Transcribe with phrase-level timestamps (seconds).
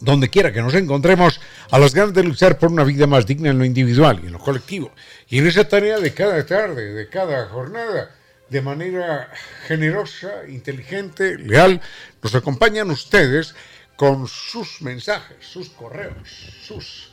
[0.00, 3.50] donde quiera que nos encontremos, a las ganas de luchar por una vida más digna
[3.50, 4.92] en lo individual y en lo colectivo.
[5.28, 8.14] Y en esa tarea de cada tarde, de cada jornada,
[8.48, 9.30] de manera
[9.66, 11.80] generosa, inteligente, leal,
[12.22, 13.54] nos acompañan ustedes
[13.96, 16.28] con sus mensajes, sus correos,
[16.62, 17.12] sus,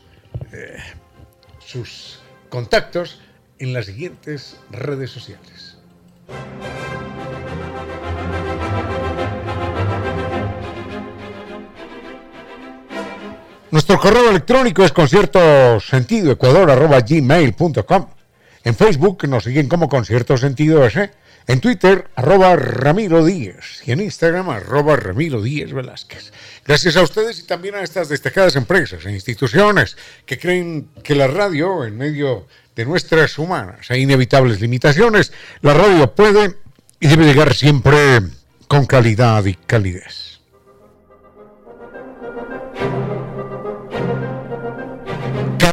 [0.52, 0.78] eh,
[1.60, 2.20] sus
[2.50, 3.20] contactos
[3.60, 5.78] en las siguientes redes sociales.
[13.76, 15.82] Nuestro correo electrónico es concierto.
[18.64, 21.12] En Facebook nos siguen como concierto sentido ese.
[21.46, 23.82] En Twitter, arroba Ramiro Díez.
[23.86, 26.32] Y en Instagram, arroba Ramiro Díez Velázquez.
[26.66, 31.28] Gracias a ustedes y también a estas destacadas empresas e instituciones que creen que la
[31.28, 32.48] radio, en medio
[32.78, 36.56] de nuestras humanas e inevitables limitaciones, la radio puede
[37.02, 38.22] y debe llegar siempre
[38.70, 40.35] con calidad y calidez.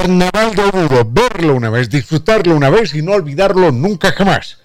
[0.03, 4.59] Carnaval de Oruro, verlo una vez, disfrutarlo una vez y no olvidarlo nunca jamás.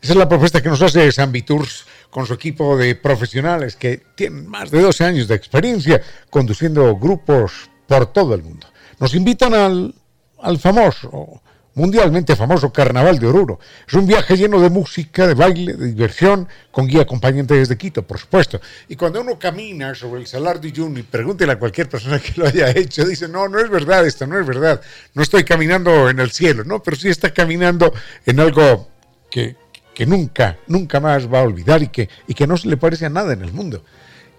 [0.00, 4.02] Esa es la propuesta que nos hace San Viturs con su equipo de profesionales que
[4.16, 8.66] tienen más de 12 años de experiencia conduciendo grupos por todo el mundo.
[8.98, 9.94] Nos invitan al,
[10.40, 11.40] al famoso
[11.74, 13.58] mundialmente famoso Carnaval de Oruro.
[13.86, 18.02] Es un viaje lleno de música, de baile, de diversión, con guía acompañante desde Quito,
[18.02, 18.60] por supuesto.
[18.88, 22.46] Y cuando uno camina sobre el Salar de Uyuni, pregúntele a cualquier persona que lo
[22.46, 24.80] haya hecho, dice, no, no es verdad, esto no es verdad,
[25.14, 27.92] no estoy caminando en el cielo, no, pero sí está caminando
[28.26, 28.88] en algo
[29.30, 29.56] que,
[29.94, 33.06] que nunca, nunca más va a olvidar y que, y que no se le parece
[33.06, 33.84] a nada en el mundo.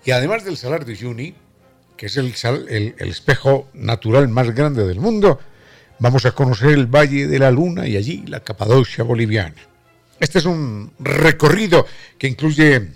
[0.06, 1.36] Y además del Salar de Uyuni,
[1.96, 2.34] que es el,
[2.70, 5.40] el, el espejo natural más grande del mundo,
[6.04, 9.56] Vamos a conocer el Valle de la Luna y allí la Capadocia boliviana.
[10.20, 11.88] Este es un recorrido
[12.18, 12.90] que incluye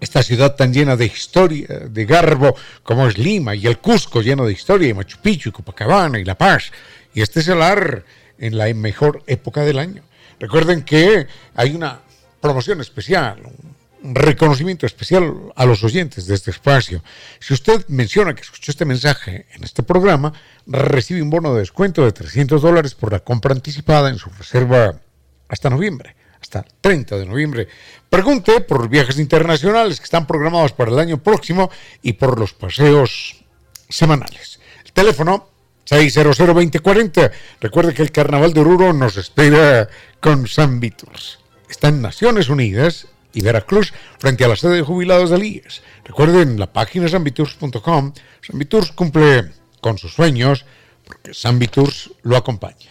[0.00, 4.46] esta ciudad tan llena de historia, de garbo, como es Lima, y el Cusco lleno
[4.46, 6.72] de historia, y Machu Picchu, y Copacabana, y La Paz.
[7.12, 8.06] Y este es el ar
[8.38, 10.02] en la mejor época del año.
[10.40, 12.00] Recuerden que hay una
[12.40, 13.73] promoción especial, un
[14.04, 17.02] reconocimiento especial a los oyentes de este espacio.
[17.40, 20.32] Si usted menciona que escuchó este mensaje en este programa,
[20.66, 25.00] recibe un bono de descuento de 300 dólares por la compra anticipada en su reserva
[25.48, 27.68] hasta noviembre, hasta 30 de noviembre.
[28.10, 31.70] Pregunte por viajes internacionales que están programados para el año próximo
[32.02, 33.42] y por los paseos
[33.88, 34.60] semanales.
[34.84, 35.48] El teléfono
[35.88, 37.30] 600-2040.
[37.60, 39.88] Recuerde que el Carnaval de Oruro nos espera
[40.20, 41.38] con San Viturs.
[41.68, 45.82] Está en Naciones Unidas y Veracruz frente a la sede de jubilados de IES.
[46.04, 48.12] Recuerden la página sanviturs.com.
[48.40, 49.50] San Viturs cumple
[49.80, 50.64] con sus sueños,
[51.04, 52.88] porque San Viturs lo acompaña.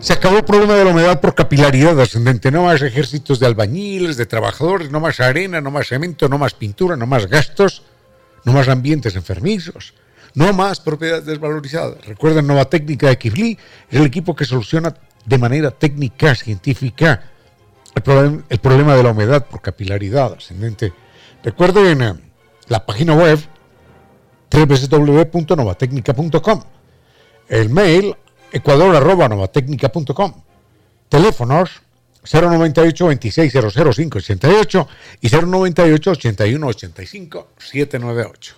[0.00, 2.50] Se acabó el problema de la humedad por capilaridad ascendente.
[2.50, 6.54] No más ejércitos de albañiles, de trabajadores, no más arena, no más cemento, no más
[6.54, 7.82] pintura, no más gastos,
[8.44, 9.94] no más ambientes enfermizos.
[10.34, 12.04] No más propiedades desvalorizadas.
[12.06, 13.58] Recuerden, Nova Técnica de Kifli
[13.90, 14.94] es el equipo que soluciona
[15.24, 17.30] de manera técnica, científica,
[17.94, 20.92] el, el problema de la humedad por capilaridad ascendente.
[21.42, 22.14] Recuerden eh,
[22.68, 23.38] la página web
[24.50, 26.62] www.novatecnica.com,
[27.48, 28.14] el mail
[28.52, 30.34] ecuador.novatecnica.com
[31.08, 31.80] Teléfonos
[32.22, 34.88] 098 2600 588
[35.20, 38.54] y 098 81 85 798.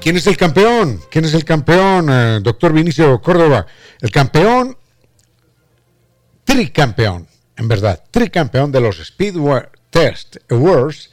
[0.00, 1.00] ¿Quién es el campeón?
[1.10, 3.66] ¿Quién es el campeón, eh, doctor Vinicio Córdoba?
[4.02, 4.76] El campeón,
[6.44, 7.26] tricampeón,
[7.56, 11.10] en verdad, tricampeón de los Speedway Test Awards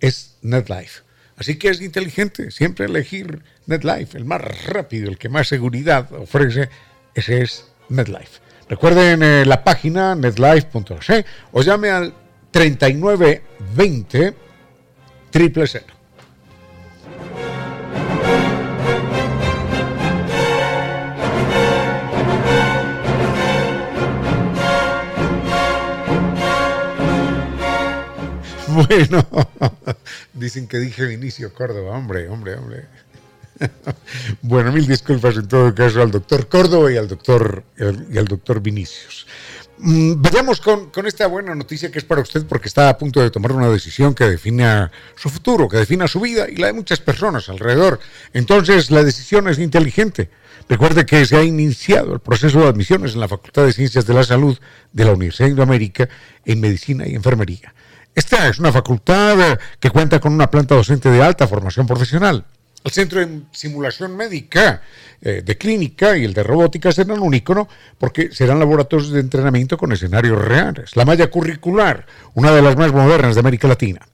[0.00, 1.00] es NetLife.
[1.38, 6.68] Así que es inteligente siempre elegir NetLife, el más rápido, el que más seguridad ofrece,
[7.14, 8.40] ese es NetLife.
[8.68, 12.12] Recuerden eh, la página netlife.es o llame al
[12.50, 14.34] 3920
[15.30, 15.66] triple
[28.68, 29.26] Bueno,
[30.34, 32.84] dicen que dije Vinicio Córdoba, hombre, hombre, hombre.
[34.42, 38.60] Bueno, mil disculpas en todo caso al doctor Córdoba y al doctor, y al doctor
[38.60, 39.26] Vinicius.
[39.78, 43.20] Mm, vayamos con, con, esta buena noticia que es para usted porque está a punto
[43.20, 46.72] de tomar una decisión que defina su futuro, que defina su vida y la de
[46.72, 48.00] muchas personas alrededor.
[48.32, 50.30] Entonces la decisión es inteligente.
[50.68, 54.14] Recuerde que se ha iniciado el proceso de admisiones en la Facultad de Ciencias de
[54.14, 54.58] la Salud
[54.92, 56.08] de la Universidad de Indoamérica
[56.44, 57.74] en Medicina y Enfermería.
[58.14, 62.46] Esta es una facultad que cuenta con una planta docente de alta formación profesional.
[62.84, 64.82] El Centro de Simulación Médica
[65.20, 67.68] eh, de Clínica y el de Robótica serán un ícono
[67.98, 70.94] porque serán laboratorios de entrenamiento con escenarios reales.
[70.94, 74.06] La malla curricular, una de las más modernas de América Latina.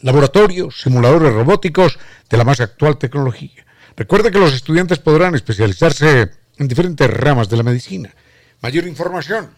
[0.00, 1.98] Laboratorios, simuladores robóticos
[2.28, 3.64] de la más actual tecnología.
[3.96, 8.12] Recuerda que los estudiantes podrán especializarse en diferentes ramas de la medicina.
[8.60, 9.50] Mayor información,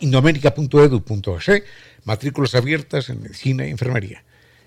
[0.00, 1.62] indoamérica.edu.es
[2.04, 4.24] matrículas abiertas en medicina y enfermería.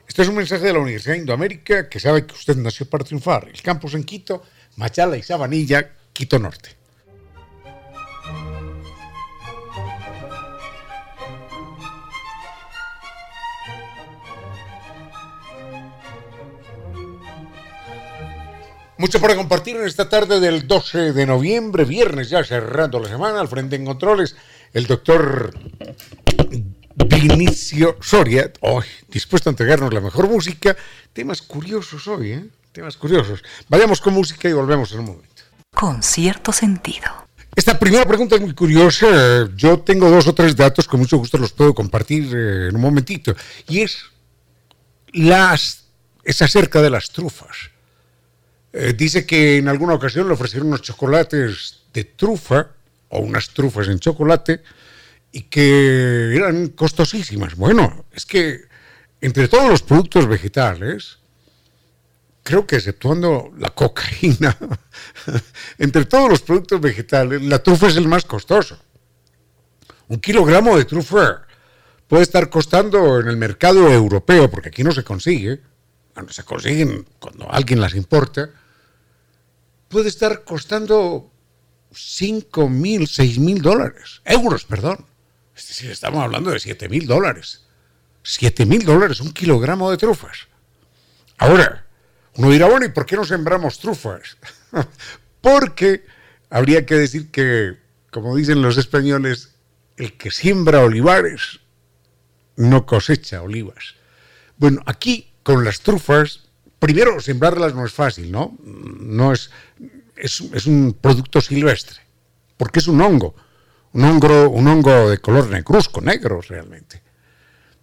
[0.08, 3.04] Este es un mensaje de la Universidad de Indoamérica que sabe que usted nació para
[3.04, 3.50] triunfar.
[3.50, 4.42] El campus en Quito,
[4.78, 6.78] Machala y Sabanilla, Quito Norte.
[19.00, 23.40] Mucho para compartir en esta tarde del 12 de noviembre, viernes ya cerrando la semana,
[23.40, 24.36] al frente en controles,
[24.74, 25.54] el doctor
[27.06, 30.76] Vinicio Soria, hoy dispuesto a entregarnos la mejor música.
[31.14, 32.46] Temas curiosos hoy, ¿eh?
[32.72, 33.44] Temas curiosos.
[33.70, 35.44] Vayamos con música y volvemos en un momento.
[35.76, 37.06] Con cierto sentido.
[37.56, 39.48] Esta primera pregunta es muy curiosa.
[39.56, 42.82] Yo tengo dos o tres datos, con mucho gusto los puedo compartir eh, en un
[42.82, 43.36] momentito.
[43.68, 43.98] Y es,
[45.14, 45.86] las,
[46.24, 47.70] es acerca de las trufas.
[48.74, 52.70] Eh, dice que en alguna ocasión le ofrecieron unos chocolates de trufa
[53.10, 54.62] o unas trufas en chocolate
[55.38, 57.56] y que eran costosísimas.
[57.56, 58.62] Bueno, es que
[59.22, 61.20] entre todos los productos vegetales,
[62.42, 64.58] creo que exceptuando la cocaína,
[65.78, 68.80] entre todos los productos vegetales, la trufa es el más costoso.
[70.08, 71.44] Un kilogramo de trufa
[72.08, 75.62] puede estar costando en el mercado europeo, porque aquí no se consigue,
[76.16, 78.50] cuando se consiguen cuando alguien las importa,
[79.88, 81.32] puede estar costando
[81.94, 85.06] 5 mil, 6 mil dólares, euros, perdón.
[85.58, 87.64] Es decir, estamos hablando de 7 mil dólares.
[88.22, 90.48] 7 mil dólares, un kilogramo de trufas.
[91.40, 91.88] Ahora,
[92.36, 94.38] uno dirá, bueno, ¿y por qué no sembramos trufas?
[95.42, 96.06] Porque
[96.52, 97.76] habría que decir que,
[98.12, 99.56] como dicen los españoles,
[99.98, 101.60] el que siembra olivares
[102.56, 103.96] no cosecha olivas.
[104.58, 108.56] Bueno, aquí con las trufas, primero sembrarlas no es fácil, ¿no?
[108.64, 109.50] No es,
[110.16, 112.00] es un producto silvestre,
[112.58, 113.36] porque es un hongo
[113.94, 117.02] un hongo, un hongo de color negruzco, negro realmente.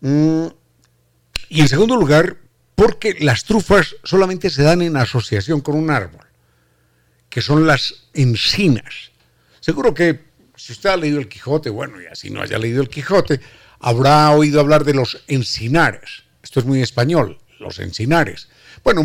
[0.01, 0.47] Mm,
[1.49, 2.37] y en segundo lugar,
[2.75, 6.27] porque las trufas solamente se dan en asociación con un árbol,
[7.29, 9.13] que son las encinas.
[9.61, 10.21] Seguro que
[10.57, 13.41] si usted ha leído el Quijote, bueno, y así no haya leído el Quijote,
[13.81, 16.25] habrá oído hablar de los encinares.
[16.43, 18.49] Esto es muy español, los encinares.
[18.83, 19.03] Bueno,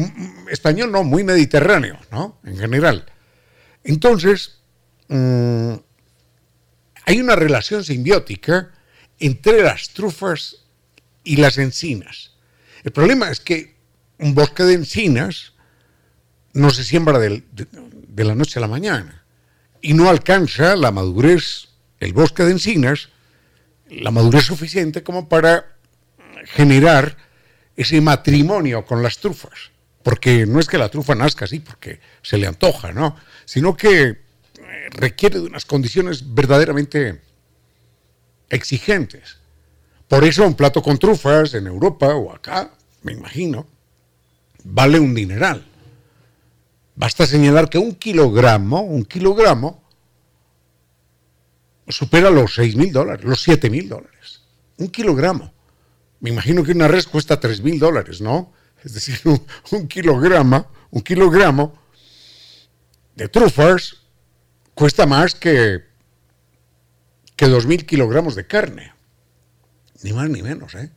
[0.52, 2.40] español no, muy mediterráneo, ¿no?
[2.44, 3.06] En general.
[3.84, 4.60] Entonces,
[5.08, 5.74] mm,
[7.10, 8.70] hay una relación simbiótica
[9.20, 10.58] entre las trufas
[11.24, 12.34] y las encinas.
[12.84, 13.78] El problema es que
[14.20, 15.54] un bosque de encinas
[16.54, 17.42] no se siembra de,
[18.16, 19.24] la noche a la mañana
[19.82, 23.10] y no alcanza la madurez, el bosque de encinas,
[23.90, 25.66] la madurez suficiente como para
[26.46, 27.18] generar
[27.76, 29.72] ese matrimonio con las trufas.
[30.04, 33.16] Porque no es que la trufa nazca así porque se le antoja, ¿no?
[33.46, 34.29] Sino que
[34.92, 37.22] requiere de unas condiciones verdaderamente
[38.50, 39.38] exigentes.
[40.08, 42.72] Por eso un plato con trufas en Europa o acá,
[43.04, 43.68] me imagino,
[44.64, 45.66] vale un dineral.
[46.96, 49.82] basta señalar que un kilogramo, un kilogramo,
[51.88, 54.42] supera los 6 mil dólares, los 7 mil dólares.
[54.78, 55.54] Un kilogramo.
[56.20, 58.52] Me imagino que una res cuesta 3 mil dólares, ¿no?
[58.84, 59.20] Es decir,
[59.72, 61.74] un, kilogramo, un kilogramo
[63.16, 63.98] de trufas
[64.80, 65.84] cuesta más que,
[67.36, 68.94] que 2 mil kilogramos de carne.
[70.04, 70.90] Ni más ni menos, ¿eh?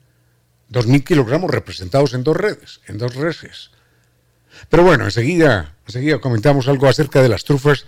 [0.68, 3.72] 2 mil kilogramos representados en dos redes, en dos reses.
[4.68, 7.86] Pero bueno, enseguida, enseguida comentamos algo acerca de las trufas,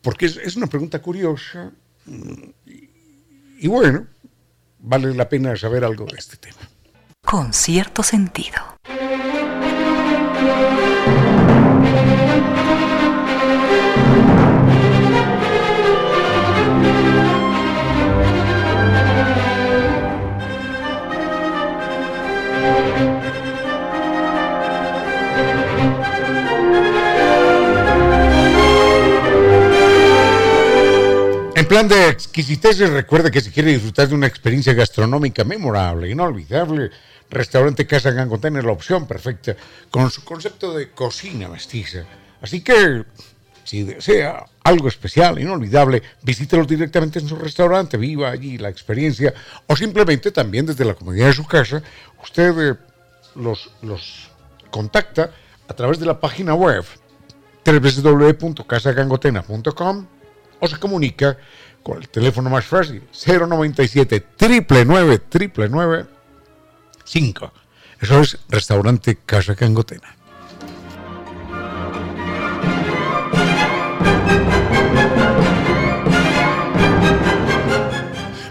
[0.00, 1.70] porque es una pregunta curiosa
[3.58, 4.06] y bueno,
[4.78, 6.70] vale la pena saber algo de este tema.
[7.22, 8.78] Con cierto sentido.
[31.72, 36.90] Plan de exquisitez, recuerde que si quiere disfrutar de una experiencia gastronómica memorable, inolvidable,
[37.30, 39.56] Restaurante Casa Gangotena es la opción perfecta
[39.90, 42.04] con su concepto de cocina mestiza.
[42.42, 43.06] Así que,
[43.64, 49.32] si desea algo especial, inolvidable, visítelo directamente en su restaurante, viva allí la experiencia,
[49.66, 51.82] o simplemente también desde la comodidad de su casa,
[52.22, 52.76] usted eh,
[53.34, 54.28] los, los
[54.70, 55.30] contacta
[55.66, 56.84] a través de la página web
[57.64, 60.06] www.casagangotena.com
[60.62, 61.36] o se comunica
[61.82, 66.06] con el teléfono más fácil, 097 999
[67.04, 67.52] 5.
[68.00, 70.16] Eso es Restaurante Casa Cangotena.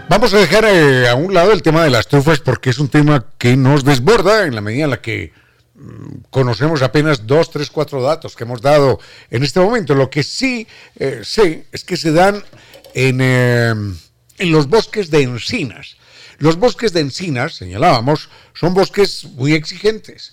[0.08, 2.88] Vamos a dejar eh, a un lado el tema de las trufas porque es un
[2.88, 5.32] tema que nos desborda en la medida en la que
[6.30, 8.98] conocemos apenas dos, tres, cuatro datos que hemos dado
[9.30, 9.94] en este momento.
[9.94, 12.42] Lo que sí eh, sé es que se dan
[12.94, 15.96] en, eh, en los bosques de encinas.
[16.38, 20.32] Los bosques de encinas, señalábamos, son bosques muy exigentes,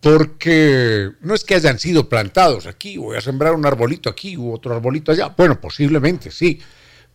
[0.00, 4.52] porque no es que hayan sido plantados aquí, voy a sembrar un arbolito aquí u
[4.52, 5.34] otro arbolito allá.
[5.36, 6.60] Bueno, posiblemente sí,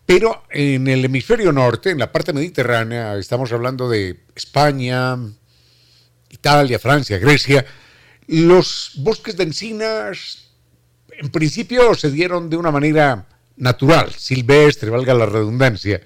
[0.06, 5.18] pero en el hemisferio norte, en la parte mediterránea, estamos hablando de España,
[6.30, 7.66] Italia, Francia, Grecia,
[8.28, 10.46] los bosques de encinas
[11.18, 13.28] en principio se dieron de una manera
[13.58, 16.02] natural, silvestre, valga la redundancia,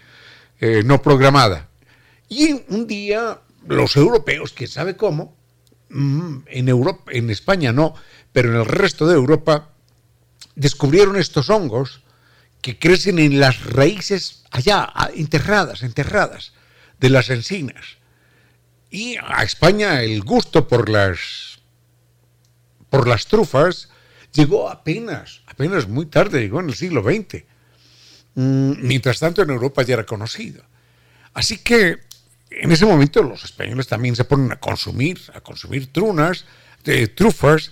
[0.60, 1.70] eh, no programada.
[2.28, 5.36] Y un día los europeos, quién sabe cómo,
[5.90, 7.96] mm, en, Europa, en España no,
[8.32, 9.70] pero en el resto de Europa,
[10.56, 12.02] descubrieron estos hongos
[12.62, 16.54] que crecen en las raíces allá, enterradas, enterradas,
[17.00, 17.99] de las encinas.
[18.90, 21.60] Y a España el gusto por las,
[22.90, 23.90] por las trufas
[24.34, 27.44] llegó apenas, apenas muy tarde, llegó en el siglo XX.
[28.36, 30.64] Mm, mientras tanto en Europa ya era conocido.
[31.34, 32.00] Así que
[32.50, 36.46] en ese momento los españoles también se ponen a consumir, a consumir trunas,
[36.84, 37.72] de trufas,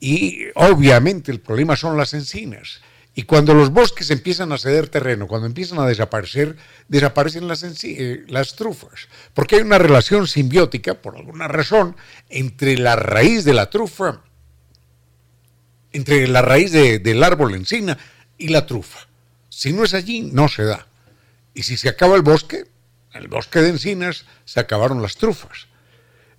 [0.00, 2.80] y obviamente el problema son las encinas.
[3.18, 6.54] Y cuando los bosques empiezan a ceder terreno, cuando empiezan a desaparecer,
[6.86, 9.08] desaparecen las, eh, las trufas.
[9.32, 11.96] Porque hay una relación simbiótica, por alguna razón,
[12.28, 14.20] entre la raíz de la trufa,
[15.92, 17.96] entre la raíz del árbol encina
[18.36, 19.08] y la trufa.
[19.48, 20.86] Si no es allí, no se da.
[21.54, 22.66] Y si se acaba el bosque,
[23.14, 25.68] el bosque de encinas, se acabaron las trufas.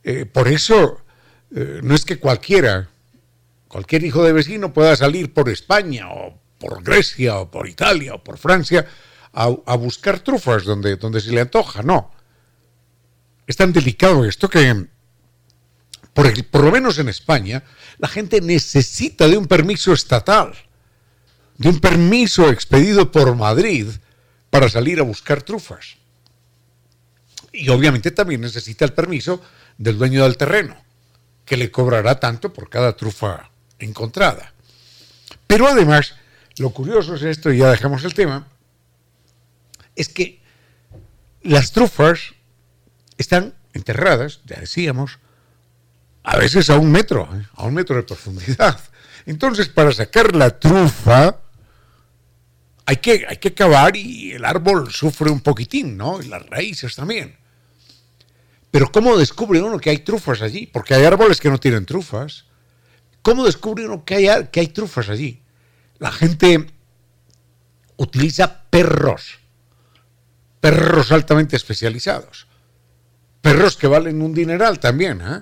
[0.04, 1.02] Eh, por eso,
[1.56, 2.88] eh, no es que cualquiera,
[3.68, 8.24] cualquier hijo de vecino pueda salir por España o por Grecia o por Italia o
[8.24, 8.88] por Francia
[9.34, 12.12] a, buscar trufas donde, donde se le antoja, no.
[13.46, 14.88] Es tan delicado esto que,
[16.14, 17.64] por, por lo menos en España,
[18.00, 20.54] la gente necesita de un permiso estatal,
[21.58, 23.88] de un permiso expedido por Madrid
[24.50, 25.98] para salir a buscar trufas.
[27.54, 29.42] Y obviamente también necesita el permiso
[29.78, 30.76] del dueño del terreno,
[31.46, 34.54] que le cobrará tanto por cada trufa encontrada.
[35.46, 36.16] Pero además,
[36.60, 38.48] lo curioso es esto, y ya dejamos el tema,
[39.96, 40.42] es que
[41.42, 42.34] las trufas
[43.18, 45.20] están enterradas, ya decíamos,
[46.24, 47.46] a veces a un metro, ¿eh?
[47.56, 48.80] a un metro de profundidad.
[49.26, 51.38] Entonces, para sacar la trufa,
[52.86, 56.22] hay que, hay que cavar y el árbol sufre un poquitín, ¿no?
[56.22, 57.38] Y las raíces también.
[58.72, 60.68] Pero ¿cómo descubre uno que hay trufas allí?
[60.68, 62.46] Porque hay árboles que no tienen trufas.
[63.22, 65.42] ¿Cómo descubre uno que hay, que hay trufas allí?
[66.00, 66.68] La gente
[67.98, 69.40] utiliza perros,
[70.60, 72.48] perros altamente especializados,
[73.42, 75.42] perros que valen un dineral también, ¿eh?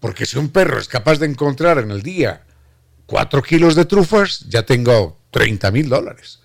[0.00, 2.44] porque si un perro es capaz de encontrar en el día
[3.06, 6.40] cuatro kilos de trufas, ya tengo 30 mil dólares.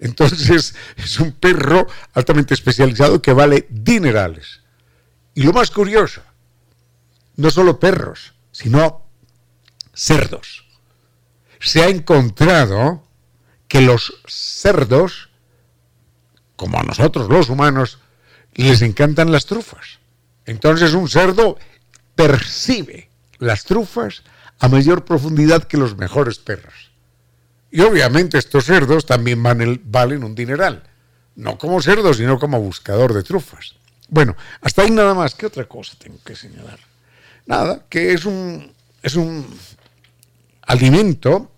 [0.00, 4.60] Entonces es un perro altamente especializado que vale dinerales.
[5.34, 6.22] Y lo más curioso,
[7.36, 9.06] no solo perros, sino
[9.92, 10.65] cerdos.
[11.60, 13.02] Se ha encontrado
[13.68, 15.30] que los cerdos,
[16.56, 17.98] como a nosotros los humanos,
[18.54, 19.98] les encantan las trufas.
[20.44, 21.58] Entonces un cerdo
[22.14, 24.22] percibe las trufas
[24.58, 26.90] a mayor profundidad que los mejores perros.
[27.70, 30.84] Y obviamente estos cerdos también valen un dineral.
[31.34, 33.74] No como cerdos, sino como buscador de trufas.
[34.08, 35.34] Bueno, hasta ahí nada más.
[35.34, 36.78] ¿Qué otra cosa tengo que señalar?
[37.44, 38.72] Nada, que es un,
[39.02, 39.46] es un
[40.66, 41.52] alimento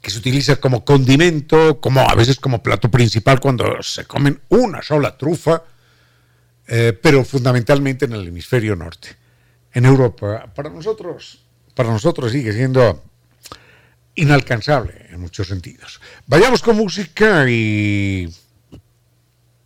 [0.00, 4.82] que se utiliza como condimento, como a veces como plato principal cuando se comen una
[4.82, 5.62] sola trufa,
[6.66, 9.16] eh, pero fundamentalmente en el hemisferio norte.
[9.72, 13.02] En Europa, para nosotros, para nosotros sigue siendo
[14.14, 16.00] inalcanzable en muchos sentidos.
[16.26, 18.32] Vayamos con música y,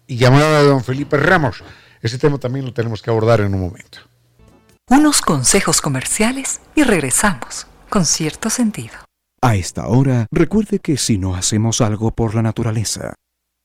[0.06, 1.62] y llamada de don Felipe Ramos.
[2.00, 3.98] Ese tema también lo tenemos que abordar en un momento.
[4.88, 8.94] Unos consejos comerciales y regresamos con cierto sentido.
[9.42, 13.16] A esta hora, recuerde que si no hacemos algo por la naturaleza,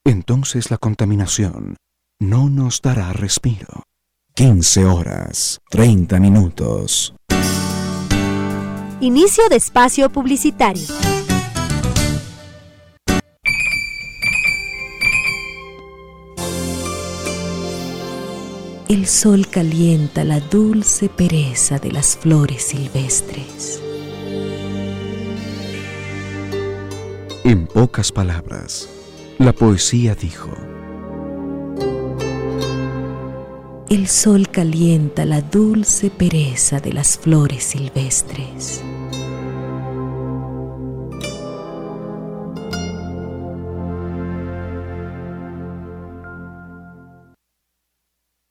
[0.04, 1.76] entonces la contaminación
[2.20, 3.84] no nos dará respiro.
[4.34, 7.14] 15 horas, 30 minutos.
[9.00, 10.86] Inicio de espacio publicitario.
[18.90, 23.87] El sol calienta la dulce pereza de las flores silvestres.
[27.48, 28.86] En pocas palabras,
[29.38, 30.50] la poesía dijo,
[33.88, 38.82] El sol calienta la dulce pereza de las flores silvestres.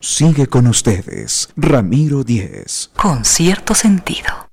[0.02, 2.90] Sigue con ustedes, Ramiro Díez.
[2.96, 4.47] Con cierto sentido.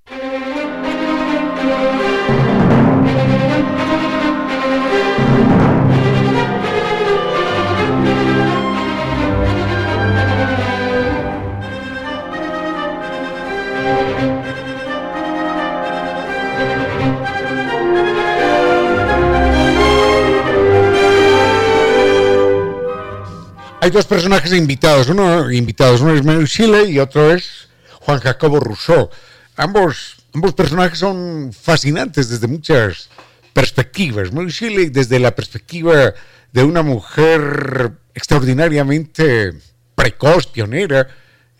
[23.85, 27.69] Hay dos personajes invitados, uno invitados, es Mary Shelley y otro es
[28.01, 29.11] Juan Jacobo Rousseau.
[29.57, 33.11] Ambos, ambos personajes son fascinantes desde muchas
[33.53, 34.33] perspectivas.
[34.33, 36.15] Mary Shelley desde la perspectiva
[36.51, 39.53] de una mujer extraordinariamente
[39.95, 41.07] precoz, pionera,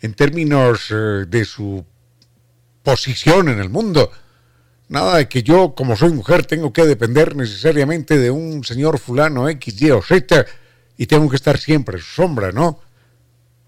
[0.01, 1.85] en términos eh, de su
[2.81, 4.11] posición en el mundo.
[4.87, 9.47] Nada de que yo, como soy mujer, tengo que depender necesariamente de un señor fulano
[9.47, 10.47] X, Y o Z
[10.97, 12.79] y tengo que estar siempre en su sombra, ¿no?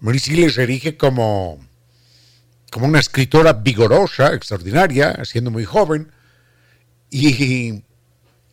[0.00, 1.58] Mary se erige como,
[2.70, 6.12] como una escritora vigorosa, extraordinaria, siendo muy joven,
[7.10, 7.82] y,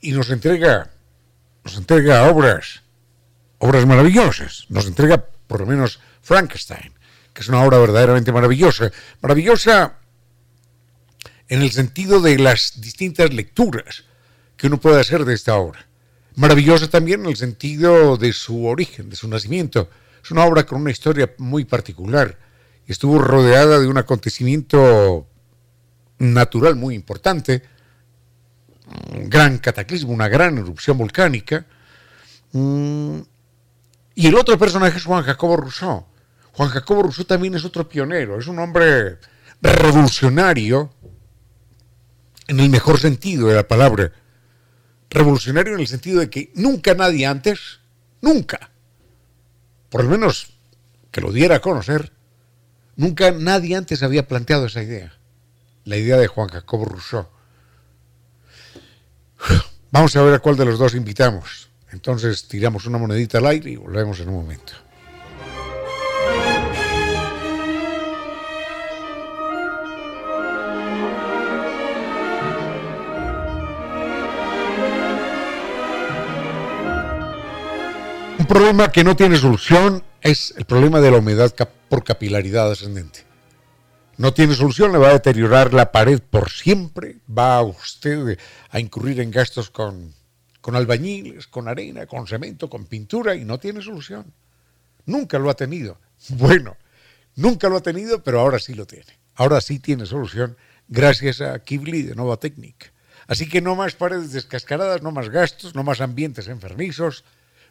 [0.01, 0.89] y nos entrega,
[1.63, 2.81] nos entrega obras,
[3.59, 4.65] obras maravillosas.
[4.69, 6.93] Nos entrega por lo menos Frankenstein,
[7.33, 8.91] que es una obra verdaderamente maravillosa.
[9.21, 9.99] Maravillosa
[11.47, 14.05] en el sentido de las distintas lecturas
[14.57, 15.85] que uno puede hacer de esta obra.
[16.35, 19.89] Maravillosa también en el sentido de su origen, de su nacimiento.
[20.21, 22.37] Es una obra con una historia muy particular.
[22.87, 25.27] Estuvo rodeada de un acontecimiento
[26.17, 27.63] natural muy importante,
[29.13, 31.65] un gran cataclismo, una gran erupción volcánica.
[32.51, 33.19] Mm,
[34.15, 36.05] y el otro personaje es Juan Jacobo Rousseau.
[36.51, 39.19] Juan Jacobo Rousseau también es otro pionero, es un hombre
[39.61, 40.93] revolucionario
[42.47, 44.11] en el mejor sentido de la palabra
[45.15, 47.79] revolucionario en el sentido de que nunca nadie antes,
[48.21, 48.69] nunca,
[49.89, 50.53] por lo menos
[51.11, 52.11] que lo diera a conocer,
[52.95, 55.17] nunca nadie antes había planteado esa idea,
[55.85, 57.27] la idea de Juan Jacobo Rousseau.
[59.91, 61.69] Vamos a ver a cuál de los dos invitamos.
[61.91, 64.73] Entonces tiramos una monedita al aire y volvemos en un momento.
[78.45, 81.51] Un problema que no tiene solución es el problema de la humedad
[81.89, 83.21] por capilaridad ascendente.
[84.17, 88.37] No tiene solución, le va a deteriorar la pared por siempre, va usted
[88.69, 90.13] a incurrir en gastos con,
[90.61, 94.31] con albañiles, con arena, con cemento, con pintura y no tiene solución.
[95.07, 95.97] Nunca lo ha tenido.
[96.29, 96.77] Bueno,
[97.35, 99.17] nunca lo ha tenido, pero ahora sí lo tiene.
[99.33, 100.55] Ahora sí tiene solución
[100.87, 102.93] gracias a Kibli de Nova Technic.
[103.25, 107.23] Así que no más paredes descascaradas, no más gastos, no más ambientes enfermizos,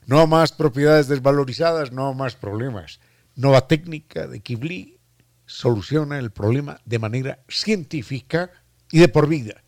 [0.07, 3.01] no más propiedades desvalorizadas, no más problemas.
[3.37, 4.99] Nueva técnica de Kibli
[5.47, 8.51] soluciona el problema de manera científica
[8.91, 9.63] y de por vida.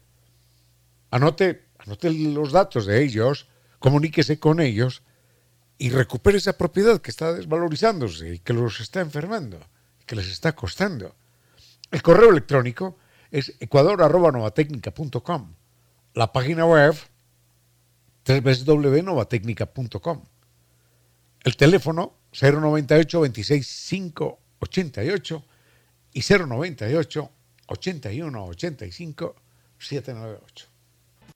[1.10, 5.02] Anote, anote los datos de ellos, comuníquese con ellos
[5.78, 9.60] y recupere esa propiedad que está desvalorizándose y que los está enfermando,
[10.06, 11.14] que les está costando.
[11.90, 12.96] El correo electrónico
[13.30, 15.54] es ecuador.novatecnica.com.
[16.14, 16.94] La página web
[18.26, 20.24] www.novatecnica.com.
[21.44, 25.44] El teléfono 098 26 5 88
[26.12, 27.30] y 098
[27.66, 29.36] 81 85
[29.78, 30.66] 798.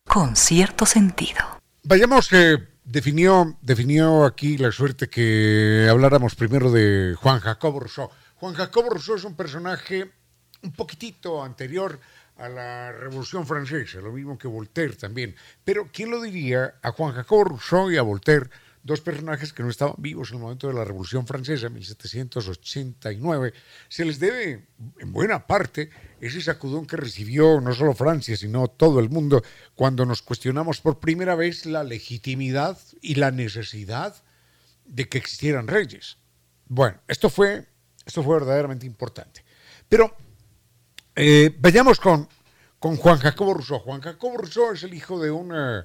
[0.07, 1.61] Con cierto sentido.
[1.85, 8.11] Vayamos, eh, definió, definió aquí la suerte que habláramos primero de Juan Jacobo Rousseau.
[8.37, 10.11] Juan Jacobo Rousseau es un personaje
[10.63, 12.01] un poquitito anterior
[12.41, 15.37] a la Revolución Francesa, lo mismo que Voltaire también.
[15.63, 18.49] Pero ¿quién lo diría a Juan Jacobo Rousseau y a Voltaire,
[18.83, 23.53] dos personajes que no estaban vivos en el momento de la Revolución Francesa, 1789?
[23.89, 29.01] Se les debe, en buena parte, ese sacudón que recibió no solo Francia, sino todo
[29.01, 34.17] el mundo, cuando nos cuestionamos por primera vez la legitimidad y la necesidad
[34.87, 36.17] de que existieran reyes.
[36.69, 37.67] Bueno, esto fue,
[38.07, 39.45] esto fue verdaderamente importante.
[39.91, 40.17] Pero
[41.21, 42.29] eh, vayamos con,
[42.79, 43.79] con Juan Jacobo Rousseau.
[43.81, 45.85] Juan Jacobo Rousseau es el hijo de un eh,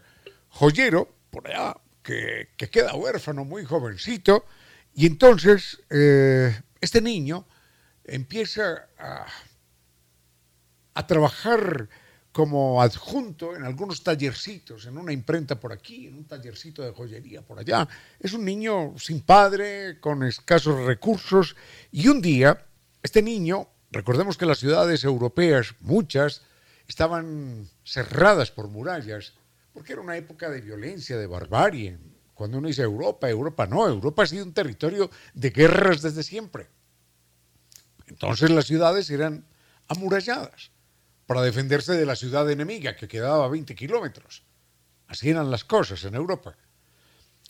[0.49, 4.45] joyero por allá que, queda huérfano muy jovencito
[4.93, 7.45] y entonces eh, este niño
[8.05, 9.25] empieza a,
[10.93, 11.89] a trabajar
[12.31, 17.41] como adjunto en algunos tallercitos, en una imprenta por aquí, en un tallercito de joyería
[17.41, 17.87] por allá.
[18.19, 21.55] Es un niño sin padre, con escasos recursos,
[21.91, 22.65] y un día
[23.01, 26.41] este niño Recordemos que las ciudades europeas, muchas,
[26.86, 29.36] estaban cerradas por murallas,
[29.71, 31.97] porque era una época de violencia, de barbarie.
[32.34, 36.67] Cuando uno dice Europa, Europa no, Europa ha sido un territorio de guerras desde siempre.
[38.08, 39.45] Entonces las ciudades eran
[39.88, 40.71] amuralladas
[41.25, 44.43] para defenderse de la ciudad enemiga que quedaba a 20 kilómetros.
[45.08, 46.58] Así eran las cosas en Europa.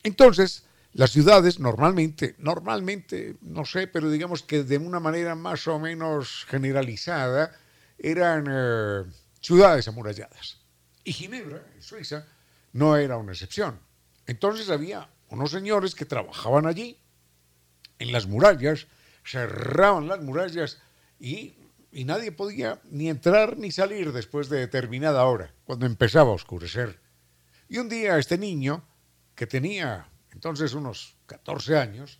[0.03, 0.63] Entonces,
[0.95, 6.45] las ciudades normalmente, normalmente, no sé, pero digamos que de una manera más o menos
[6.47, 7.51] generalizada,
[7.97, 9.03] eran eh,
[9.41, 10.61] ciudades amuralladas.
[11.03, 12.25] Y Ginebra, en Suiza,
[12.71, 13.77] no era una excepción.
[14.25, 16.97] Entonces había unos señores que trabajaban allí,
[17.99, 18.87] en las murallas,
[19.25, 20.81] cerraban las murallas
[21.19, 21.55] y,
[21.91, 27.01] y nadie podía ni entrar ni salir después de determinada hora, cuando empezaba a oscurecer.
[27.67, 28.87] Y un día este niño,
[29.35, 32.19] que tenía entonces unos 14 años,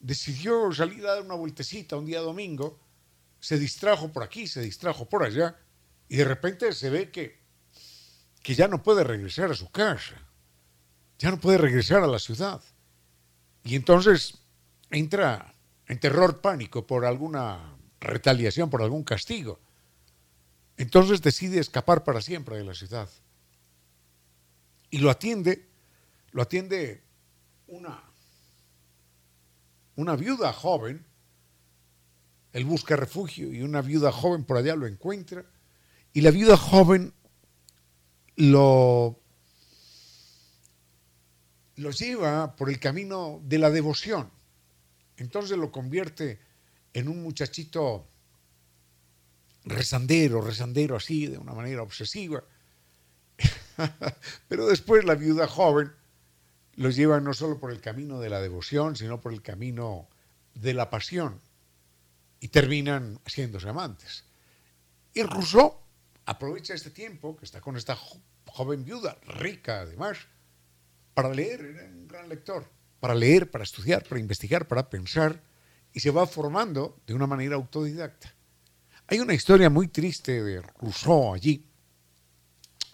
[0.00, 2.80] decidió salir a dar una vueltecita un día domingo,
[3.38, 5.54] se distrajo por aquí, se distrajo por allá,
[6.08, 7.38] y de repente se ve que,
[8.42, 10.16] que ya no puede regresar a su casa,
[11.18, 12.62] ya no puede regresar a la ciudad.
[13.62, 14.38] Y entonces
[14.90, 15.54] entra
[15.86, 19.60] en terror pánico por alguna retaliación, por algún castigo.
[20.78, 23.08] Entonces decide escapar para siempre de la ciudad.
[24.90, 25.68] Y lo atiende,
[26.32, 27.03] lo atiende
[27.74, 28.00] una,
[29.96, 31.04] una viuda joven,
[32.52, 35.44] él busca refugio y una viuda joven por allá lo encuentra,
[36.12, 37.12] y la viuda joven
[38.36, 39.20] lo,
[41.76, 44.30] lo lleva por el camino de la devoción.
[45.16, 46.38] Entonces lo convierte
[46.92, 48.06] en un muchachito
[49.64, 52.44] rezandero, rezandero así, de una manera obsesiva.
[54.48, 55.92] Pero después la viuda joven
[56.76, 60.08] los lleva no solo por el camino de la devoción, sino por el camino
[60.54, 61.40] de la pasión.
[62.40, 64.24] Y terminan haciéndose amantes.
[65.12, 65.78] Y Rousseau
[66.26, 67.96] aprovecha este tiempo que está con esta
[68.46, 70.18] joven viuda, rica además,
[71.14, 72.68] para leer, era un gran lector,
[73.00, 75.40] para leer, para estudiar, para investigar, para pensar,
[75.92, 78.34] y se va formando de una manera autodidacta.
[79.06, 81.68] Hay una historia muy triste de Rousseau allí,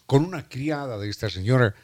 [0.06, 1.74] con una criada de esta señora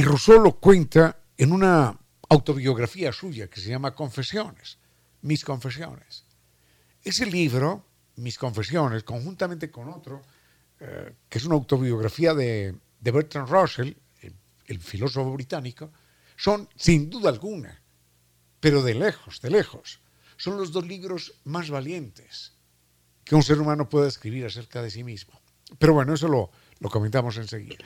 [0.00, 1.94] y Rousseau lo cuenta en una
[2.30, 4.78] autobiografía suya que se llama Confesiones,
[5.20, 6.24] Mis Confesiones.
[7.04, 7.84] Ese libro,
[8.16, 10.22] Mis Confesiones, conjuntamente con otro,
[10.80, 13.92] eh, que es una autobiografía de, Bertrand Russell,
[14.64, 15.92] el, filósofo británico,
[16.34, 17.82] son, sin duda alguna,
[18.58, 20.00] pero de lejos, de lejos,
[20.38, 22.54] son los dos libros más valientes
[23.22, 25.38] que un ser humano pueda escribir acerca de sí mismo.
[25.78, 27.84] Pero bueno, eso lo, lo comentamos enseguida.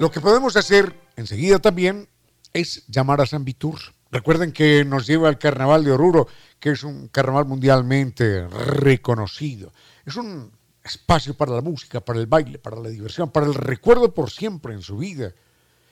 [0.00, 2.08] Lo que podemos hacer enseguida también
[2.54, 3.78] es llamar a San Vitur.
[4.10, 6.26] Recuerden que nos lleva al Carnaval de Oruro,
[6.58, 9.74] que es un carnaval mundialmente reconocido.
[10.06, 14.14] Es un espacio para la música, para el baile, para la diversión, para el recuerdo
[14.14, 15.34] por siempre en su vida.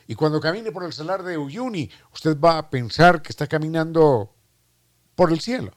[0.06, 4.34] Y cuando camine por el salar de Uyuni, usted va a pensar que está caminando
[5.16, 5.72] por el cielo.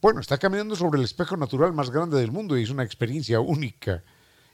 [0.00, 3.38] Bueno, está caminando sobre el espejo natural más grande del mundo y es una experiencia
[3.38, 4.02] única.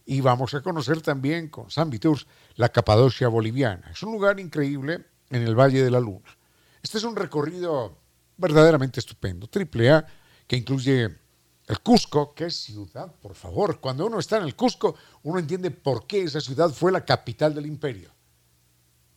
[0.06, 3.90] Y vamos a conocer también con San Viturs la Capadocia boliviana.
[3.90, 6.36] Es un lugar increíble en el Valle de la Luna.
[6.80, 7.98] Este es un recorrido
[8.36, 10.06] verdaderamente estupendo, triple A,
[10.46, 11.18] que incluye
[11.66, 13.80] el Cusco, que es ciudad, por favor.
[13.80, 17.54] Cuando uno está en el Cusco, uno entiende por qué esa ciudad fue la capital
[17.54, 18.12] del imperio.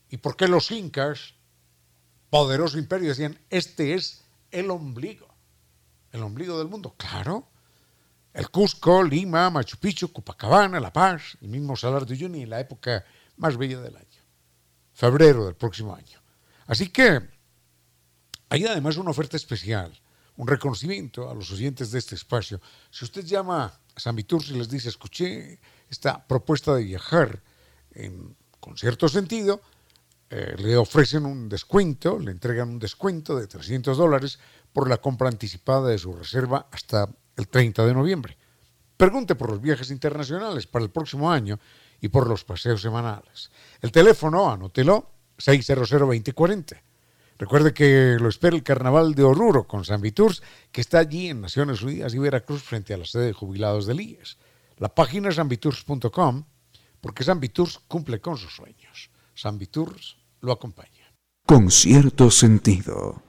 [0.10, 1.36] Y por qué los incas,
[2.32, 5.28] poderoso imperio, decían, este es el ombligo,
[6.12, 6.96] el ombligo del mundo.
[6.98, 7.48] Claro,
[8.34, 13.04] el Cusco, Lima, Machu Picchu, Copacabana, La Paz, el mismo Salar de Uyuni, la época
[13.38, 14.24] más bella del año,
[14.94, 16.20] febrero del próximo año.
[16.68, 17.20] Así que
[18.50, 20.00] hay además una oferta especial
[20.40, 22.62] un reconocimiento a los oyentes de este espacio.
[22.90, 27.44] Si usted llama a San Vitur y les dice, escuché esta propuesta de viajar
[28.62, 29.62] con cierto sentido,
[30.30, 34.40] eh, le ofrecen un descuento, le entregan un descuento de 300 dólares
[34.72, 38.38] por la compra anticipada de su reserva hasta el 30 de noviembre.
[38.98, 41.60] Pregunte por los viajes internacionales para el próximo año
[42.02, 43.50] y por los paseos semanales.
[43.82, 46.82] El teléfono, anótelo, 600 2040
[47.40, 51.40] Recuerde que lo espera el Carnaval de Oruro con San Viturs, que está allí en
[51.40, 54.38] Naciones Unidas y Veracruz frente a la sede de jubilados del IES.
[54.78, 56.44] La página es sanviturs.com
[57.00, 59.10] porque San Viturs cumple con sus sueños.
[59.34, 61.14] San Viturs lo acompaña.
[61.46, 63.24] Con cierto sentido.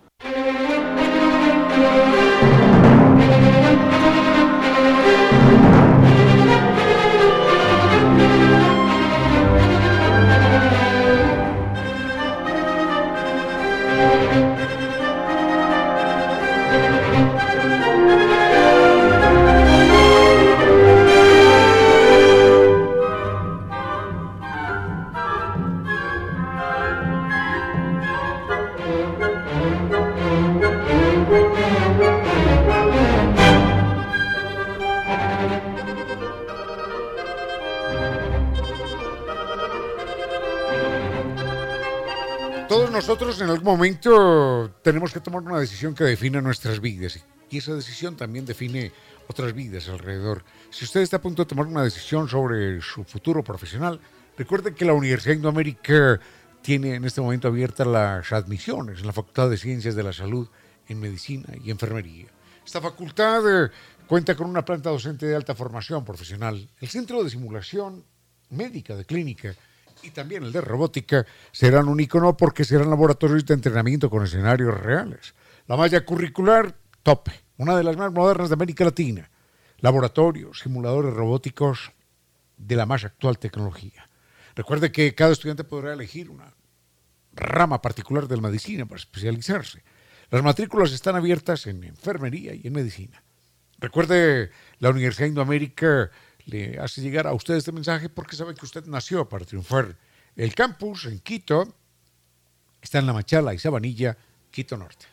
[43.00, 47.74] Nosotros en algún momento tenemos que tomar una decisión que defina nuestras vidas y esa
[47.74, 48.92] decisión también define
[49.26, 50.44] otras vidas alrededor.
[50.68, 53.98] Si usted está a punto de tomar una decisión sobre su futuro profesional,
[54.36, 56.20] recuerde que la Universidad Indoamérica
[56.60, 60.46] tiene en este momento abiertas las admisiones en la Facultad de Ciencias de la Salud
[60.86, 62.26] en Medicina y Enfermería.
[62.66, 63.70] Esta facultad eh,
[64.06, 68.04] cuenta con una planta docente de alta formación profesional, el Centro de Simulación
[68.50, 69.54] Médica de Clínica,
[70.02, 74.78] y también el de robótica serán un icono porque serán laboratorios de entrenamiento con escenarios
[74.78, 75.34] reales.
[75.66, 79.30] La malla curricular, tope, una de las más modernas de América Latina.
[79.78, 81.92] Laboratorios, simuladores robóticos
[82.56, 84.08] de la más actual tecnología.
[84.54, 86.52] Recuerde que cada estudiante podrá elegir una
[87.32, 89.82] rama particular de la medicina para especializarse.
[90.30, 93.22] Las matrículas están abiertas en enfermería y en medicina.
[93.78, 96.10] Recuerde, la Universidad Indoamérica
[96.50, 99.96] le hace llegar a usted este mensaje porque sabe que usted nació para triunfar.
[100.36, 101.74] El campus en Quito
[102.82, 104.16] está en La Machala y Sabanilla,
[104.50, 105.06] Quito Norte.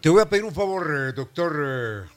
[0.00, 2.08] Te voy a pedir un favor, eh, doctor eh,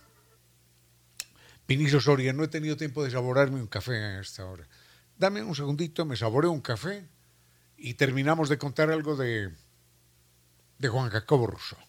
[1.68, 2.32] Vinicio Soria.
[2.32, 4.66] No he tenido tiempo de saborearme un café a esta hora.
[5.18, 7.06] Dame un segundito, me saboreo un café
[7.78, 9.52] y terminamos de contar algo de,
[10.84, 11.80] de Juan Jacobo Rousseau.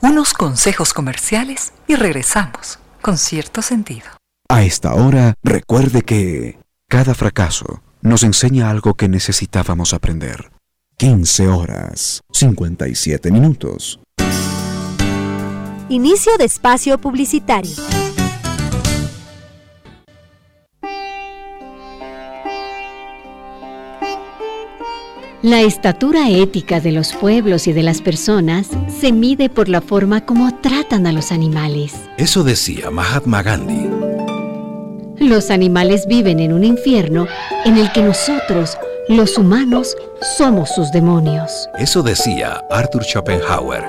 [0.00, 4.06] Unos consejos comerciales y regresamos con cierto sentido.
[4.48, 10.50] A esta hora, recuerde que cada fracaso nos enseña algo que necesitábamos aprender.
[10.96, 14.00] 15 horas, 57 minutos.
[15.88, 18.01] Inicio de espacio publicitario.
[25.42, 28.68] La estatura ética de los pueblos y de las personas
[29.00, 31.94] se mide por la forma como tratan a los animales.
[32.16, 33.88] Eso decía Mahatma Gandhi.
[35.18, 37.26] Los animales viven en un infierno
[37.64, 38.78] en el que nosotros,
[39.08, 39.96] los humanos,
[40.38, 41.68] somos sus demonios.
[41.76, 43.82] Eso decía Arthur Schopenhauer.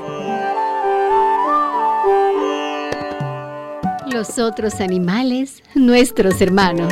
[4.11, 6.91] Los otros animales, nuestros hermanos.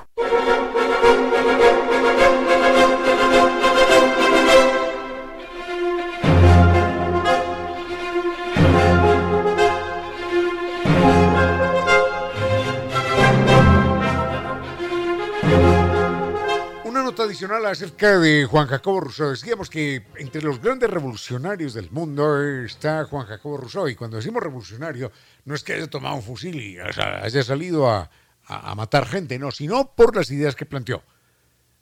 [17.31, 19.29] Adicional acerca de Juan Jacobo Rousseau.
[19.29, 23.87] Decíamos que entre los grandes revolucionarios del mundo está Juan Jacobo Rousseau.
[23.87, 25.13] Y cuando decimos revolucionario,
[25.45, 28.11] no es que haya tomado un fusil y haya salido a,
[28.43, 31.03] a, matar gente, no, sino por las ideas que planteó.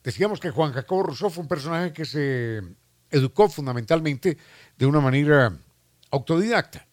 [0.03, 2.61] Decíamos que Juan Jacobo Rousseau fue un personaje que se
[3.09, 4.37] educó fundamentalmente
[4.77, 5.51] de una manera
[6.11, 6.85] autodidacta.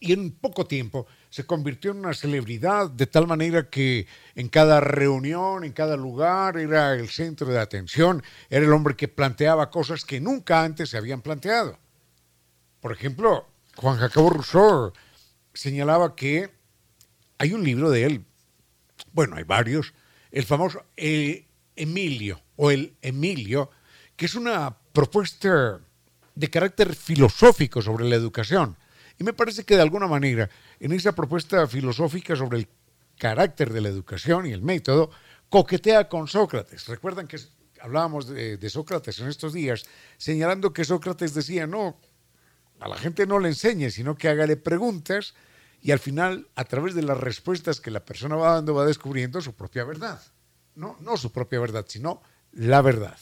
[0.00, 4.80] Y en poco tiempo se convirtió en una celebridad de tal manera que en cada
[4.80, 10.04] reunión, en cada lugar, era el centro de atención, era el hombre que planteaba cosas
[10.04, 11.78] que nunca antes se habían planteado.
[12.80, 14.92] Por ejemplo, Juan Jacobo Rousseau
[15.52, 16.50] señalaba que
[17.38, 18.24] hay un libro de él,
[19.12, 19.92] bueno, hay varios,
[20.30, 23.70] el famoso eh, Emilio o el Emilio,
[24.16, 25.80] que es una propuesta
[26.34, 28.76] de carácter filosófico sobre la educación.
[29.18, 32.68] Y me parece que de alguna manera, en esa propuesta filosófica sobre el
[33.18, 35.10] carácter de la educación y el método,
[35.48, 36.86] coquetea con Sócrates.
[36.86, 37.38] Recuerdan que
[37.80, 39.84] hablábamos de, Sócrates en estos días,
[40.16, 41.98] señalando que Sócrates decía, no,
[42.80, 45.34] a la gente no le enseñe, sino que hágale preguntas
[45.80, 49.40] y al final, a través de las respuestas que la persona va dando, va descubriendo
[49.40, 50.20] su propia verdad.
[50.74, 53.18] No, no su propia verdad, sino la verdad.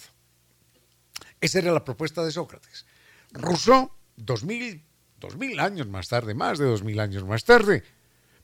[1.41, 2.87] Esa era la propuesta de Sócrates.
[3.33, 3.91] Rousseau,
[5.19, 7.83] dos mil, años más tarde, más de dos mil años más tarde,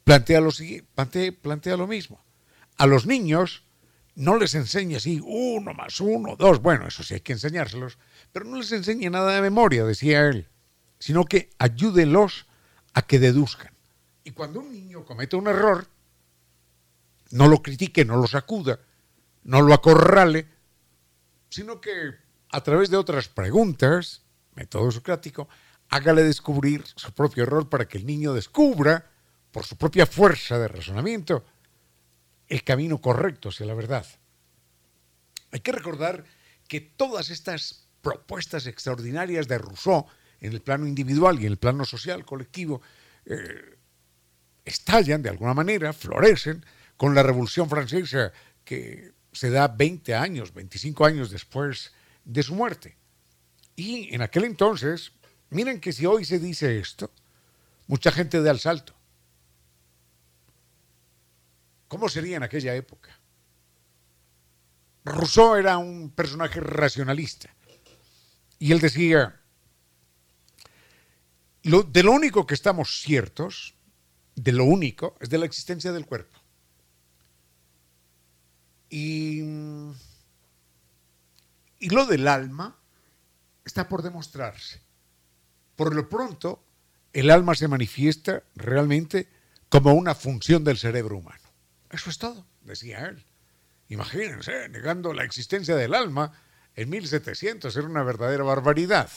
[0.05, 0.51] plantea lo,
[0.95, 2.23] plantea, plantea lo mismo.
[2.77, 3.65] A los niños
[4.15, 7.99] no les enseña así uno más uno, dos, bueno, eso sí hay que enseñárselos,
[8.33, 10.49] pero no les enseña nada de memoria, decía él,
[10.99, 12.47] sino que ayúdenlos
[12.95, 13.73] a que deduzcan.
[14.25, 15.87] Y cuando un niño comete un error,
[17.31, 18.79] no lo critique, no lo sacuda,
[19.45, 20.47] no lo acorrale,
[21.49, 22.15] sino que
[22.51, 24.23] a través de otras preguntas,
[24.55, 25.49] método socrático,
[25.93, 29.11] hágale descubrir su propio error para que el niño descubra,
[29.51, 31.45] por su propia fuerza de razonamiento,
[32.49, 34.07] el camino correcto hacia la verdad.
[35.51, 36.25] Hay que recordar
[36.67, 40.07] que todas estas propuestas extraordinarias de Rousseau
[40.41, 42.81] en el plano individual y en el plano social, colectivo,
[43.27, 43.77] eh,
[44.65, 46.65] estallan de alguna manera, florecen
[46.97, 48.33] con la Revolución Francesa
[48.65, 51.93] que se da 20 años, 25 años después
[52.25, 52.97] de su muerte.
[53.77, 55.13] Y en aquel entonces,
[55.53, 57.11] miren que si hoy se dice esto,
[57.87, 58.95] mucha gente da el salto.
[61.89, 63.11] ¿Cómo sería en aquella época?
[65.05, 67.51] Rousseau era un personaje racionalista
[68.59, 69.41] y él decía,
[71.65, 73.75] lo, de lo único que estamos ciertos
[74.35, 76.39] de lo único, es de la existencia del cuerpo.
[78.89, 79.41] Y,
[81.79, 82.79] y lo del alma
[83.65, 84.81] está por demostrarse.
[85.83, 86.63] Por lo pronto,
[87.13, 89.27] el alma se manifiesta realmente
[89.69, 91.43] como una función del cerebro humano.
[91.91, 93.27] Eso es todo, decía él.
[93.89, 96.41] Imagínense, negando la existencia del alma
[96.77, 99.11] en 1700 era una verdadera barbaridad,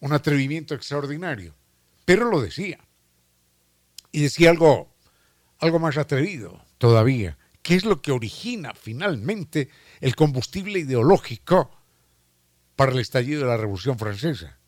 [0.00, 1.54] un atrevimiento extraordinario.
[2.04, 2.80] Pero lo decía.
[4.12, 4.94] Y decía algo,
[5.60, 7.38] algo más atrevido todavía.
[7.62, 9.70] ¿Qué es lo que origina finalmente
[10.02, 11.70] el combustible ideológico
[12.76, 14.58] para el estallido de la Revolución Francesa?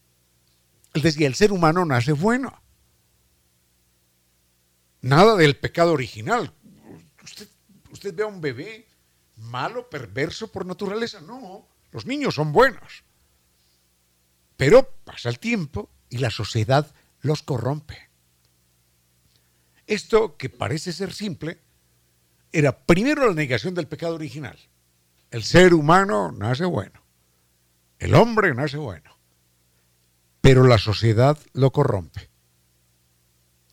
[0.96, 2.62] Él decía, el ser humano nace bueno.
[5.02, 6.54] Nada del pecado original.
[7.22, 7.48] Usted,
[7.90, 8.88] usted ve a un bebé
[9.36, 11.20] malo, perverso por naturaleza.
[11.20, 13.04] No, los niños son buenos.
[14.56, 18.08] Pero pasa el tiempo y la sociedad los corrompe.
[19.86, 21.60] Esto, que parece ser simple,
[22.52, 24.58] era primero la negación del pecado original.
[25.30, 27.02] El ser humano nace bueno.
[27.98, 29.15] El hombre nace bueno.
[30.46, 32.30] Pero la sociedad lo corrompe.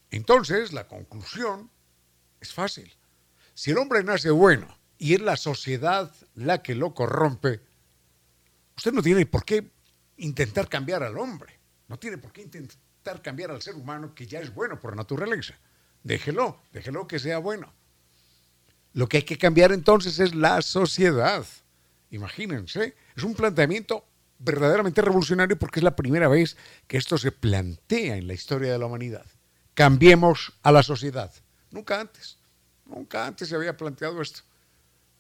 [0.09, 1.69] Entonces, la conclusión
[2.41, 2.91] es fácil.
[3.53, 7.61] Si el hombre nace bueno y es la sociedad la que lo corrompe,
[8.75, 9.69] usted no tiene por qué
[10.17, 11.59] intentar cambiar al hombre.
[11.89, 15.53] No tiene por qué intentar cambiar al ser humano que ya es bueno por naturaleza.
[16.01, 17.71] Déjelo, déjelo que sea bueno.
[18.93, 21.45] Lo que hay que cambiar entonces es la sociedad.
[22.09, 24.07] Imagínense, es un planteamiento
[24.43, 28.79] verdaderamente revolucionario porque es la primera vez que esto se plantea en la historia de
[28.79, 29.25] la humanidad.
[29.73, 31.31] Cambiemos a la sociedad.
[31.71, 32.37] Nunca antes,
[32.85, 34.41] nunca antes se había planteado esto.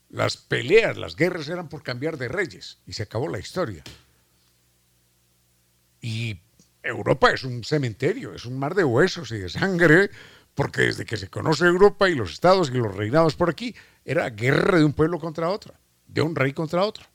[0.09, 3.83] Las peleas, las guerras eran por cambiar de reyes y se acabó la historia.
[6.01, 6.39] Y
[6.83, 10.11] Europa es un cementerio, es un mar de huesos y de sangre
[10.55, 14.29] porque desde que se conoce Europa y los estados y los reinados por aquí, era
[14.29, 15.73] guerra de un pueblo contra otro,
[16.07, 17.05] de un rey contra otro.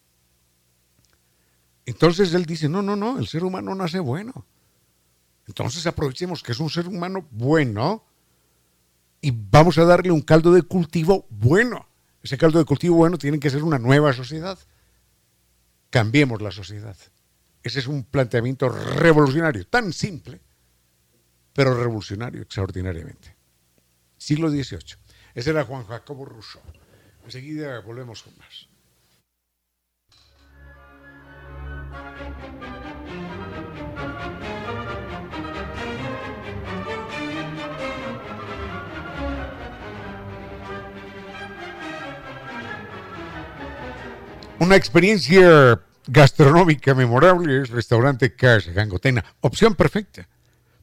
[1.89, 4.45] Entonces él dice, no, no, no, el ser humano nace bueno.
[5.47, 8.05] Entonces aprovechemos que es un ser humano bueno
[9.23, 11.89] y vamos a darle un caldo de cultivo bueno.
[12.23, 14.59] Ese caldo de cultivo bueno tiene que ser una nueva sociedad.
[15.89, 16.97] cambiemos la sociedad.
[17.63, 20.43] Ese es un planteamiento revolucionario, tan simple,
[21.55, 23.35] pero revolucionario extraordinariamente.
[24.19, 24.99] Siglo XVIII.
[25.35, 26.63] Ese era Juan Jacobo Rousseau.
[27.25, 28.68] Enseguida volvemos con más.
[44.61, 49.25] Una experiencia gastronómica memorable es restaurante Casa Gangotena.
[49.41, 50.29] Opción perfecta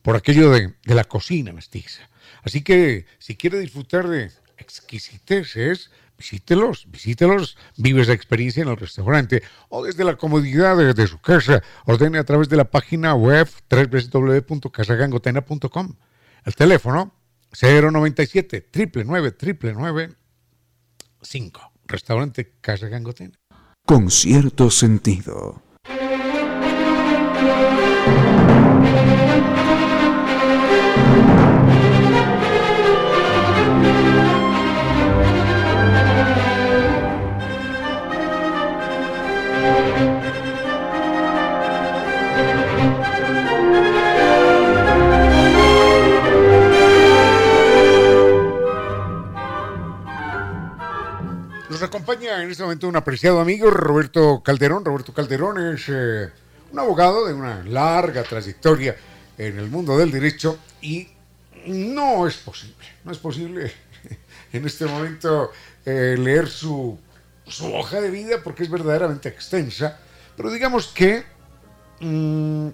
[0.01, 2.09] por aquello de, la cocina mestiza.
[2.43, 9.43] Así que si quiere disfrutar de exquisiteces, visítelos, visítelos, vive esa experiencia en el restaurante
[9.69, 11.61] o desde la comodidad de, su casa.
[11.85, 15.95] Ordene a través de la página web www.casagangotena.com.
[16.43, 17.13] El teléfono
[17.59, 20.15] 097 999
[21.21, 21.71] 5.
[21.87, 23.39] Restaurante Casa Gangotena
[23.85, 25.61] con cierto sentido.
[51.85, 54.83] Acompaña en este momento un apreciado amigo, Roberto Calderón.
[54.83, 56.29] Roberto Calderón es eh,
[56.71, 58.95] un abogado de una larga trayectoria
[59.37, 61.07] en el mundo del derecho y
[61.67, 63.71] no es posible, no es posible
[64.53, 65.51] en este momento
[65.85, 66.97] eh, leer su,
[67.47, 69.99] su, hoja de vida porque es verdaderamente extensa,
[70.35, 71.23] pero digamos que
[71.99, 72.69] mmm,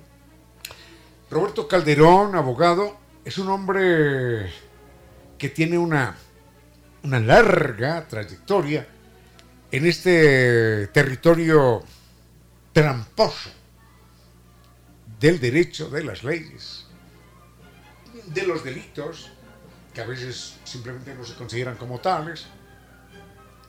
[1.30, 4.52] Roberto Calderón, abogado, es un hombre
[5.38, 6.16] que tiene una
[7.04, 8.88] una larga trayectoria
[9.72, 11.84] en este territorio
[12.74, 13.50] tramposo
[15.20, 16.86] del derecho, de las leyes,
[18.26, 19.32] de los delitos,
[19.94, 22.48] que a veces simplemente no se consideran como tales,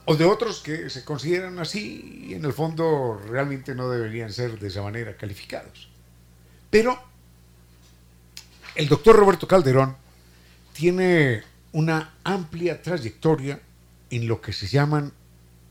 [0.05, 4.59] o de otros que se consideran así y en el fondo realmente no deberían ser
[4.59, 5.88] de esa manera calificados.
[6.70, 7.00] Pero
[8.74, 9.96] el doctor Roberto Calderón
[10.72, 13.61] tiene una amplia trayectoria
[14.11, 15.12] en lo que se llaman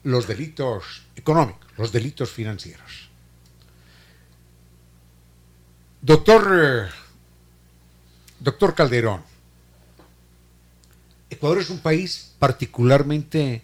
[0.03, 3.09] los delitos económicos, los delitos financieros.
[6.01, 6.89] Doctor,
[8.39, 9.23] doctor Calderón,
[11.29, 13.61] Ecuador es un país particularmente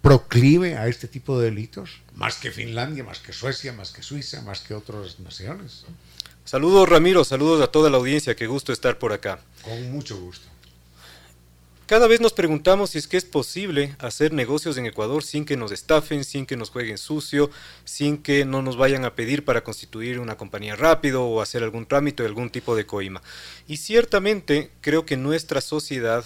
[0.00, 4.42] proclive a este tipo de delitos, más que Finlandia, más que Suecia, más que Suiza,
[4.42, 5.84] más que otras naciones.
[6.44, 9.40] Saludos Ramiro, saludos a toda la audiencia, qué gusto estar por acá.
[9.62, 10.48] Con mucho gusto.
[11.92, 15.58] Cada vez nos preguntamos si es que es posible hacer negocios en Ecuador sin que
[15.58, 17.50] nos estafen, sin que nos jueguen sucio,
[17.84, 21.84] sin que no nos vayan a pedir para constituir una compañía rápido o hacer algún
[21.84, 23.20] trámite de algún tipo de coima.
[23.68, 26.24] Y ciertamente creo que nuestra sociedad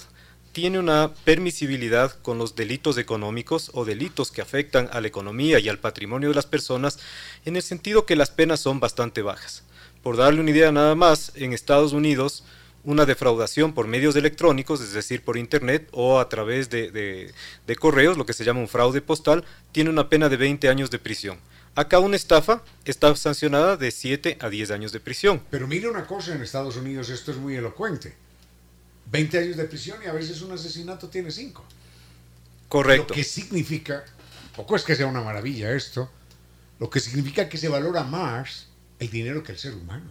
[0.52, 5.68] tiene una permisibilidad con los delitos económicos o delitos que afectan a la economía y
[5.68, 7.00] al patrimonio de las personas
[7.44, 9.64] en el sentido que las penas son bastante bajas.
[10.04, 12.44] Por darle una idea nada más, en Estados Unidos
[12.86, 17.34] una defraudación por medios electrónicos, es decir, por Internet o a través de, de,
[17.66, 20.90] de, correos, lo que se llama un fraude postal, tiene una pena de 20 años
[20.90, 21.38] de prisión.
[21.74, 25.42] Acá una estafa está sancionada de 7 a 10 años de prisión.
[25.50, 28.14] Pero mire una cosa, en Estados Unidos esto es muy elocuente.
[29.10, 31.64] 20 años de prisión y a veces un asesinato tiene 5.
[32.68, 33.06] Correcto.
[33.08, 34.04] Lo que significa,
[34.54, 36.10] poco es que sea una maravilla esto,
[36.78, 38.68] lo que significa que se valora más
[39.00, 40.10] el dinero que el ser humano.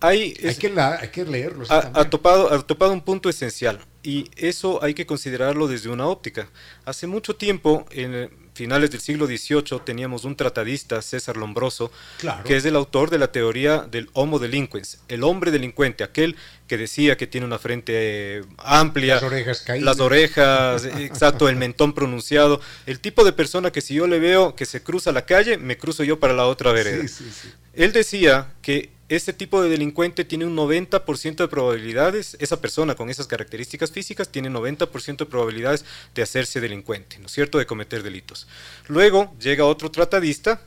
[0.00, 1.64] Hay, hay, que la, hay, que leerlo.
[1.68, 6.06] Ha, ha, topado, ha topado un punto esencial y eso hay que considerarlo desde una
[6.06, 6.48] óptica.
[6.84, 12.42] Hace mucho tiempo, en finales del siglo XVIII, teníamos un tratadista, César Lombroso, claro.
[12.42, 16.36] que es el autor de la teoría del homo delinquens, el hombre delincuente, aquel
[16.66, 21.92] que decía que tiene una frente amplia, las orejas caídas, las orejas, exacto, el mentón
[21.92, 25.56] pronunciado, el tipo de persona que si yo le veo que se cruza la calle,
[25.56, 27.02] me cruzo yo para la otra vereda.
[27.02, 27.48] Sí, sí, sí.
[27.74, 33.08] Él decía que este tipo de delincuente tiene un 90% de probabilidades, esa persona con
[33.08, 35.84] esas características físicas tiene 90% de probabilidades
[36.14, 38.46] de hacerse delincuente, ¿no es cierto?, de cometer delitos.
[38.86, 40.60] Luego llega otro tratadista,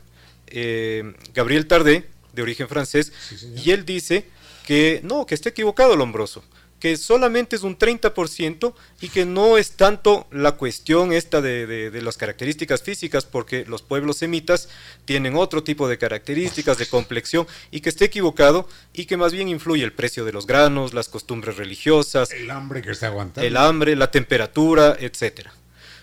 [0.48, 4.26] eh, Gabriel Tardé, de origen francés, sí, y él dice
[4.66, 6.44] que no, que está equivocado Lombroso,
[6.82, 11.92] que solamente es un 30% y que no es tanto la cuestión esta de, de,
[11.92, 14.68] de, las características físicas, porque los pueblos semitas
[15.06, 19.48] tienen otro tipo de características de complexión y que esté equivocado y que más bien
[19.48, 23.58] influye el precio de los granos, las costumbres religiosas, el hambre que está aguantando, el
[23.58, 25.54] hambre, la temperatura, etcétera.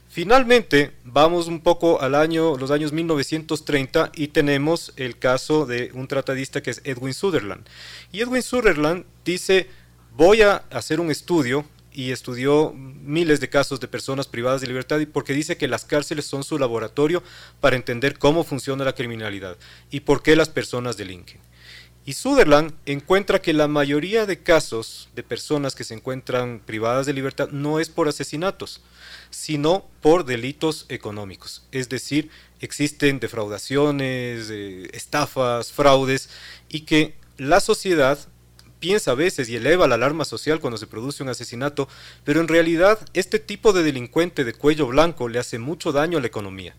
[0.08, 6.06] Finalmente, vamos un poco al año, los años 1930 y tenemos el caso de un
[6.06, 7.66] tratadista que es Edwin Sutherland.
[8.12, 9.68] Y Edwin Sutherland dice,
[10.18, 14.98] voy a hacer un estudio y estudió miles de casos de personas privadas de libertad
[15.12, 17.22] porque dice que las cárceles son su laboratorio
[17.60, 19.56] para entender cómo funciona la criminalidad
[19.92, 21.38] y por qué las personas delinquen.
[22.04, 27.12] Y Sutherland encuentra que la mayoría de casos de personas que se encuentran privadas de
[27.12, 28.80] libertad no es por asesinatos,
[29.30, 31.62] sino por delitos económicos.
[31.70, 36.28] Es decir, existen defraudaciones, eh, estafas, fraudes,
[36.68, 38.18] y que la sociedad
[38.78, 41.88] piensa a veces y eleva la alarma social cuando se produce un asesinato,
[42.24, 46.20] pero en realidad este tipo de delincuente de cuello blanco le hace mucho daño a
[46.20, 46.74] la economía,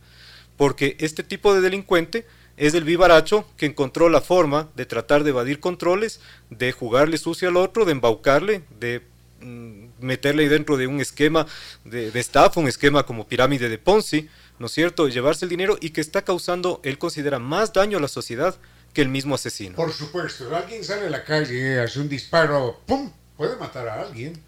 [0.58, 2.26] porque este tipo de delincuente
[2.60, 6.20] es el vivaracho que encontró la forma de tratar de evadir controles,
[6.50, 9.02] de jugarle sucio al otro, de embaucarle, de
[9.42, 11.48] mm, meterle dentro de un esquema
[11.86, 14.28] de, estafa, un esquema como pirámide de Ponzi,
[14.60, 15.08] ¿no es cierto?
[15.08, 18.56] Llevarse el dinero y que está causando, él considera, más daño a la sociedad
[18.94, 19.76] que el mismo asesino.
[19.76, 23.12] Por supuesto, alguien sale a la calle, hace un disparo, ¡pum!
[23.38, 24.42] Puede matar a alguien.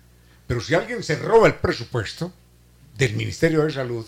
[0.47, 2.31] Pero si alguien se roba el presupuesto
[2.97, 4.05] del Ministerio de Salud,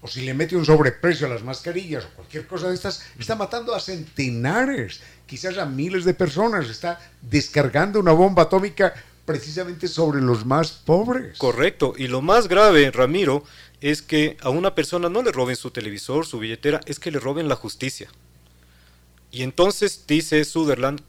[0.00, 3.34] o si le mete un sobreprecio a las mascarillas o cualquier cosa de estas, está
[3.34, 8.94] matando a centenares, quizás a miles de personas, está descargando una bomba atómica
[9.24, 11.36] precisamente sobre los más pobres.
[11.38, 13.44] Correcto, y lo más grave, Ramiro,
[13.80, 17.20] es que a una persona no le roben su televisor, su billetera, es que le
[17.20, 18.08] roben la justicia.
[19.30, 21.00] Y entonces dice Sutherland,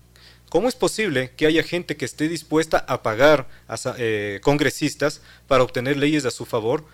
[0.49, 5.63] ¿cómo es posible que haya gente que esté dispuesta a pagar a eh, congresistas para
[5.63, 6.85] obtener leyes a su favor?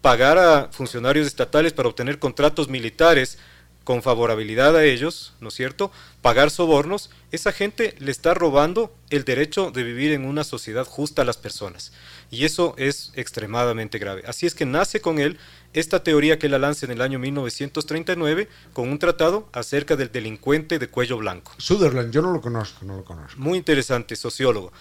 [0.00, 3.38] pagar a funcionarios estatales para obtener contratos militares
[3.84, 5.90] con favorabilidad a ellos, ¿no es cierto?
[6.22, 11.22] Pagar sobornos, esa gente le está robando el derecho de vivir en una sociedad justa
[11.22, 11.92] a las personas.
[12.30, 14.22] Y eso es extremadamente grave.
[14.26, 15.38] Así es que nace con él
[15.72, 20.78] esta teoría que la lanza en el año 1939 con un tratado acerca del delincuente
[20.78, 21.52] de cuello blanco.
[21.58, 23.40] Sutherland, yo no lo conozco, no lo conozco.
[23.40, 24.72] Muy interesante, sociólogo.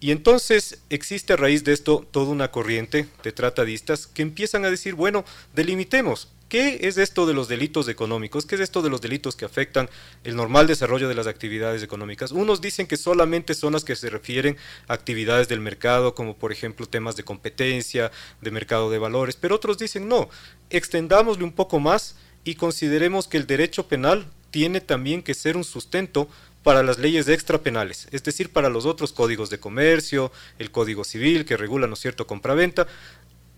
[0.00, 4.70] Y entonces existe a raíz de esto toda una corriente de tratadistas que empiezan a
[4.70, 5.24] decir, bueno,
[5.54, 6.28] delimitemos.
[6.54, 8.46] ¿Qué es esto de los delitos económicos?
[8.46, 9.90] ¿Qué es esto de los delitos que afectan
[10.22, 12.30] el normal desarrollo de las actividades económicas?
[12.30, 16.52] Unos dicen que solamente son las que se refieren a actividades del mercado, como por
[16.52, 20.28] ejemplo temas de competencia, de mercado de valores, pero otros dicen no,
[20.70, 25.64] extendámosle un poco más y consideremos que el derecho penal tiene también que ser un
[25.64, 26.28] sustento
[26.62, 31.44] para las leyes extrapenales, es decir, para los otros códigos de comercio, el código civil
[31.44, 32.86] que regula, ¿no cierto?, compraventa,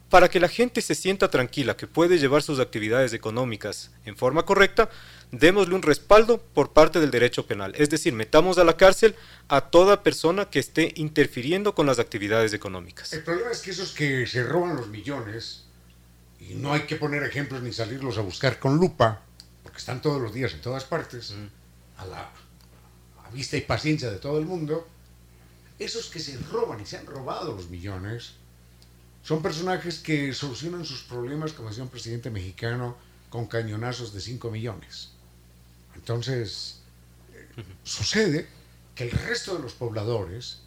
[0.08, 4.44] para que la gente se sienta tranquila, que puede llevar sus actividades económicas en forma
[4.44, 4.88] correcta,
[5.32, 7.74] démosle un respaldo por parte del derecho penal.
[7.76, 9.16] Es decir, metamos a la cárcel
[9.48, 13.12] a toda persona que esté interfiriendo con las actividades económicas.
[13.12, 15.64] El problema es que esos que se roban los millones,
[16.38, 19.22] y no hay que poner ejemplos ni salirlos a buscar con lupa,
[19.64, 21.34] porque están todos los días en todas partes,
[21.98, 22.30] a la
[23.32, 24.86] vista y paciencia de todo el mundo,
[25.80, 28.34] esos que se roban y se han robado los millones,
[29.26, 32.96] son personajes que solucionan sus problemas, como decía un presidente mexicano,
[33.28, 35.10] con cañonazos de 5 millones.
[35.96, 36.82] Entonces,
[37.82, 38.46] sucede
[38.94, 40.60] que el resto de los pobladores,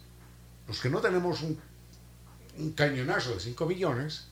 [0.68, 1.58] los que no tenemos un,
[2.58, 4.26] un cañonazo de 5 millones,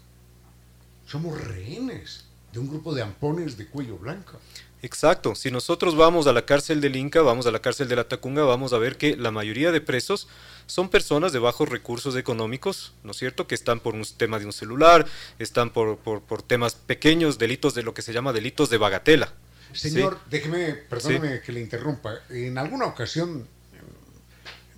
[1.06, 4.38] somos rehenes de un grupo de ampones de cuello blanco.
[4.82, 8.06] Exacto, si nosotros vamos a la cárcel del Inca, vamos a la cárcel de la
[8.06, 10.28] Tacunga, vamos a ver que la mayoría de presos
[10.68, 13.46] son personas de bajos recursos económicos, ¿no es cierto?
[13.46, 15.06] Que están por un tema de un celular,
[15.38, 19.32] están por, por, temas pequeños, delitos de lo que se llama delitos de bagatela.
[19.72, 22.20] Señor, déjeme, perdóneme que le interrumpa.
[22.28, 23.48] En alguna ocasión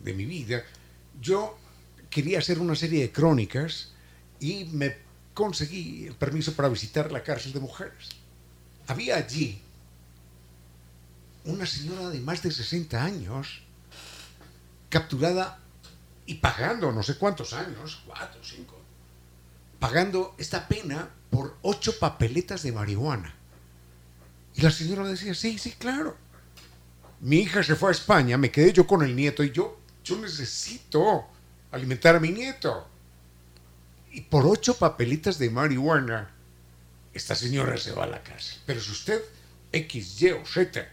[0.02, 0.64] de mi vida,
[1.20, 1.58] yo
[2.08, 3.92] quería hacer una serie de crónicas
[4.38, 4.96] y me
[5.34, 8.10] conseguí el permiso para visitar la cárcel de mujeres.
[8.86, 9.60] Había allí
[11.44, 13.62] una señora de más de 60 años
[14.88, 15.60] capturada
[16.30, 18.78] y pagando no sé cuántos años, cuatro, cinco,
[19.80, 23.34] pagando esta pena por ocho papeletas de marihuana.
[24.54, 26.16] Y la señora decía, sí, sí, claro.
[27.18, 30.18] Mi hija se fue a España, me quedé yo con el nieto y yo, yo
[30.20, 31.26] necesito
[31.72, 32.86] alimentar a mi nieto.
[34.12, 36.30] Y por ocho papelitas de marihuana,
[37.12, 38.60] esta señora se va a la cárcel.
[38.66, 39.20] Pero si usted,
[39.72, 40.88] X, Y o Z,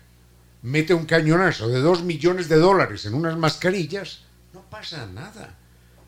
[0.64, 4.26] mete un cañonazo de dos millones de dólares en unas mascarillas,
[4.58, 5.56] no pasa nada.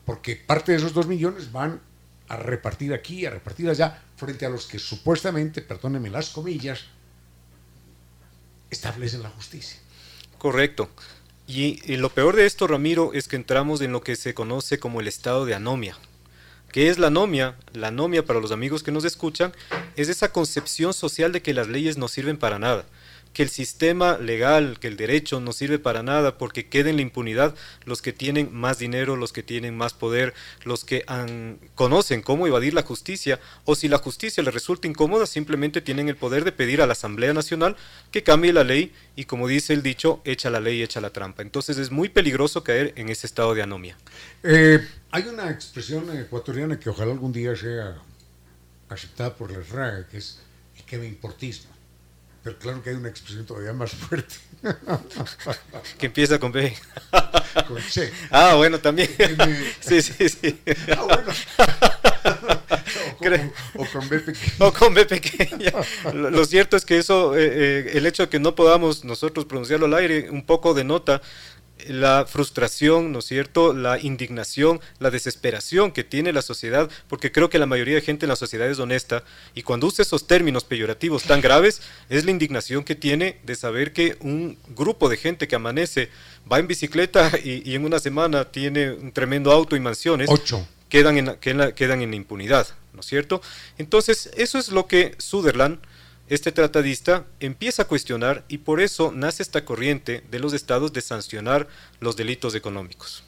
[0.04, 1.80] Porque parte de esos dos millones van
[2.28, 6.86] a repartir aquí, a repartir allá, frente a los que supuestamente, perdónenme las comillas,
[8.70, 9.78] establecen la justicia.
[10.38, 10.88] Correcto.
[11.46, 14.78] Y, y, lo peor de esto, Ramiro, es que entramos en lo que se conoce
[14.78, 15.96] como el estado de anomia.
[16.70, 17.56] ¿Qué es la anomia?
[17.72, 19.52] La anomia, para los amigos que nos escuchan,
[19.96, 22.84] es esa concepción social de que las leyes no sirven para nada
[23.32, 27.02] que el sistema legal, que el derecho no sirve para nada porque queden en la
[27.02, 27.54] impunidad
[27.84, 31.04] los que tienen más dinero, los que tienen más poder, los que
[31.74, 36.16] conocen cómo evadir la justicia, o si la justicia les resulta incómoda, simplemente tienen el
[36.16, 37.76] poder de pedir a la Asamblea Nacional
[38.10, 41.42] que cambie la ley y como dice el dicho, echa la ley, echa la trampa.
[41.42, 43.96] Entonces es muy peligroso caer en ese estado de anomia.
[44.42, 47.96] Eh, hay una expresión ecuatoriana que ojalá algún día sea
[48.88, 50.40] aceptada por la RAE, que es
[50.76, 51.79] el que me importismo.
[52.42, 54.34] Pero claro que hay una expresión todavía más fuerte.
[55.98, 56.74] que empieza con B.
[57.68, 58.12] con C.
[58.30, 59.10] Ah, bueno, también.
[59.80, 60.60] sí, sí, sí.
[60.96, 61.32] Ah, bueno.
[63.74, 64.54] O con, B pequeña.
[64.58, 65.72] O con B pequeña.
[66.14, 69.86] Lo, cierto es que eso, eh, eh, el hecho de que no podamos nosotros pronunciarlo
[69.86, 71.20] al aire, un poco denota
[71.88, 77.50] la frustración, ¿no es cierto?, la indignación, la desesperación que tiene la sociedad, porque creo
[77.50, 79.24] que la mayoría de gente en la sociedad es honesta,
[79.54, 83.92] y cuando usa esos términos peyorativos tan graves, es la indignación que tiene de saber
[83.92, 86.10] que un grupo de gente que amanece,
[86.50, 90.28] va en bicicleta y, en una semana tiene un tremendo auto y mansiones,
[90.88, 93.40] Quedan, en, quedan en la impunidad, ¿no es cierto?
[93.78, 95.78] Entonces, eso es lo que Sutherland
[96.30, 101.00] este tratadista empieza a cuestionar y por eso nace esta corriente de los estados de
[101.00, 101.66] sancionar
[101.98, 103.24] los delitos económicos.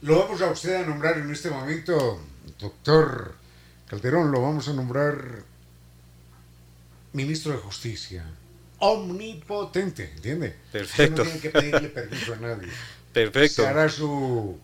[0.00, 2.20] Lo vamos a usted a nombrar en este momento,
[2.60, 3.34] doctor
[3.88, 5.42] Calderón, lo vamos a nombrar
[7.12, 8.24] ministro de Justicia.
[8.78, 10.54] Omnipotente, ¿entiende?
[10.70, 11.24] Perfecto.
[11.24, 12.68] no tiene que pedirle permiso a nadie.
[13.12, 13.62] Perfecto.
[13.62, 14.56] Se hará su,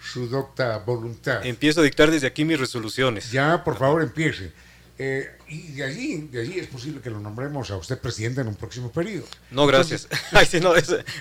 [0.00, 1.44] su docta voluntad.
[1.44, 3.32] Empiezo a dictar desde aquí mis resoluciones.
[3.32, 4.52] Ya, por favor, empiece.
[4.98, 8.48] Eh, y de allí, de allí es posible que lo nombremos a usted presidente en
[8.48, 9.26] un próximo periodo.
[9.50, 10.08] No, gracias.
[10.32, 10.72] ahí, sí no,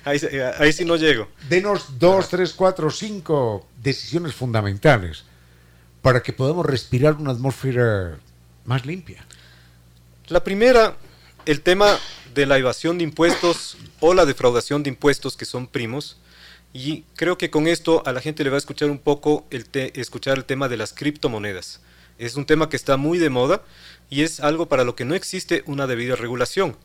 [0.04, 1.28] ahí, sí no llego.
[1.50, 5.24] Denos dos, tres, cuatro, cinco decisiones fundamentales
[6.02, 8.18] para que podamos respirar una atmósfera
[8.66, 9.26] más limpia.
[10.28, 10.98] La primera,
[11.46, 11.98] el tema
[12.36, 16.18] de la evasión de impuestos o la defraudación de impuestos que son primos.
[16.74, 19.66] Y creo que con esto a la gente le va a escuchar un poco el
[19.96, 21.80] escuchar el tema de las criptomonedas.
[22.20, 23.64] Es un tema que está muy de moda
[24.10, 26.76] y es algo para lo que no existe una debida regulación.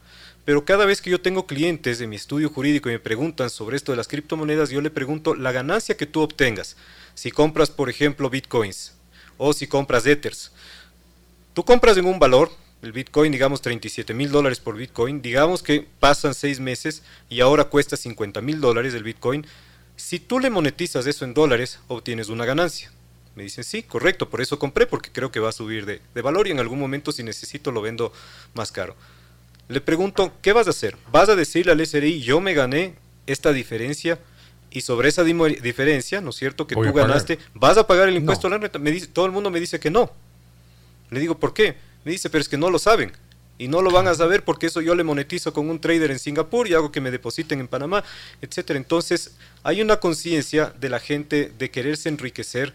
[0.44, 3.76] Pero cada vez que yo tengo clientes de mi estudio jurídico y me preguntan sobre
[3.76, 6.76] esto de las criptomonedas, yo le pregunto la ganancia que tú obtengas.
[7.14, 8.94] Si compras, por ejemplo, bitcoins
[9.38, 10.52] o si compras ethers.
[11.54, 12.50] Tú compras en un valor,
[12.82, 17.64] el bitcoin, digamos 37 mil dólares por bitcoin, digamos que pasan seis meses y ahora
[17.64, 19.46] cuesta 50 mil dólares el bitcoin.
[19.96, 22.90] Si tú le monetizas eso en dólares, obtienes una ganancia.
[23.34, 26.48] Me dicen, sí, correcto, por eso compré, porque creo que va a subir de, valor
[26.48, 28.12] y en algún momento si necesito lo vendo
[28.54, 28.94] más caro.
[29.68, 30.96] Le pregunto, ¿qué vas a hacer?
[31.10, 32.94] ¿Vas a decirle al SRI, yo me gané
[33.26, 34.18] esta diferencia
[34.70, 38.46] y sobre esa diferencia, ¿no es cierto?, que tú ganaste, ¿vas a pagar el impuesto
[38.46, 38.78] a la renta?
[38.78, 40.10] Me dice, todo el mundo me dice que no.
[41.10, 41.76] Le digo, ¿por qué?
[42.04, 43.12] Me dice, pero es que no lo saben.
[43.58, 46.18] Y no lo van a saber porque eso yo le monetizo con un trader en
[46.18, 48.02] Singapur y hago que me depositen en Panamá,
[48.40, 48.78] etcétera.
[48.78, 52.74] Entonces, hay una conciencia de la gente de quererse enriquecer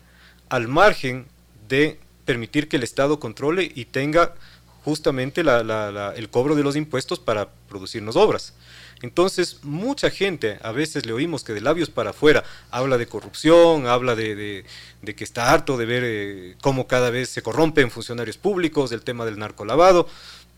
[0.49, 1.25] al margen
[1.67, 4.35] de permitir que el Estado controle y tenga
[4.83, 8.53] justamente el cobro de los impuestos para producirnos obras.
[9.01, 13.85] Entonces, mucha gente, a veces le oímos que de labios para afuera habla de corrupción,
[13.85, 14.65] habla de,
[15.03, 19.25] que está harto de ver eh, cómo cada vez se corrompen funcionarios públicos, del tema
[19.25, 20.07] del narcolavado,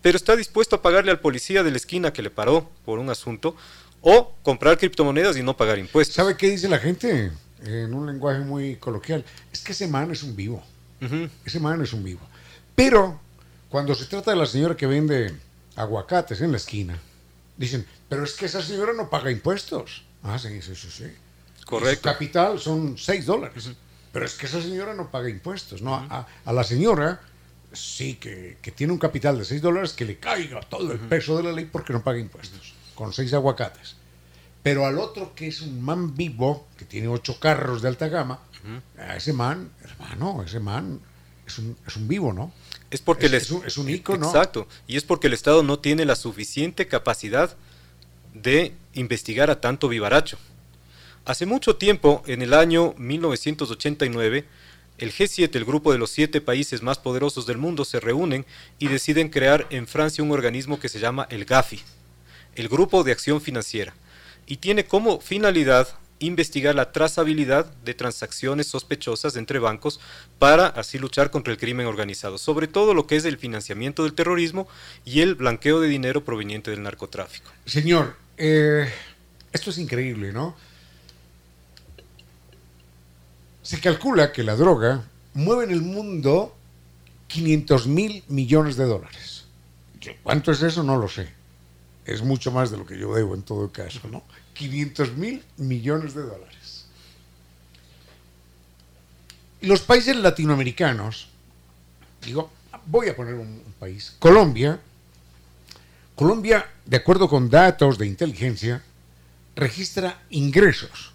[0.00, 3.10] pero está dispuesto a pagarle al policía de la esquina que le paró por un
[3.10, 3.56] asunto
[4.00, 6.14] o comprar criptomonedas y no pagar impuestos.
[6.14, 7.32] ¿Sabe qué dice la gente?
[7.64, 10.62] En un lenguaje muy coloquial, es que ese man es un vivo.
[11.44, 12.20] Ese man es un vivo.
[12.74, 13.18] Pero
[13.68, 15.34] cuando se trata de la señora que vende
[15.76, 16.98] aguacates en la esquina,
[17.56, 20.04] dicen, pero es que esa señora no paga impuestos.
[20.22, 20.90] Ah, sí, sí, sí.
[20.90, 21.04] sí.
[21.64, 22.08] Correcto.
[22.08, 23.70] su capital son 6 dólares.
[24.12, 25.82] Pero es que esa señora no paga impuestos.
[25.82, 27.20] No, a, la señora
[27.72, 31.44] sí que, tiene un capital de 6 dólares que le caiga todo el peso de
[31.44, 32.74] la ley porque no paga impuestos.
[32.94, 33.96] Con 6 aguacates.
[34.62, 38.40] Pero al otro que es un man vivo, que tiene ocho carros de alta gama,
[38.98, 41.00] a ese man, hermano, ese man
[41.46, 42.52] es un, es un vivo, ¿no?
[42.90, 44.26] Es porque es, un, es un icono.
[44.26, 44.66] Exacto.
[44.86, 47.56] Y es porque el Estado no tiene la suficiente capacidad
[48.34, 50.38] de investigar a tanto vivaracho.
[51.24, 54.44] Hace mucho tiempo, en el año 1989,
[54.98, 58.44] el G7, el grupo de los siete países más poderosos del mundo, se reúnen
[58.78, 61.80] y deciden crear en Francia un organismo que se llama el GAFI,
[62.56, 63.94] el Grupo de Acción Financiera
[64.50, 65.86] y tiene como finalidad
[66.18, 70.00] investigar la trazabilidad de transacciones sospechosas entre bancos
[70.40, 74.12] para así luchar contra el crimen organizado, sobre todo lo que es el financiamiento del
[74.12, 74.66] terrorismo
[75.04, 77.48] y el blanqueo de dinero proveniente del narcotráfico.
[77.64, 78.92] Señor, eh,
[79.52, 80.56] esto es increíble, ¿no?
[83.62, 86.56] Se calcula que la droga mueve en el mundo
[87.28, 89.44] 500 mil millones de dólares.
[90.24, 90.82] ¿Cuánto es eso?
[90.82, 91.28] No lo sé.
[92.04, 94.24] Es mucho más de lo que yo debo en todo caso, ¿no?
[94.60, 96.84] 500 mil millones de dólares.
[99.62, 101.28] Los países latinoamericanos,
[102.22, 102.50] digo,
[102.84, 104.78] voy a poner un, país, Colombia,
[106.14, 108.84] Colombia, de acuerdo con datos de inteligencia,
[109.56, 111.12] registra ingresos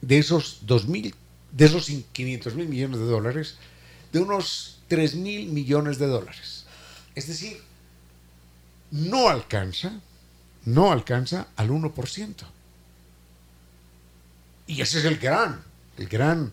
[0.00, 1.12] de esos 2.000,
[1.50, 3.56] de esos 500 mil millones de dólares,
[4.12, 6.64] de unos 3 mil millones de dólares.
[7.14, 7.60] Es decir,
[8.90, 10.00] no alcanza,
[10.64, 12.46] no alcanza al 1%.
[14.72, 15.62] Y ese es el gran,
[15.98, 16.52] el gran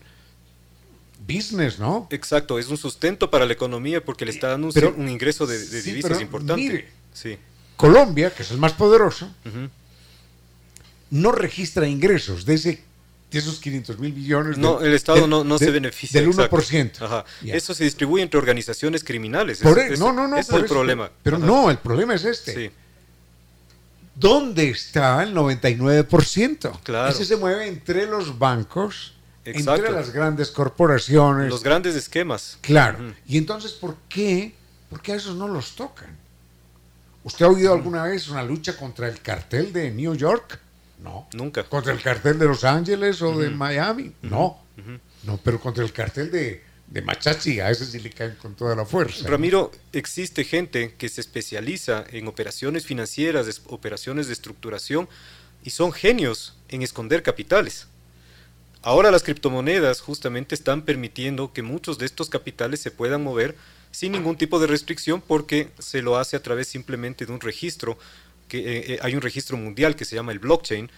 [1.26, 2.06] business, ¿no?
[2.10, 6.20] Exacto, es un sustento para la economía porque le está dando un, ingreso de, divisas
[6.20, 6.60] importante.
[6.60, 7.38] Mire, sí.
[7.76, 9.32] Colombia, que es el más poderoso,
[11.10, 12.84] no registra ingresos de, ese,
[13.30, 14.58] de esos 500 mil millones.
[14.58, 16.20] No, el Estado no, no se beneficia.
[16.20, 17.00] Del 1%.
[17.00, 17.24] Ajá.
[17.42, 19.62] Eso se distribuye entre organizaciones criminales.
[19.62, 20.36] E, no, no, no.
[20.36, 21.10] Ese es el problema.
[21.22, 22.54] Pero no, el problema es este.
[22.54, 22.70] Sí.
[24.14, 26.80] ¿Dónde está el 99%?
[26.82, 27.08] Claro.
[27.08, 31.48] Ese se mueve entre los bancos, entre las grandes corporaciones.
[31.48, 32.58] Los grandes esquemas.
[32.60, 33.14] Claro.
[33.26, 34.54] Y entonces, ¿por qué?
[34.88, 36.16] ¿Por qué a esos no los tocan?
[37.22, 40.58] ¿Usted ha oído alguna vez una lucha contra el cartel de New York?
[41.02, 41.28] No.
[41.32, 41.64] Nunca.
[41.64, 44.12] ¿Contra el cartel de Los Ángeles o de Miami?
[44.22, 44.60] No.
[45.24, 48.74] No, pero contra el cartel de, de Machachi, a ese sí le caen con toda
[48.74, 49.26] la fuerza.
[49.28, 55.08] Ramiro, existe gente que se especializa en operaciones financieras, operaciones de estructuración,
[55.62, 57.86] y son genios en esconder capitales.
[58.82, 63.54] Ahora las criptomonedas justamente están permitiendo que muchos de estos capitales se puedan mover
[63.92, 67.98] sin ningún tipo de restricción porque se lo hace a través simplemente de un registro,
[68.48, 70.90] que eh, eh, hay un registro mundial que se llama el blockchain,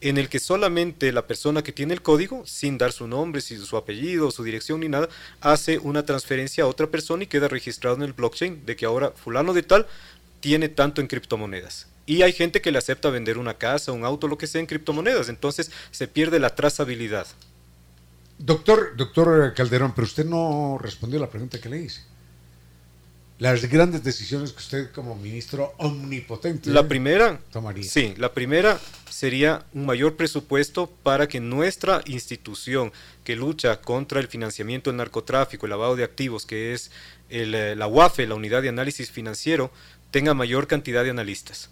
[0.00, 3.76] en el que solamente la persona que tiene el código, sin dar su nombre, su
[3.76, 5.08] apellido, su dirección ni nada,
[5.40, 9.10] hace una transferencia a otra persona y queda registrado en el blockchain de que ahora
[9.10, 9.86] fulano de tal
[10.40, 11.88] tiene tanto en criptomonedas.
[12.06, 14.66] Y hay gente que le acepta vender una casa, un auto, lo que sea en
[14.66, 15.28] criptomonedas.
[15.28, 17.26] Entonces se pierde la trazabilidad.
[18.38, 22.02] Doctor, doctor Calderón, pero usted no respondió a la pregunta que le hice
[23.38, 27.84] las grandes decisiones que usted como ministro omnipotente la primera tomaría.
[27.84, 34.26] Sí, la primera sería un mayor presupuesto para que nuestra institución que lucha contra el
[34.26, 36.90] financiamiento del narcotráfico, el lavado de activos, que es
[37.30, 39.70] eh, la UAFE, la Unidad de Análisis Financiero,
[40.10, 41.70] tenga mayor cantidad de analistas.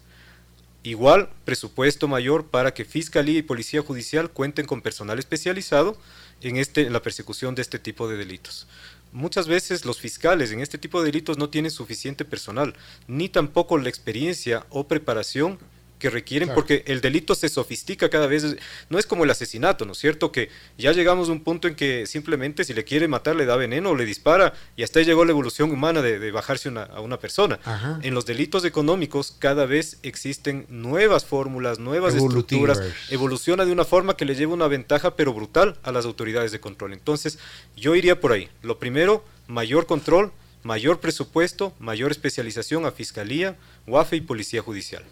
[0.84, 5.98] Igual, presupuesto mayor para que Fiscalía y Policía Judicial cuenten con personal especializado
[6.42, 8.68] en, este, en la persecución de este tipo de delitos
[9.16, 12.74] muchas veces los fiscales en este tipo de delitos no tienen suficiente personal,
[13.08, 15.58] ni tampoco la experiencia o preparación
[15.98, 18.56] que requieren, porque el delito se sofistica cada vez,
[18.90, 20.30] no es como el asesinato, ¿no es cierto?
[20.30, 23.56] Que ya llegamos a un punto en que simplemente si le quiere matar le da
[23.56, 27.18] veneno o le dispara y hasta ahí llegó la evolución humana de, bajarse a una
[27.18, 27.58] persona.
[28.02, 32.80] En los delitos económicos cada vez existen nuevas fórmulas, nuevas estructuras,
[33.10, 36.60] evoluciona de una forma que le lleva una ventaja pero brutal a las autoridades de
[36.60, 36.92] control.
[36.92, 37.38] Entonces
[37.76, 38.48] yo iría por ahí.
[38.62, 40.32] Lo primero, mayor control,
[40.62, 45.04] mayor presupuesto, mayor especialización a Fiscalía, UAFE y Policía Judicial.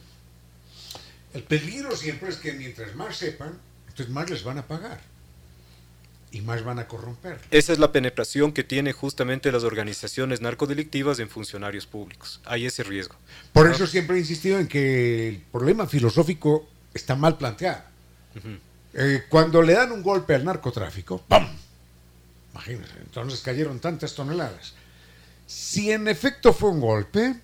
[1.35, 3.59] El peligro siempre es que mientras más sepan,
[3.89, 5.01] entonces más les van a pagar
[6.31, 7.39] y más van a corromper.
[7.51, 12.41] Esa es la penetración que tiene justamente las organizaciones narcodelictivas en funcionarios públicos.
[12.45, 13.17] Hay ese riesgo.
[13.53, 17.83] Por eso siempre he insistido en que el problema filosófico está mal planteado.
[18.95, 21.47] Eh, cuando le dan un golpe al narcotráfico, ¡pum!
[22.53, 24.75] Imagínense, entonces cayeron tantas toneladas.
[25.47, 27.35] Si en efecto fue un golpe,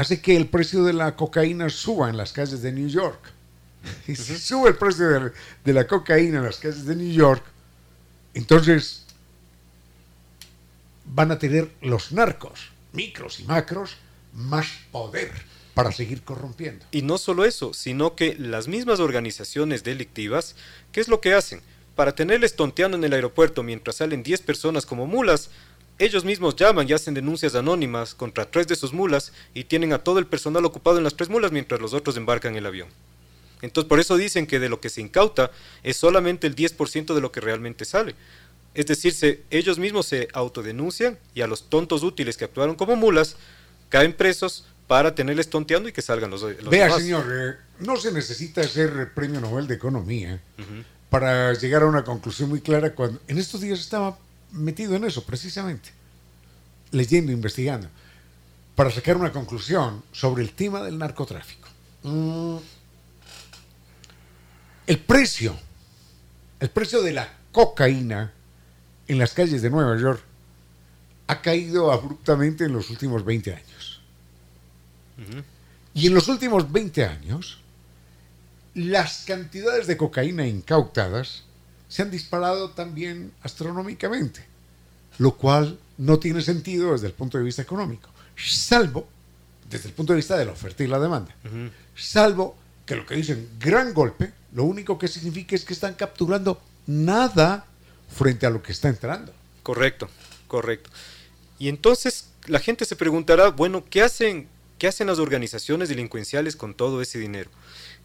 [0.00, 3.20] hace que el precio de la cocaína suba en las calles de New York.
[4.08, 5.32] Y si sube el precio
[5.64, 7.44] de, la cocaína en las calles de New York,
[8.32, 9.04] entonces
[11.04, 13.96] van a tener los narcos, micros y macros,
[14.32, 15.32] más poder
[15.74, 16.86] para seguir corrompiendo.
[16.90, 20.56] Y no solo eso, sino que las mismas organizaciones delictivas,
[20.92, 21.60] ¿qué es lo que hacen?
[21.94, 25.50] Para tenerles tonteando en el aeropuerto mientras salen 10 personas como mulas,
[26.00, 29.98] ellos mismos llaman y hacen denuncias anónimas contra tres de sus mulas y tienen a
[29.98, 32.88] todo el personal ocupado en las tres mulas mientras los otros embarcan el avión.
[33.60, 35.50] Entonces, por eso dicen que de lo que se incauta
[35.82, 38.14] es solamente el 10% de lo que realmente sale.
[38.74, 43.36] Es decir, ellos mismos se autodenuncian y a los tontos útiles que actuaron como mulas
[43.90, 48.10] caen presos para tenerles tonteando y que salgan los, los Vea, señor, eh, no se
[48.10, 50.40] necesita ser premio Nobel de Economía
[51.10, 54.16] para llegar a una conclusión muy clara cuando en estos días estaba
[54.52, 55.90] metido en eso precisamente,
[56.90, 57.88] leyendo, investigando,
[58.74, 61.68] para sacar una conclusión sobre el tema del narcotráfico.
[62.02, 62.56] Mm.
[64.86, 65.56] El precio,
[66.58, 68.32] el precio de la cocaína
[69.06, 70.22] en las calles de Nueva York
[71.26, 74.00] ha caído abruptamente en los últimos 20 años.
[75.94, 77.58] Y en los últimos 20 años,
[78.74, 81.44] las cantidades de cocaína incautadas
[81.90, 84.46] se han disparado también astronómicamente,
[85.18, 89.06] lo cual no tiene sentido desde el punto de vista económico, salvo
[89.68, 91.34] desde el punto de vista de la oferta y la demanda,
[91.94, 96.60] salvo que lo que dicen gran golpe, lo único que significa es que están capturando
[96.86, 97.66] nada
[98.08, 99.32] frente a lo que está entrando.
[99.62, 100.08] Correcto,
[100.48, 100.90] correcto.
[101.58, 106.74] Y entonces la gente se preguntará, bueno, ¿qué hacen, qué hacen las organizaciones delincuenciales con
[106.74, 107.50] todo ese dinero?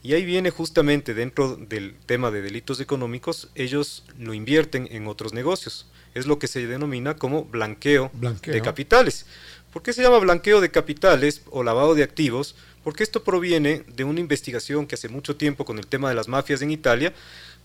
[0.06, 5.32] Y ahí viene justamente dentro del tema de delitos económicos, ellos lo invierten en otros
[5.32, 5.86] negocios.
[6.14, 9.26] Es lo que se denomina como blanqueo, de capitales.
[9.72, 12.54] ¿Por qué se llama blanqueo de capitales o lavado de activos?
[12.84, 16.28] Porque esto proviene de una investigación que hace mucho tiempo con el tema de las
[16.28, 17.12] mafias en Italia,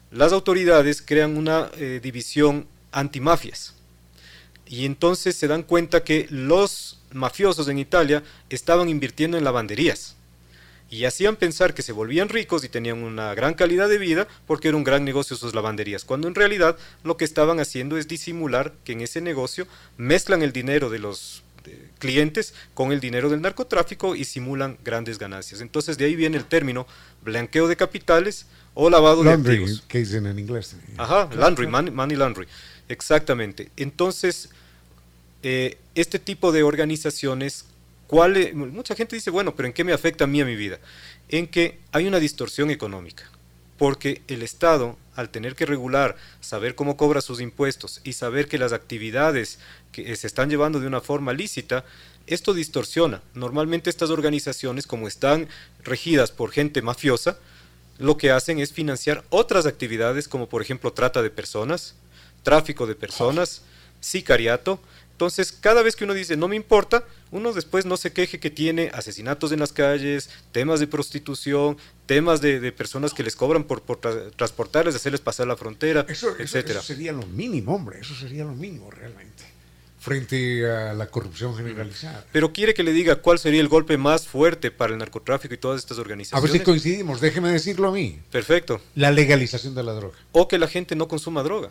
[0.09, 3.75] las autoridades crean una eh, división antimafias.
[4.65, 10.15] Y entonces se dan cuenta que los mafiosos en Italia estaban invirtiendo en lavanderías
[10.91, 14.67] y hacían pensar que se volvían ricos y tenían una gran calidad de vida porque
[14.67, 18.73] era un gran negocio sus lavanderías, cuando en realidad lo que estaban haciendo es disimular
[18.83, 19.67] que en ese negocio
[19.97, 21.43] mezclan el dinero de los
[21.99, 25.61] clientes con el dinero del narcotráfico y simulan grandes ganancias.
[25.61, 26.85] Entonces de ahí viene el término
[27.23, 29.83] blanqueo de capitales o lavado de activos.
[29.87, 30.75] que dicen en inglés.
[30.97, 32.47] Ajá, laundry, money, money laundry.
[32.89, 33.71] Exactamente.
[33.77, 34.49] Entonces,
[35.43, 37.65] eh, este tipo de organizaciones
[38.11, 40.79] mucha gente dice, bueno, pero ¿en qué me afecta a mí a mi vida?
[41.29, 43.29] En que hay una distorsión económica,
[43.77, 48.57] porque el Estado, al tener que regular, saber cómo cobra sus impuestos y saber que
[48.57, 49.59] las actividades
[49.91, 51.85] que se están llevando de una forma lícita,
[52.27, 53.21] esto distorsiona.
[53.33, 55.47] Normalmente estas organizaciones, como están
[55.83, 57.37] regidas por gente mafiosa,
[57.97, 61.95] lo que hacen es financiar otras actividades como por ejemplo trata de personas,
[62.43, 63.61] tráfico de personas,
[63.99, 64.79] sicariato,
[65.21, 68.49] entonces, cada vez que uno dice no me importa, uno después no se queje que
[68.49, 73.83] tiene asesinatos en las calles, temas de prostitución, temas de, personas que les cobran por,
[73.83, 73.99] por
[74.31, 76.79] transportarles, hacerles pasar la frontera, eso, etcétera.
[76.79, 79.43] Eso, sería lo mínimo, hombre, eso sería lo mínimo realmente,
[79.99, 82.25] frente a la corrupción generalizada.
[82.31, 85.57] Pero quiere que le diga cuál sería el golpe más fuerte para el narcotráfico y
[85.57, 86.49] todas estas organizaciones.
[86.49, 88.19] A ver si coincidimos, déjeme decirlo a mí.
[88.31, 88.81] Perfecto.
[88.95, 90.17] La legalización de la droga.
[90.31, 91.69] O que la gente no consuma droga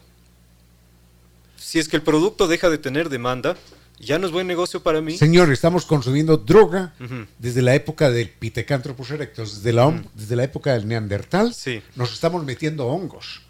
[1.61, 3.57] si es que el producto deja de tener demanda,
[3.99, 5.17] ya no es buen negocio para mí.
[5.19, 6.95] Señor, estamos consumiendo droga
[7.39, 11.53] desde la época del Pithecanthropus erectus, desde la, desde la época del Neandertal.
[11.53, 11.83] Sí.
[11.97, 13.43] Nos estamos metiendo hongos.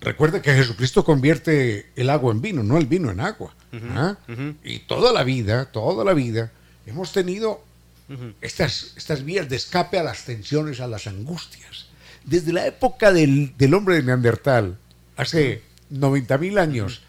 [0.00, 3.54] Recuerde que Jesucristo convierte el agua en vino, no el vino en agua.
[3.92, 4.18] ¿ah?
[4.62, 6.52] Y toda la vida, toda la vida,
[6.84, 7.64] hemos tenido
[8.42, 11.86] estas, estas vías de escape a las tensiones, a las angustias.
[12.24, 14.76] Desde la época del, del hombre de Neandertal,
[15.16, 17.00] hace 90 mil años,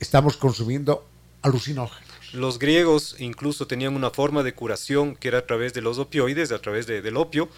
[0.00, 1.06] estamos consumiendo
[1.42, 2.08] alucinógenos.
[2.32, 6.52] Los griegos incluso tenían una forma de curación que era a través de los opioides,
[6.52, 7.48] a través del opio,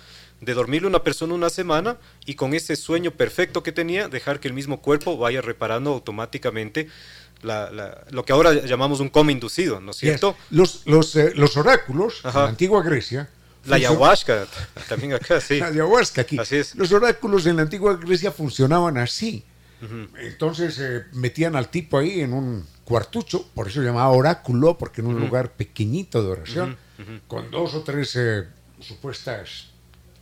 [0.40, 4.48] de dormirle una persona una semana y con ese sueño perfecto que tenía, dejar que
[4.48, 6.88] el mismo cuerpo vaya reparando automáticamente
[7.42, 10.36] lo que ahora llamamos un coma inducido, ¿no es cierto?
[10.50, 13.28] Los, los, eh, los, oráculos en la antigua Grecia.
[13.66, 14.46] La ayahuasca,
[14.88, 15.58] también acá, sí.
[15.60, 16.38] La ayahuasca aquí.
[16.38, 16.74] Así es.
[16.74, 19.44] Los oráculos en la antigua Grecia funcionaban así.
[20.18, 25.00] Entonces eh, metían al tipo ahí en un cuartucho, por eso se llamaba oráculo, porque
[25.00, 26.76] en un lugar pequeñito de oración,
[27.28, 28.44] con dos o tres eh,
[28.80, 29.68] supuestas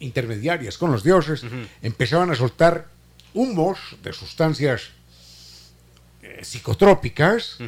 [0.01, 1.45] intermediarias con los dioses,
[1.83, 2.89] empezaban a soltar
[3.35, 4.91] humos de sustancias
[6.23, 7.59] eh, psicotrópicas.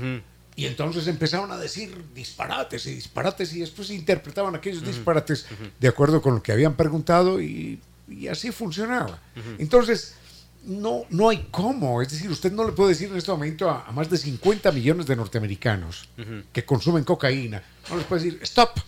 [0.57, 5.47] Y entonces empezaron a decir disparates y disparates y después interpretaban aquellos disparates
[5.79, 9.19] de acuerdo con lo que habían preguntado y, y así funcionaba.
[9.59, 10.17] Entonces,
[10.65, 12.03] no, no hay cómo.
[12.03, 15.07] Es decir, usted no le puede decir en este momento a, más de 50 millones
[15.07, 16.09] de norteamericanos
[16.53, 18.79] que consumen cocaína, no les puede decir, stop.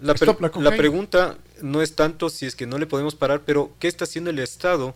[0.00, 3.42] La, stop la, la, pregunta no es tanto si es que no le podemos parar,
[3.46, 4.94] pero ¿qué está haciendo el Estado,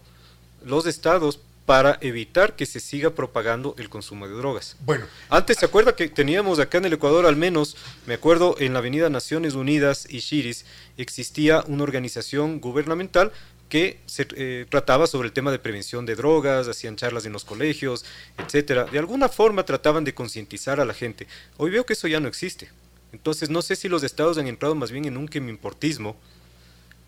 [0.65, 4.77] los estados, para evitar que se siga propagando el consumo de drogas?
[4.87, 5.05] Bueno.
[5.29, 7.77] Antes, ¿se acuerda que teníamos acá en el Ecuador, al menos,
[8.07, 10.65] me acuerdo, en la avenida Naciones Unidas y Chiris,
[10.97, 13.33] existía una organización gubernamental
[13.69, 17.45] que se eh, trataba sobre el tema de prevención de drogas, hacían charlas en los
[17.45, 18.05] colegios,
[18.39, 18.85] etcétera.
[18.85, 21.27] De alguna forma trataban de concientizar a la gente.
[21.57, 22.71] Hoy veo que eso ya no existe.
[23.13, 26.17] Entonces no sé si los estados han entrado más bien en un quemimportismo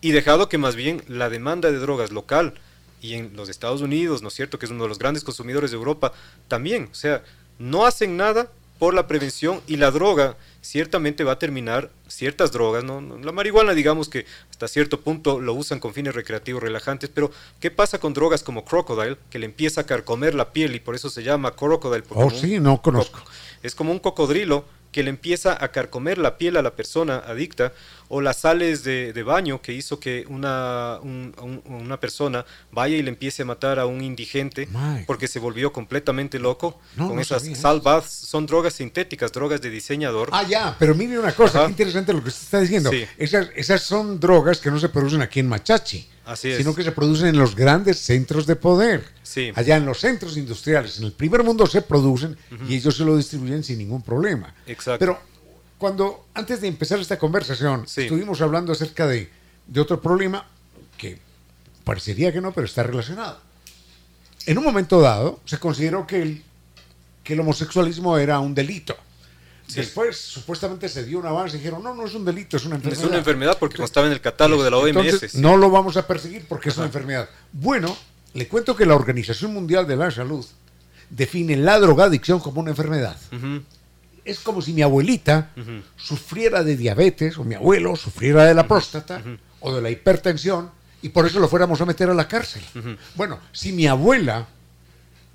[0.01, 2.55] y dejado que más bien la demanda de drogas local
[3.01, 5.71] y en los Estados Unidos, ¿no es cierto?, que es uno de los grandes consumidores
[5.71, 6.13] de Europa,
[6.47, 7.23] también, o sea,
[7.57, 8.51] no hacen nada
[8.81, 12.99] por la prevención y la droga ciertamente va a terminar, ciertas drogas, ¿no?
[12.99, 17.29] la marihuana digamos que hasta cierto punto lo usan con fines recreativos relajantes, pero
[17.59, 20.95] ¿qué pasa con drogas como crocodile, que le empieza a carcomer la piel y por
[20.95, 22.03] eso se llama crocodile?
[22.09, 23.19] Oh, sí, no conozco.
[23.61, 27.73] Es como un cocodrilo que le empieza a carcomer la piel a la persona adicta
[28.09, 33.43] o las sales de, baño que hizo que una, una persona vaya y le empiece
[33.43, 34.67] a matar a un indigente
[35.07, 40.29] porque se volvió completamente loco con esas sal son drogas sintéticas, drogas de diseñador.
[40.31, 42.91] Ah, ya, pero mire una cosa, qué interesante lo que usted está diciendo.
[43.17, 46.07] Esas, esas son drogas que no se producen aquí en Machachi.
[46.35, 49.03] Sino que se producen en los grandes centros de poder.
[49.55, 53.17] Allá en los centros industriales, en el primer mundo se producen y ellos se lo
[53.17, 54.53] distribuyen sin ningún problema.
[54.67, 54.99] Exacto.
[54.99, 55.19] Pero
[55.77, 59.29] cuando, antes de empezar esta conversación, estuvimos hablando acerca de,
[59.77, 60.45] otro problema
[60.97, 61.17] que
[61.83, 63.39] parecería que no, pero está relacionado.
[64.45, 66.43] En un momento dado, se consideró que el,
[67.23, 68.95] que el homosexualismo era un delito.
[69.75, 72.75] Después, supuestamente se dio un avance y dijeron, no, no es un delito, es una
[72.75, 73.03] enfermedad.
[73.03, 75.35] Es una enfermedad porque no estaba en el catálogo de la OMS.
[75.35, 77.29] no lo vamos a perseguir porque es una enfermedad.
[77.51, 77.95] Bueno,
[78.33, 80.45] le cuento que la Organización Mundial de la Salud
[81.09, 83.17] define la drogadicción como una enfermedad
[84.25, 85.51] es como si mi abuelita
[85.95, 89.21] sufriera de diabetes o mi abuelo sufriera de la próstata
[89.59, 92.61] o de la hipertensión y por eso lo fuéramos a meter a la cárcel.
[93.15, 94.47] Bueno, si mi abuela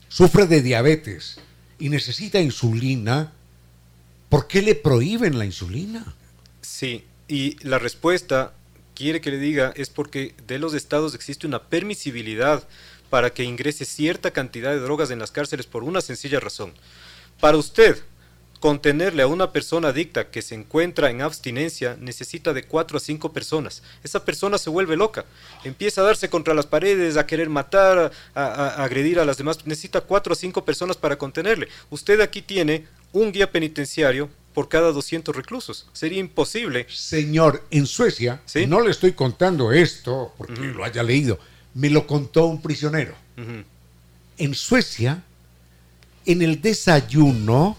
[0.08, 1.38] sufre de diabetes
[1.78, 3.32] y necesita insulina,
[4.28, 6.14] ¿por qué le prohíben la insulina?
[6.60, 8.52] Sí, y la respuesta,
[8.94, 12.66] quiere que le diga, es porque de los estados existe una permisibilidad
[13.10, 16.72] para que ingrese cierta cantidad de drogas en las cárceles por una sencilla razón.
[17.40, 18.02] Para usted,
[18.60, 23.32] Contenerle a una persona adicta que se encuentra en abstinencia necesita de cuatro a cinco
[23.32, 23.82] personas.
[24.02, 25.26] Esa persona se vuelve loca,
[25.62, 29.66] empieza a darse contra las paredes, a querer matar, a, agredir a las demás.
[29.66, 31.68] Necesita cuatro a cinco personas para contenerle.
[31.90, 32.86] Usted aquí tiene
[33.16, 35.86] un guía penitenciario por cada 200 reclusos.
[35.92, 36.86] Sería imposible.
[36.90, 41.38] Señor, en Suecia, no le estoy contando esto porque lo haya leído,
[41.74, 43.14] me lo contó un prisionero.
[44.38, 45.22] En Suecia
[46.26, 47.76] en el desayuno,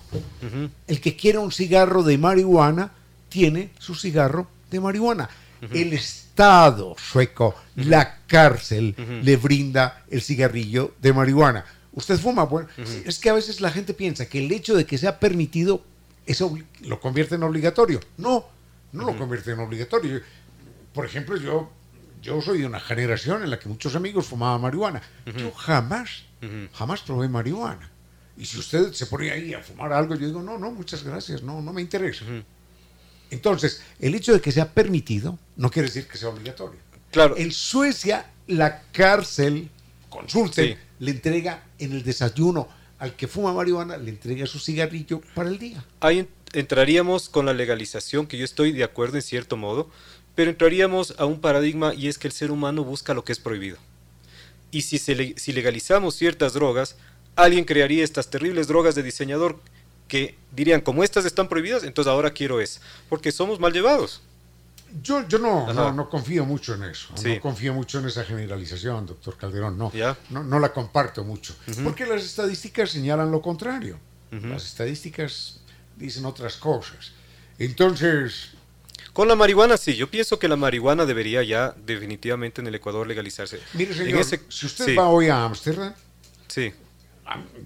[0.88, 2.94] el que quiera un cigarro de marihuana
[3.30, 5.30] tiene su cigarro de marihuana.
[5.72, 11.66] El Estado sueco, la cárcel, le brinda el cigarrillo de marihuana.
[11.98, 12.44] ¿Usted fuma?
[12.44, 12.70] Bueno,
[13.06, 15.84] es que a veces la gente piensa que el hecho de que sea permitido
[16.28, 18.00] eso lo convierte en obligatorio.
[18.18, 18.46] No,
[18.92, 20.22] no lo convierte en obligatorio.
[20.94, 21.72] Por ejemplo, yo,
[22.22, 25.02] yo soy de una generación en la que muchos amigos fumaban marihuana.
[25.26, 26.26] Yo jamás,
[26.74, 27.90] jamás probé marihuana.
[28.38, 31.42] Y si usted se pone ahí a fumar algo, yo digo, no, no, muchas gracias,
[31.42, 32.26] no, no me interesa.
[33.32, 36.80] Entonces, el hecho de que sea permitido no quiere decir que sea obligatorio.
[37.10, 37.36] Claro.
[37.38, 39.72] En Suecia, la cárcel,
[40.10, 42.68] consulte, le entrega en el desayuno
[43.00, 45.86] al que fuma marihuana, le entrega su cigarrillo para el día.
[46.00, 49.90] Ahí entraríamos con la legalización, que yo estoy de acuerdo en cierto modo,
[50.36, 53.40] pero entraríamos a un paradigma y es que el ser humano busca lo que es
[53.40, 53.78] prohibido.
[54.72, 56.96] Y si, si legalizamos ciertas drogas,
[57.36, 59.60] alguien crearía estas terribles drogas de diseñador
[60.08, 64.22] que dirían, como estas están prohibidas, entonces ahora quiero es, porque somos mal llevados.
[65.02, 69.38] Yo, yo no, no, confío mucho en eso, no confío mucho en esa generalización, doctor
[69.38, 69.92] Calderón, no,
[70.30, 74.00] no, no, la comparto mucho, porque las estadísticas señalan lo contrario,
[74.32, 75.60] las estadísticas
[75.96, 77.12] dicen otras cosas.
[77.60, 78.52] Entonces...
[79.14, 83.08] Con la marihuana sí, yo pienso que la marihuana debería ya definitivamente en el Ecuador
[83.08, 83.60] legalizarse.
[83.74, 85.94] Mire señor, si usted va hoy a Ámsterdam,
[86.48, 86.72] sí.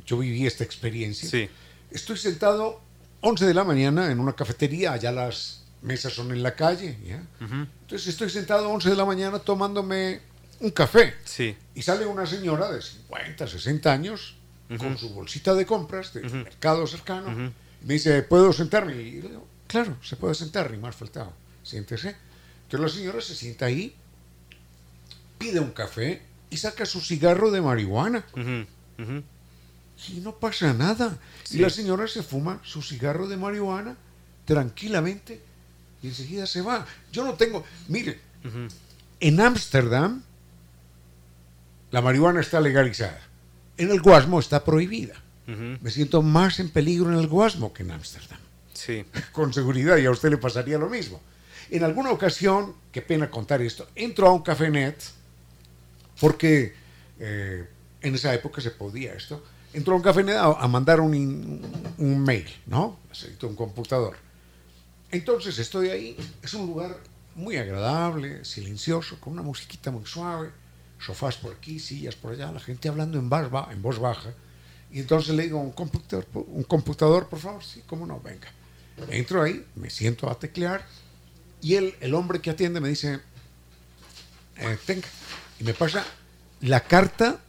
[0.06, 1.30] yo viví esta experiencia.
[1.30, 1.50] Sí.
[1.92, 2.82] Estoy sentado
[3.20, 6.98] 11 de la mañana en una cafetería, allá las mesas son en la calle.
[7.40, 10.22] Entonces estoy sentado 11 de la mañana tomándome
[10.60, 11.16] un café.
[11.26, 11.56] Sí.
[11.76, 14.36] Y sale una señora de 50, 60 años
[14.78, 17.52] con su bolsita de compras del mercado cercano.
[17.82, 18.94] Y me dice, ¿puedo sentarme?
[18.94, 21.34] Y le digo, claro, se puede sentar, ni más faltado.
[21.64, 22.16] Siéntese.
[22.64, 23.96] Entonces la señora se sienta ahí,
[25.38, 28.24] pide un café y saca su cigarro de marihuana
[30.08, 31.18] y no pasa nada.
[31.50, 33.98] Y la señora se fuma su cigarro de marihuana
[34.46, 35.42] tranquilamente
[36.02, 36.86] y enseguida se va.
[37.12, 38.20] Yo no tengo, mire,
[39.20, 40.24] en Ámsterdam
[41.92, 43.22] la marihuana está legalizada.
[43.78, 45.16] En el Guasmo está prohibida.
[45.48, 48.40] Me siento más en peligro en el Guasmo que en Ámsterdam.
[48.74, 49.04] Sí.
[49.34, 51.20] Con seguridad, y a usted le pasaría lo mismo.
[51.70, 55.02] En alguna ocasión, qué pena contar esto, entro a un cafenet
[56.20, 56.74] porque
[57.20, 57.68] eh,
[58.02, 59.44] en esa época se podía esto
[59.74, 61.62] entró a un café a, mandar un,
[61.98, 62.98] un, mail, ¿no?
[63.44, 64.16] Un computador.
[65.12, 66.98] Entonces estoy ahí, es un lugar
[67.36, 70.52] muy agradable, silencioso, con una musiquita muy suave,
[71.00, 73.30] sofás por aquí, sillas por allá, la gente hablando en,
[73.72, 74.34] en voz baja.
[74.92, 77.64] Y entonces le digo, ¿un computador, un computador, por favor?
[77.64, 78.48] Sí, cómo no, venga.
[79.10, 80.86] Entro ahí, me siento a teclear
[81.62, 83.20] y él, el hombre que atiende me dice,
[84.58, 85.08] eh, tenga,
[85.60, 86.06] y me pasa
[86.62, 87.40] la carta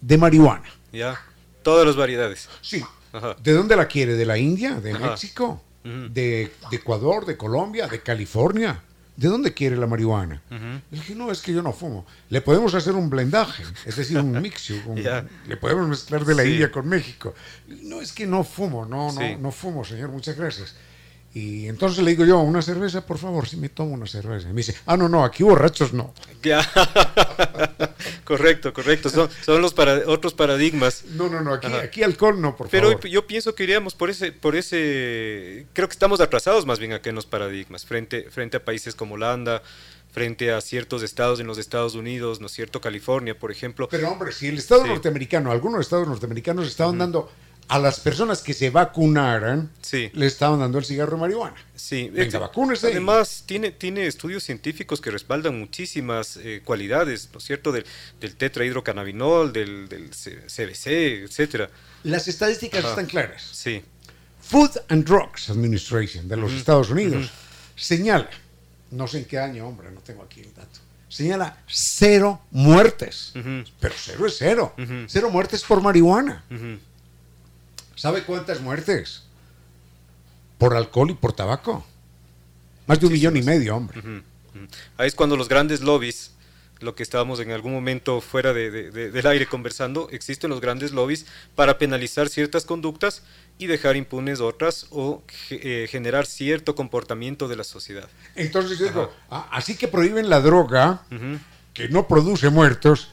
[0.00, 0.68] de marihuana.
[0.92, 1.20] Ya.
[1.62, 2.48] Todas las variedades.
[2.60, 2.84] Sí.
[3.42, 4.14] ¿De dónde la quiere?
[4.14, 4.80] ¿De la India?
[4.80, 5.62] ¿De México?
[5.84, 8.82] De, de Ecuador, de Colombia, de California.
[9.14, 10.40] ¿De dónde quiere la marihuana?
[10.50, 12.06] Le dije, no, es que yo no fumo.
[12.30, 14.76] Le podemos hacer un blendaje, es decir, un mixio.
[14.86, 15.02] un-.
[15.46, 16.50] Le podemos mezclar de la Sí.
[16.52, 17.34] India con México.
[17.82, 20.74] No, es que no fumo, no, no, no fumo, señor, muchas gracias.
[21.34, 24.48] Y entonces le digo yo, una cerveza, por favor, si me tomo una cerveza.
[24.50, 26.12] Y me dice, ah, no, no, aquí borrachos no.
[26.42, 26.60] Ya.
[28.24, 29.08] correcto, correcto.
[29.08, 31.04] Son, son los para, otros paradigmas.
[31.12, 33.06] No, no, no, aquí, aquí alcohol no, por Pero favor.
[33.06, 37.10] yo pienso que iríamos por ese, por ese, creo que estamos atrasados más bien acá
[37.10, 39.62] en los paradigmas, frente, frente a países como Holanda,
[40.10, 42.80] frente a ciertos estados en los Estados Unidos, ¿no es cierto?
[42.80, 43.88] California, por ejemplo.
[43.88, 44.88] Pero hombre, si el Estado Sí.
[44.88, 47.30] norteamericano, algunos estados norteamericanos estaban dando
[47.68, 50.10] a las personas que se vacunaran, Sí.
[50.14, 51.56] le estaban dando el cigarro de marihuana.
[51.74, 52.88] Sí, Venga, vacúnese.
[52.88, 57.72] Además, tiene, tiene estudios científicos que respaldan muchísimas eh, cualidades, ¿no es cierto?
[57.72, 57.84] Del,
[58.20, 60.86] del tetrahidrocannabinol, del, del CBC,
[61.24, 61.70] etcétera.
[62.04, 62.90] Las estadísticas Ajá.
[62.90, 63.42] están claras.
[63.52, 63.82] Sí,
[64.42, 67.30] Food and Drugs Administration de los Estados Unidos
[67.76, 68.28] señala,
[68.90, 73.32] no sé en qué año, hombre, no tengo aquí el dato, señala cero muertes.
[73.80, 74.74] Pero cero es cero.
[75.06, 76.44] Cero muertes por marihuana.
[76.50, 76.78] ujú,
[78.02, 79.22] ¿Sabe cuántas muertes?
[80.58, 81.86] Por alcohol y por tabaco.
[82.88, 84.02] Más de un millón y medio, hombre.
[84.98, 86.32] Ahí es cuando los grandes lobbies,
[86.80, 90.60] lo que estábamos en algún momento fuera de- de- de- del aire conversando, existen los
[90.60, 93.22] grandes lobbies para penalizar ciertas conductas
[93.56, 98.08] y dejar impunes otras o eh, generar cierto comportamiento de la sociedad.
[98.34, 101.04] Entonces yo digo, ah, así que prohíben la droga
[101.72, 103.10] que no produce muertos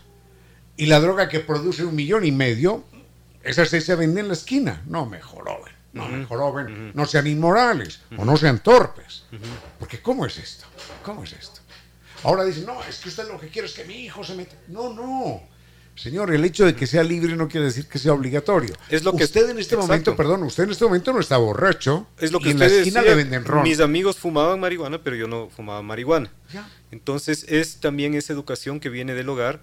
[0.77, 2.83] y la droga que produce un millón y medio,
[3.50, 4.82] esa sí se vende en la esquina.
[4.86, 9.24] No me joroben, no me joroben, no sean inmorales o no sean torpes.
[9.80, 10.66] Porque ¿cómo es esto?
[11.04, 11.62] ¿Cómo es esto?
[12.24, 14.56] Ahora dicen, no, es que usted lo que quiere es que mi hijo se meta.
[14.68, 15.41] No, no.
[15.95, 18.74] Señor, el hecho de que sea libre no quiere decir que sea obligatorio.
[18.89, 19.82] Es lo que- usted en este exacto.
[19.88, 22.68] momento, perdón, usted en este momento no está borracho Es lo que y en la
[22.68, 23.64] esquina decía, le venden ron.
[23.64, 26.32] Mis amigos fumaban marihuana, pero yo no fumaba marihuana.
[26.54, 26.70] Ya.
[26.91, 29.60] Entonces es también esa educación que viene del hogar,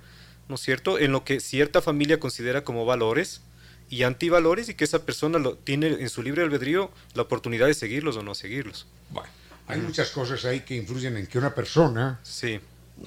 [0.48, 0.98] ¿no es cierto?
[0.98, 3.40] En lo que cierta familia considera como valores
[3.88, 7.74] y antivalores y que esa persona lo, tiene en su libre albedrío la oportunidad de
[7.74, 8.86] seguirlos o no seguirlos.
[9.10, 9.28] Bueno,
[9.68, 12.60] hay muchas cosas ahí que influyen en que una persona, Sí.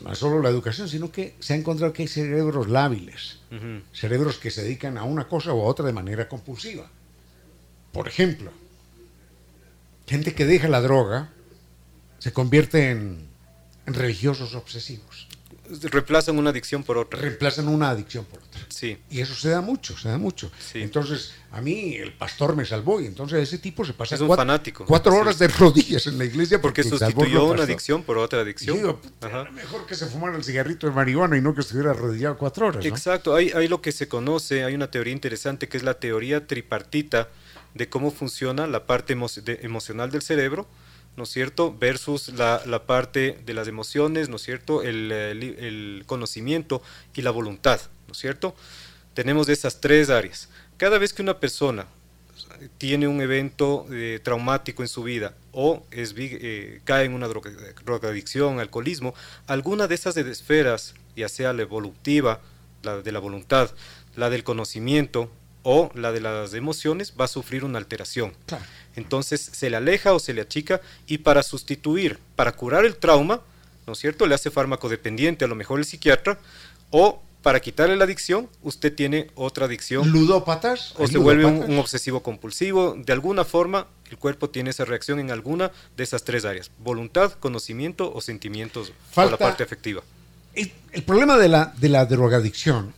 [0.04, 3.82] no solo la educación, sino que se ha encontrado que hay cerebros lábiles, Ujú.
[3.94, 6.90] cerebros que se dedican a una cosa u otra de manera compulsiva.
[7.92, 8.52] Por ejemplo,
[10.08, 11.30] gente que deja la droga
[12.20, 13.28] se convierte en,
[13.86, 15.28] en religiosos obsesivos,
[15.84, 17.20] Reemplazan una adicción por otra.
[17.20, 18.61] reemplazan una adicción por otra.
[18.70, 18.97] Sí.
[19.09, 20.51] Y eso se da mucho, se da mucho.
[20.59, 20.82] Sí.
[20.82, 24.28] Entonces, a mí el pastor me salvó y entonces ese tipo se pasa Es un
[24.28, 24.86] cuatro, fanático.
[24.86, 25.17] cuatro Sí.
[25.20, 28.78] horas de rodillas en la iglesia Porque sustituyó una adicción por otra adicción.
[28.78, 29.45] digo, Ajá.
[29.51, 32.84] mejor que se fumara el cigarrito de marihuana y no que estuviera arrodillado cuatro horas.
[32.84, 32.89] ¿no?
[32.89, 36.47] Exacto, hay, hay lo que se conoce, hay una teoría interesante que es la teoría
[36.47, 37.30] tripartita
[37.76, 40.67] de cómo funciona la parte emo- de- emocional del cerebro,
[41.18, 41.76] ¿no es cierto?
[41.78, 44.82] Versus la, la parte de las emociones, ¿no es cierto?
[44.84, 46.82] El, eh, el conocimiento
[47.14, 48.55] y la voluntad, ¿no es cierto?
[49.14, 50.49] Tenemos esas tres áreas.
[50.78, 51.88] Cada vez que una persona
[52.78, 57.51] tiene un evento eh, traumático en su vida o es, eh, cae en una droga-
[57.84, 59.13] drogadicción, alcoholismo,
[59.47, 62.39] alguna de esas esferas, ya sea la evolutiva,
[62.84, 63.71] la de la voluntad,
[64.16, 65.29] la del conocimiento
[65.63, 68.34] o la de las emociones, va a sufrir una alteración.
[68.46, 68.63] Claro.
[68.95, 73.41] Entonces se le aleja o se le achica y para sustituir, para curar el trauma,
[73.87, 74.28] ¿no es cierto?
[74.28, 76.39] Le hace fármaco dependiente, a lo mejor el psiquiatra,
[76.91, 80.93] o para quitarle la adicción, usted tiene otra adicción Ludópatas.
[80.97, 82.95] o se vuelve un, obsesivo compulsivo.
[82.97, 87.32] De alguna forma, el cuerpo tiene esa reacción en alguna de esas tres áreas: voluntad,
[87.33, 90.01] conocimiento o sentimientos o Falta- la parte afectiva.
[90.53, 92.93] El, el problema de la, de la drogadicción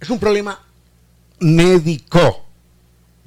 [0.00, 0.64] es un problema
[1.40, 2.46] médico.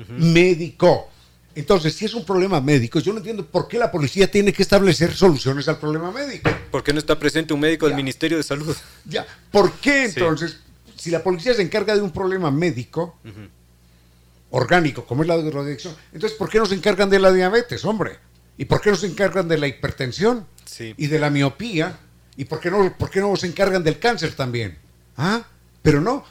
[0.07, 1.10] Médico.
[1.55, 4.61] Entonces, si es un problema médico, yo no entiendo por qué la policía tiene que
[4.63, 6.49] establecer soluciones al problema médico.
[6.71, 7.97] ¿Por qué no está presente un médico del Ya.
[7.97, 8.75] Ministerio de Salud?
[9.05, 10.13] Ya, ¿por qué Sí.
[10.19, 10.57] entonces,
[10.97, 13.17] si la policía se encarga de un problema médico,
[14.49, 18.19] orgánico, como es la drogadicción, entonces ¿por qué no se encargan de la diabetes, hombre?
[18.57, 20.45] ¿Y por qué no se encargan de la hipertensión?
[20.65, 20.93] Sí.
[20.97, 21.97] Y de la miopía.
[22.37, 24.77] ¿Y por qué no, por qué no se encargan del cáncer también?
[25.17, 25.43] ¿Ah?
[25.81, 26.23] Pero no.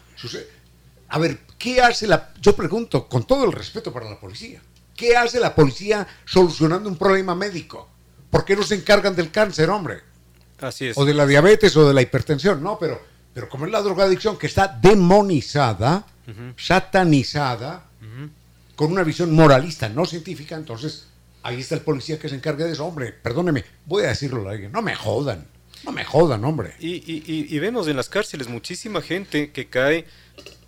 [1.08, 2.32] A ver, ¿qué hace la...
[2.40, 4.62] Yo pregunto, con todo el respeto para la policía,
[5.00, 7.88] ¿qué hace la policía solucionando un problema médico?
[8.30, 10.00] ¿Por qué no se encargan del cáncer, hombre?
[10.60, 10.98] Así es.
[10.98, 13.00] o de la diabetes o de la hipertensión, no, pero,
[13.32, 16.04] pero como es la drogadicción que está demonizada,
[16.56, 17.84] satanizada,
[18.76, 21.06] con una visión moralista, no científica, entonces
[21.42, 24.52] ahí está el policía que se encarga de eso, hombre, perdóneme, voy a decirlo a
[24.52, 25.46] alguien, no me jodan,
[25.84, 26.74] no me jodan, hombre.
[26.78, 30.06] Y, y- y- y vemos en las cárceles muchísima gente que cae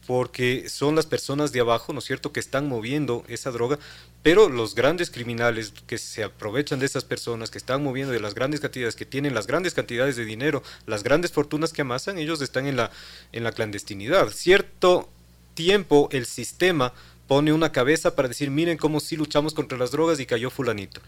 [0.07, 3.79] porque son las personas de abajo, ¿no es cierto?, que están moviendo esa droga,
[4.23, 8.35] pero los grandes criminales que se aprovechan de esas personas, que están moviendo de las
[8.35, 12.41] grandes cantidades, que tienen las grandes cantidades de dinero, las grandes fortunas que amasan, ellos
[12.41, 12.91] están en la,
[13.33, 14.29] en la clandestinidad.
[14.31, 15.09] Cierto
[15.55, 16.93] tiempo el sistema
[17.27, 21.01] pone una cabeza para decir, miren cómo sí luchamos contra las drogas y cayó fulanito.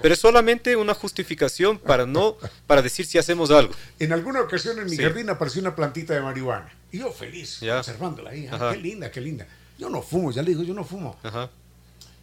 [0.00, 2.36] Pero es solamente una justificación para no,
[2.66, 3.74] para decir si hacemos algo.
[3.98, 6.72] En alguna ocasión en mi jardín apareció una plantita de marihuana.
[6.90, 8.48] Y yo feliz, observándola ahí.
[8.50, 9.46] Ah, qué linda, qué linda.
[9.78, 11.18] Yo no fumo, ya le digo, yo no fumo.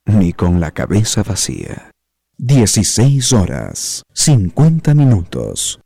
[0.04, 1.90] ni con la cabeza vacía.
[2.38, 5.80] 16 horas, 50 minutos.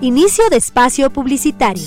[0.00, 1.84] Inicio de espacio publicitario.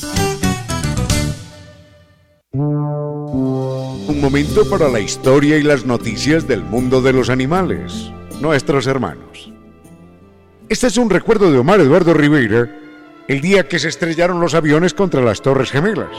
[2.53, 9.52] Un momento para la historia y las noticias del mundo de los animales, nuestros hermanos.
[10.69, 12.69] Este es un recuerdo de Omar Eduardo Rivera,
[13.27, 16.15] el día que se estrellaron los aviones contra las Torres Gemelas.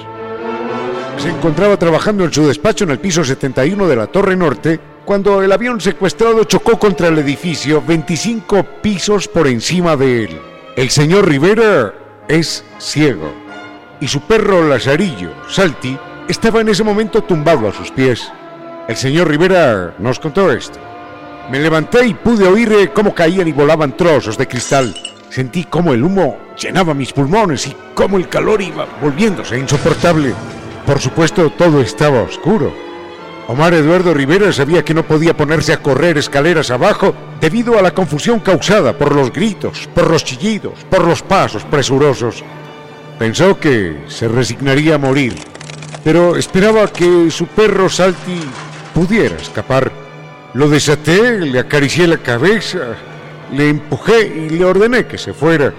[1.19, 5.43] Se encontraba trabajando en su despacho en el piso 71 de la Torre Norte cuando
[5.43, 10.41] el avión secuestrado chocó contra el edificio 25 pisos por encima de él.
[10.77, 11.95] El señor Rivera
[12.29, 13.33] es ciego
[14.01, 15.97] y su perro Lazarillo, Salti,
[16.29, 18.33] estaba en ese momento tumbado a sus pies.
[18.89, 20.79] El señor Rivera nos contó esto.
[21.51, 24.95] Me levanté y pude oír eh, cómo caían y volaban trozos de cristal.
[25.33, 30.35] Sentí cómo el humo llenaba mis pulmones y cómo el calor iba volviéndose insoportable.
[30.85, 32.71] Por supuesto, todo estaba oscuro.
[33.49, 37.95] Omar Eduardo Rivera sabía que no podía ponerse a correr escaleras abajo debido a la
[37.95, 42.45] confusión causada por los gritos, por los chillidos, por los pasos presurosos.
[43.19, 45.35] Pensó que se resignaría a morir
[46.05, 48.41] pero esperaba que su perro Salti
[48.95, 49.91] pudiera escapar.
[50.55, 52.97] Lo desaté, le acaricié la cabeza,
[53.53, 55.73] le empujé y le ordené que se fuera.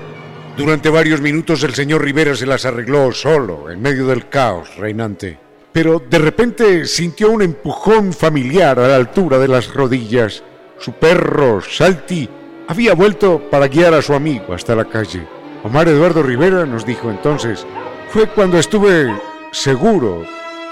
[0.55, 5.39] Durante varios minutos el señor Rivera se las arregló solo, en medio del caos reinante.
[5.71, 10.43] Pero de repente sintió un empujón familiar a la altura de las rodillas.
[10.77, 12.29] Su perro, Salti,
[12.67, 15.27] había vuelto para guiar a su amigo hasta la calle.
[15.63, 17.65] Omar Eduardo Rivera nos dijo entonces,
[18.09, 19.11] fue cuando estuve
[19.51, 20.23] seguro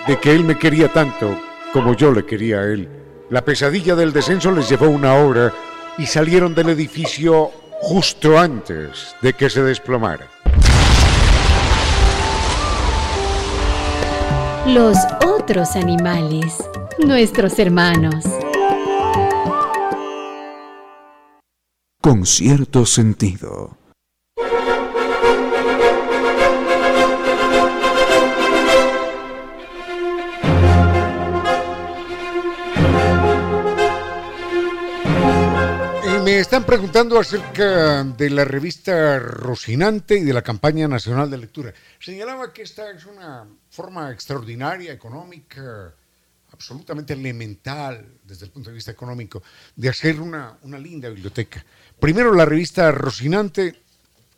[0.07, 1.35] de que él me quería tanto
[1.73, 2.87] como yo le quería a él.
[3.29, 5.53] La pesadilla del descenso les llevó una hora
[6.01, 10.27] y salieron del edificio justo antes de que se desplomara.
[14.65, 16.57] Los otros animales,
[17.05, 18.25] nuestros hermanos.
[22.01, 23.80] Con cierto sentido.
[36.41, 41.71] Están preguntando acerca de la revista Rocinante y de la campaña nacional de lectura.
[41.99, 45.93] Señalaba que esta es una forma extraordinaria, económica,
[46.51, 49.43] absolutamente elemental desde el punto de vista económico,
[49.75, 51.63] de hacer una, linda biblioteca.
[51.99, 53.75] Primero, la revista Rocinante,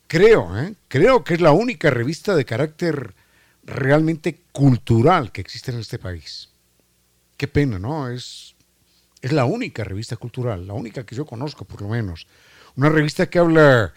[0.06, 0.76] creo, ¿eh?
[0.90, 3.16] creo que es la única revista de carácter
[3.64, 6.50] realmente cultural que existe en este país.
[7.38, 8.10] Qué pena, ¿no?
[8.10, 8.53] Es
[9.24, 12.28] es la única revista cultural, la única que yo conozco por lo menos.
[12.76, 13.94] Una revista que habla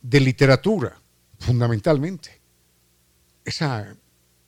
[0.00, 0.96] de literatura,
[1.38, 2.40] fundamentalmente.
[3.44, 3.94] Esa,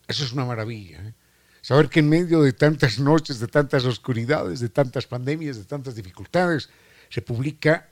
[0.08, 1.06] eso es una maravilla.
[1.06, 1.12] ¿eh?
[1.60, 5.94] Saber que en medio de tantas noches, de tantas oscuridades, de tantas pandemias, de tantas
[5.94, 6.70] dificultades,
[7.10, 7.86] se publica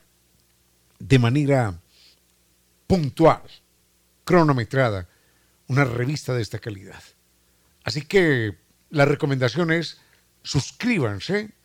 [0.97, 1.79] de manera
[2.87, 3.43] puntual,
[4.23, 5.07] cronometrada,
[5.67, 7.03] una revista de esta calidad.
[7.83, 8.57] Así que
[8.89, 9.99] la recomendación es
[10.41, 11.60] suscríbanse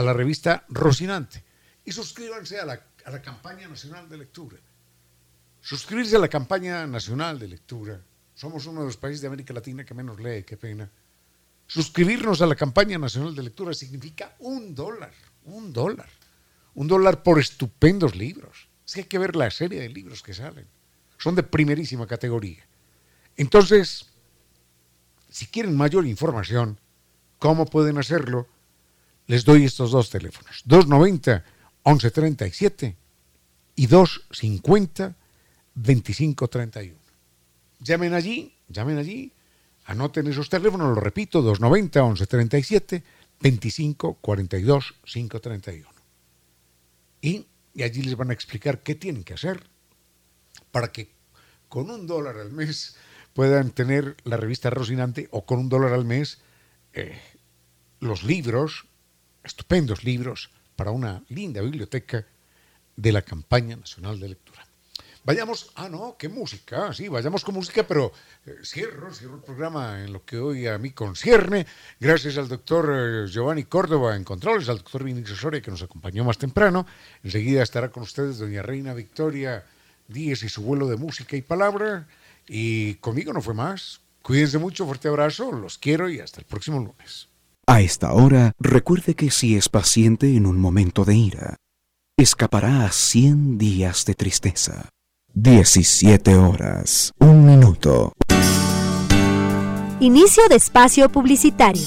[0.00, 1.44] a la revista Rocinante
[1.84, 4.56] y suscríbanse a la, a la campaña nacional de lectura.
[5.60, 8.00] Suscribirse a la campaña nacional de lectura.
[8.34, 10.90] Somos uno de los países de América Latina que menos lee, qué pena.
[11.66, 15.12] Suscribirnos a la campaña nacional de lectura significa un dólar,
[15.44, 16.08] un dólar,
[16.74, 18.68] un dólar por estupendos libros.
[18.86, 20.66] Es que hay que ver la serie de libros que salen.
[21.18, 22.66] Son de primerísima categoría.
[23.36, 24.06] Entonces,
[25.28, 26.80] si quieren mayor información,
[27.38, 28.48] ¿cómo pueden hacerlo?
[29.30, 31.44] Les doy estos dos teléfonos, 290
[31.84, 32.96] 1137
[33.76, 35.14] y 250
[35.72, 36.98] 2531.
[37.78, 39.32] Llamen allí, llamen allí,
[39.84, 43.04] anoten esos teléfonos, lo repito, 290 1137
[43.38, 45.88] 25 42 531.
[47.22, 49.62] Y, y allí les van a explicar qué tienen que hacer
[50.72, 51.14] para que
[51.68, 52.96] con un dólar al mes
[53.32, 56.40] puedan tener la revista Rocinante o con un dólar al mes
[56.94, 57.16] eh,
[58.00, 58.89] los libros,
[59.44, 62.24] estupendos libros, para una linda biblioteca
[62.96, 64.66] de la campaña nacional de lectura.
[65.22, 68.10] Vayamos, ah, no, qué música, sí, vayamos con música, pero
[68.46, 71.66] eh, cierro, cierro el programa en lo que hoy a mí concierne,
[72.00, 76.24] gracias al doctor eh, Giovanni Córdoba en Controles, al doctor Vinicio Soria que nos acompañó
[76.24, 76.86] más temprano.
[77.22, 79.66] Enseguida estará con ustedes doña Reina Victoria
[80.08, 82.08] Díez y su vuelo de música y palabra.
[82.48, 84.00] Y conmigo no fue más.
[84.22, 87.29] Cuídense mucho, fuerte abrazo, los quiero y hasta el próximo lunes.
[87.72, 91.56] A esta hora, recuerde que si es paciente en un momento de ira,
[92.18, 94.88] escapará a 100 días de tristeza.
[95.34, 98.12] 17 horas, un minuto.
[100.00, 101.86] Inicio de espacio publicitario.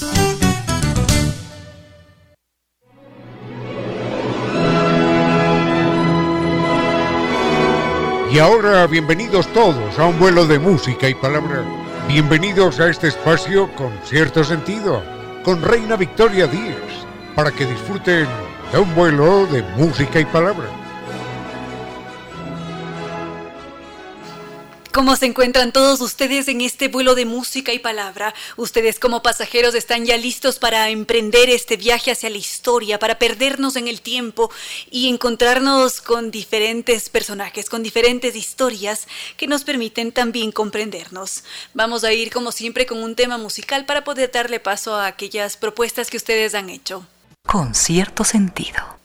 [8.31, 11.65] Y ahora, bienvenidos todos a un vuelo de música y palabra.
[12.07, 15.03] Bienvenidos a este espacio con cierto sentido,
[15.43, 16.77] con Reina Victoria Díez,
[17.35, 18.27] para que disfruten
[18.71, 20.82] de un vuelo de música y palabra.
[24.93, 28.35] ¿Cómo se encuentran todos ustedes en este vuelo de música y palabra?
[28.57, 33.75] Ustedes como pasajeros están ya listos para emprender este viaje hacia la historia, para perdernos
[33.75, 34.51] en el tiempo
[34.91, 41.43] y encontrarnos con diferentes personajes, con diferentes historias que nos permiten también comprendernos.
[41.73, 45.57] Vamos a ir como siempre con un tema musical para poder darle paso a aquellas
[45.57, 47.03] propuestas que ustedes han hecho.
[47.47, 49.02] Con cierto sentido.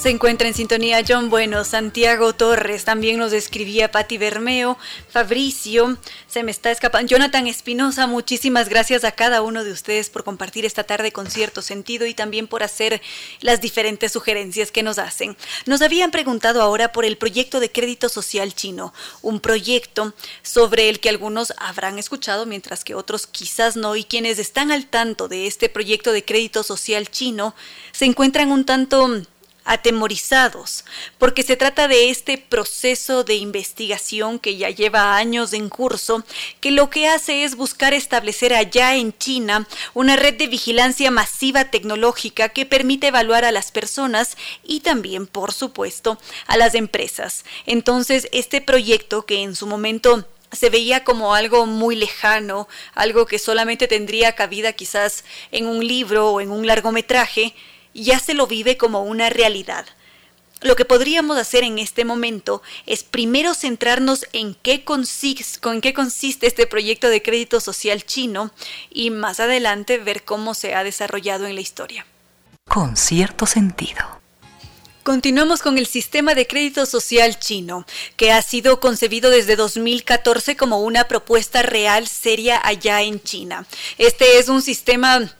[0.00, 4.78] Se encuentra en sintonía John Bueno, Santiago Torres, también nos escribía Patti Bermeo,
[5.10, 5.98] Fabricio,
[6.28, 10.64] se me está escapando, Jonathan Espinosa, muchísimas gracias a cada uno de ustedes por compartir
[10.64, 13.02] esta tarde con cierto sentido y también por hacer
[13.40, 15.36] las diferentes sugerencias que nos hacen.
[15.66, 21.00] Nos habían preguntado ahora por el proyecto de crédito social chino, un proyecto sobre el
[21.00, 25.48] que algunos habrán escuchado mientras que otros quizás no y quienes están al tanto de
[25.48, 27.56] este proyecto de crédito social chino
[27.90, 29.22] se encuentran un tanto
[29.68, 30.84] atemorizados,
[31.18, 36.24] porque se trata de este proceso de investigación que ya lleva años en curso,
[36.60, 41.66] que lo que hace es buscar establecer allá en China una red de vigilancia masiva
[41.66, 47.44] tecnológica que permite evaluar a las personas y también, por supuesto, a las empresas.
[47.66, 53.38] Entonces, este proyecto que en su momento se veía como algo muy lejano, algo que
[53.38, 57.54] solamente tendría cabida quizás en un libro o en un largometraje,
[58.02, 59.86] ya se lo vive como una realidad.
[60.60, 65.94] Lo que podríamos hacer en este momento es primero centrarnos en qué, consiste, en qué
[65.94, 68.50] consiste este proyecto de crédito social chino
[68.90, 72.06] y más adelante ver cómo se ha desarrollado en la historia.
[72.66, 74.18] Con cierto sentido.
[75.04, 80.82] Continuamos con el sistema de crédito social chino, que ha sido concebido desde 2014 como
[80.82, 83.64] una propuesta real seria allá en China.
[83.96, 85.34] Este es un sistema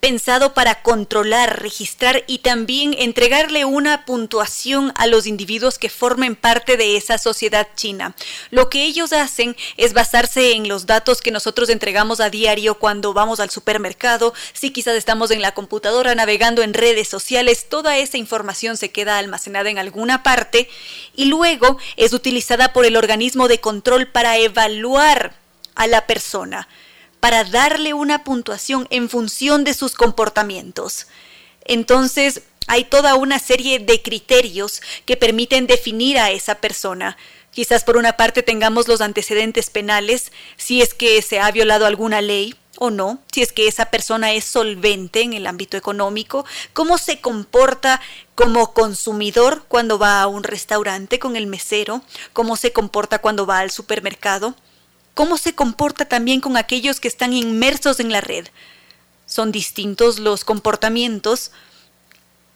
[0.00, 6.76] pensado para controlar, registrar y también entregarle una puntuación a los individuos que formen parte
[6.76, 8.14] de esa sociedad china.
[8.50, 13.12] Lo que ellos hacen es basarse en los datos que nosotros entregamos a diario cuando
[13.12, 18.18] vamos al supermercado, si quizás estamos en la computadora navegando en redes sociales, toda esa
[18.18, 20.68] información se queda almacenada en alguna parte
[21.16, 25.34] y luego es utilizada por el organismo de control para evaluar
[25.74, 26.68] a la persona
[27.20, 31.06] para darle una puntuación en función de sus comportamientos.
[31.64, 37.16] Entonces, hay toda una serie de criterios que permiten definir a esa persona.
[37.50, 42.20] Quizás por una parte tengamos los antecedentes penales, si es que se ha violado alguna
[42.20, 46.98] ley o no, si es que esa persona es solvente en el ámbito económico, cómo
[46.98, 48.00] se comporta
[48.34, 53.58] como consumidor cuando va a un restaurante con el mesero, cómo se comporta cuando va
[53.58, 54.54] al supermercado
[55.18, 58.46] cómo se comporta también con aquellos que están inmersos en la red.
[59.26, 61.50] Son distintos los comportamientos.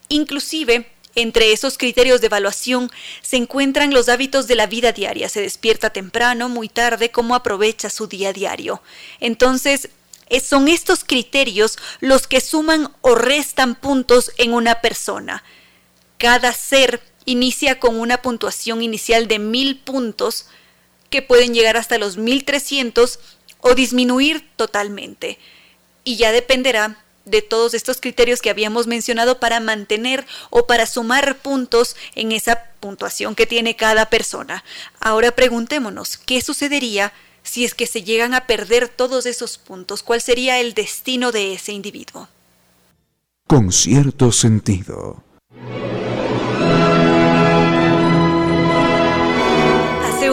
[0.08, 2.88] Inclusive, entre esos criterios de evaluación
[3.20, 5.28] se encuentran los hábitos de la vida diaria.
[5.28, 8.80] Se despierta temprano, muy tarde, cómo aprovecha su día diario.
[9.18, 9.88] Entonces,
[10.40, 15.42] son estos criterios los que suman o restan puntos en una persona.
[16.16, 20.46] Cada ser inicia con una puntuación inicial de mil puntos
[21.12, 23.20] que pueden llegar hasta los 1300
[23.60, 25.38] o disminuir totalmente.
[26.02, 31.38] Y ya dependerá de todos estos criterios que habíamos mencionado para mantener o para sumar
[31.38, 34.64] puntos en esa puntuación que tiene cada persona.
[34.98, 37.12] Ahora preguntémonos, ¿qué sucedería
[37.44, 40.02] si es que se llegan a perder todos esos puntos?
[40.02, 42.28] ¿Cuál sería el destino de ese individuo?
[43.46, 45.22] Con cierto sentido.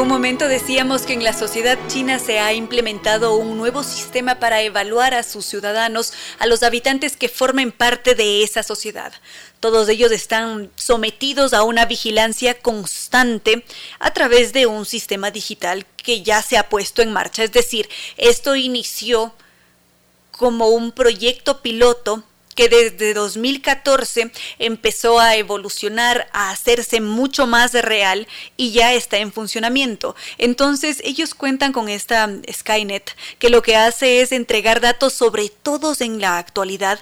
[0.09, 5.13] Momento decíamos que en la sociedad china se ha implementado un nuevo sistema para evaluar
[5.13, 9.13] a sus ciudadanos, a los habitantes que formen parte de esa sociedad.
[9.59, 13.63] Todos ellos están sometidos a una vigilancia constante
[13.99, 17.43] a través de un sistema digital que ya se ha puesto en marcha.
[17.43, 17.87] Es decir,
[18.17, 19.35] esto inició
[20.31, 22.23] como un proyecto piloto
[22.59, 28.27] que desde 2014 empezó a evolucionar, a hacerse mucho más real
[28.57, 30.13] y ya está en funcionamiento.
[30.37, 36.01] Entonces ellos cuentan con esta Skynet que lo que hace es entregar datos sobre todos
[36.01, 36.99] en la actualidad,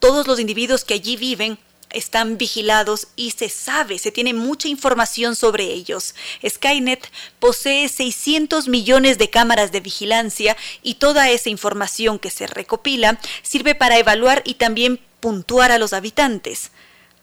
[0.00, 1.56] todos los individuos que allí viven
[1.94, 6.14] están vigilados y se sabe, se tiene mucha información sobre ellos.
[6.46, 13.18] Skynet posee 600 millones de cámaras de vigilancia y toda esa información que se recopila
[13.42, 16.70] sirve para evaluar y también puntuar a los habitantes.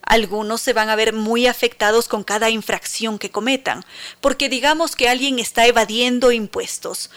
[0.01, 3.85] Algunos se van a ver muy afectados con cada infracción que cometan,
[4.21, 7.11] porque digamos que alguien está evadiendo impuestos.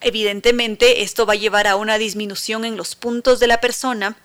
[0.00, 4.16] Evidentemente, esto va a llevar a una disminución en los puntos de la persona,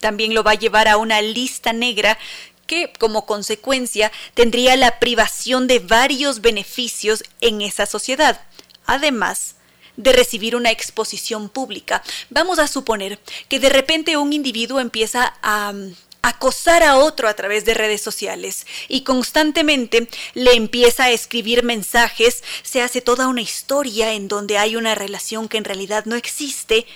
[0.00, 2.18] también lo va a llevar a una lista negra
[2.66, 8.40] que como consecuencia tendría la privación de varios beneficios en esa sociedad.
[8.86, 9.56] Además,
[9.96, 12.02] de recibir una exposición pública.
[12.30, 17.34] Vamos a suponer que de repente un individuo empieza a mm, acosar a otro a
[17.34, 23.42] través de redes sociales y constantemente le empieza a escribir mensajes, se hace toda una
[23.42, 26.86] historia en donde hay una relación que en realidad no existe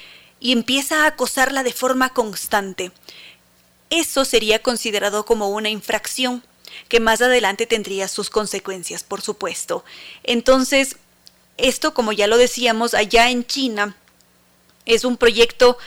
[0.40, 2.92] y empieza a acosarla de forma constante.
[3.90, 6.42] Eso sería considerado como una infracción,
[6.88, 9.84] que más adelante tendría sus consecuencias, por supuesto.
[10.22, 10.96] Entonces,
[11.56, 13.96] esto, como ya lo decíamos, allá en China,
[14.84, 15.78] es un proyecto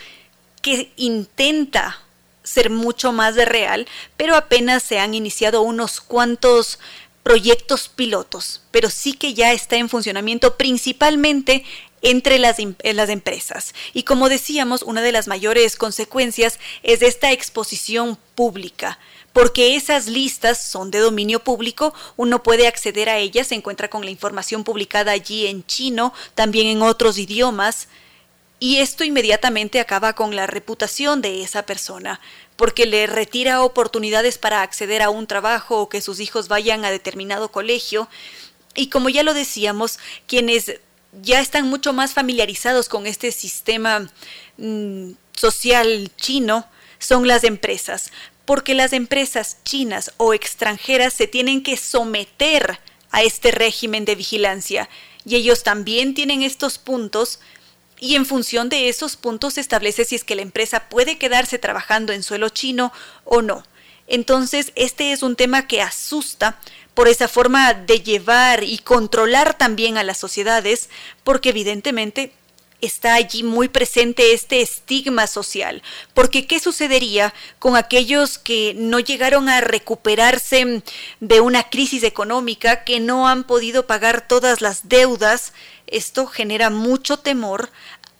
[0.61, 2.01] que intenta
[2.43, 3.87] ser mucho más de real,
[4.17, 6.79] pero apenas se han iniciado unos cuantos
[7.23, 11.63] proyectos pilotos, pero sí que ya está en funcionamiento principalmente
[12.01, 13.75] entre las, las, empresas.
[13.93, 18.97] Y como decíamos, una de las mayores consecuencias es esta exposición pública.
[19.33, 24.03] Porque esas listas son de dominio público, uno puede acceder a ellas, se encuentra con
[24.03, 27.87] la información publicada allí en chino, también en otros idiomas,
[28.59, 32.19] y esto inmediatamente acaba con la reputación de esa persona,
[32.61, 36.91] porque le retira oportunidades para acceder a un trabajo o que sus hijos vayan a
[36.91, 38.07] determinado colegio.
[38.75, 39.97] Y como ya lo decíamos,
[40.27, 40.79] quienes
[41.23, 44.11] ya están mucho más familiarizados con este sistema
[44.57, 46.67] mm, social chino
[46.99, 48.11] son las empresas,
[48.45, 52.77] porque las empresas chinas o extranjeras se tienen que someter
[53.09, 54.87] a este régimen de vigilancia
[55.25, 57.39] y ellos también tienen estos puntos
[58.01, 61.59] y en función de esos puntos se establece si es que la empresa puede quedarse
[61.59, 62.91] trabajando en suelo chino
[63.23, 63.63] o no.
[64.07, 66.59] Entonces, este es un tema que asusta
[66.95, 70.89] por esa forma de llevar y controlar también a las sociedades,
[71.23, 72.33] porque evidentemente
[72.81, 75.83] está allí muy presente este estigma social,
[76.15, 80.81] porque ¿qué sucedería con aquellos que no llegaron a recuperarse
[81.19, 85.53] de una crisis económica, que no han podido pagar todas las deudas?
[85.91, 87.69] Esto genera mucho temor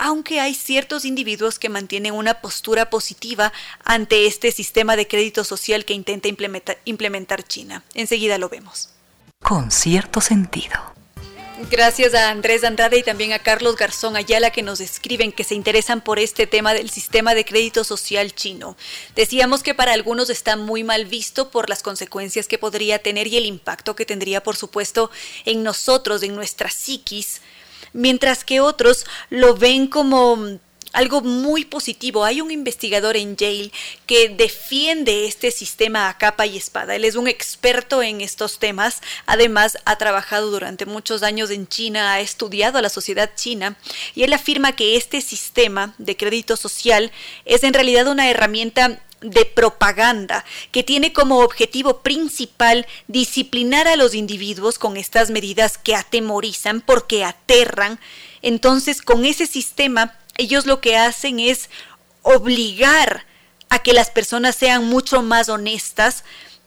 [0.03, 3.53] aunque hay ciertos individuos que mantienen una postura positiva
[3.84, 7.84] ante este sistema de crédito social que intenta implementar, China.
[7.93, 8.89] Enseguida lo vemos.
[9.43, 10.73] Con cierto sentido.
[11.69, 15.53] Gracias a Andrés Andrade y también a Carlos Garzón Ayala que nos escriben que se
[15.53, 18.76] interesan por este tema del sistema de crédito social chino.
[19.15, 23.38] Decíamos que para algunos está muy mal visto por las consecuencias que podría tener y
[23.38, 25.11] el impacto que tendría, por supuesto,
[25.45, 27.41] en nosotros, en nuestra psiquis,
[27.93, 30.59] mientras que otros lo ven como
[30.93, 32.23] algo muy positivo.
[32.23, 33.72] Hay un investigador en Yale
[34.05, 36.95] que defiende este sistema a capa y espada.
[36.95, 39.01] Él es un experto en estos temas.
[39.26, 43.77] Además, ha trabajado durante muchos años en China, ha estudiado a la sociedad china
[44.15, 47.11] y él afirma que este sistema de crédito social
[47.45, 54.15] es en realidad una herramienta de propaganda que tiene como objetivo principal disciplinar a los
[54.15, 57.99] individuos con estas medidas que atemorizan porque aterran.
[58.41, 61.69] Entonces, con ese sistema ellos lo que hacen es
[62.23, 63.26] obligar
[63.69, 66.23] a que las personas sean mucho más honestas,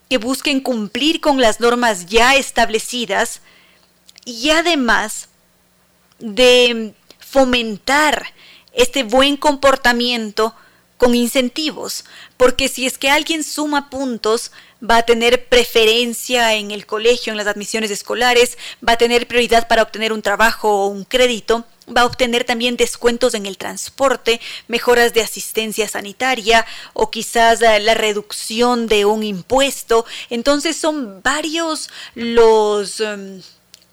[0.08, 3.40] que busquen cumplir con las normas ya establecidas
[4.24, 5.28] y además
[6.18, 8.32] de fomentar
[8.72, 10.54] este buen comportamiento
[10.96, 12.04] con incentivos,
[12.36, 14.52] porque si es que alguien suma puntos,
[14.82, 19.66] va a tener preferencia en el colegio, en las admisiones escolares, va a tener prioridad
[19.66, 21.64] para obtener un trabajo o un crédito,
[21.94, 27.94] va a obtener también descuentos en el transporte, mejoras de asistencia sanitaria o quizás la
[27.94, 30.06] reducción de un impuesto.
[30.30, 33.00] Entonces son varios los...
[33.00, 33.42] Em,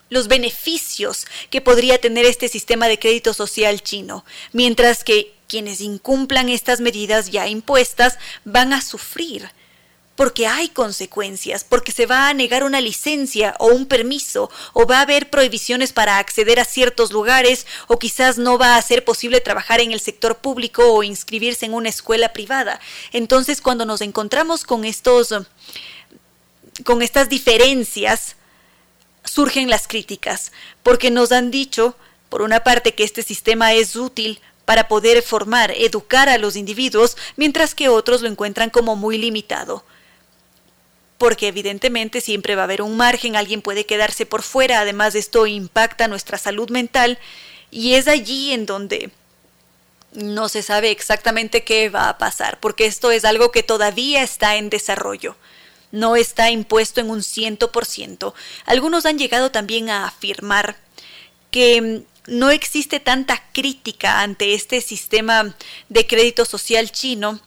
[0.09, 6.47] los beneficios que podría tener este sistema de crédito social chino, mientras que quienes incumplan
[6.47, 9.49] estas medidas ya impuestas van a sufrir
[10.15, 14.99] porque hay consecuencias, porque se va a negar una licencia o un permiso, o va
[14.99, 19.41] a haber prohibiciones para acceder a ciertos lugares, o quizás no va a ser posible
[19.41, 22.79] trabajar en el sector público o inscribirse en una escuela privada.
[23.11, 25.33] Entonces, cuando nos encontramos con estos
[26.83, 28.35] con estas diferencias,
[29.23, 30.51] surgen las críticas,
[30.83, 31.95] porque nos han dicho,
[32.29, 37.17] por una parte, que este sistema es útil para poder formar, educar a los individuos,
[37.35, 39.83] mientras que otros lo encuentran como muy limitado
[41.21, 45.45] porque evidentemente siempre va a haber un margen, alguien puede quedarse por fuera, además esto
[45.45, 47.19] impacta nuestra salud mental
[47.69, 49.11] y es allí en donde
[50.13, 54.55] no se sabe exactamente qué va a pasar, porque esto es algo que todavía está
[54.55, 55.35] en desarrollo,
[55.91, 58.33] no está impuesto en un ciento por ciento.
[58.65, 60.75] Algunos han llegado también a afirmar
[61.51, 65.55] que no existe tanta crítica ante este sistema
[65.89, 67.39] de crédito social chino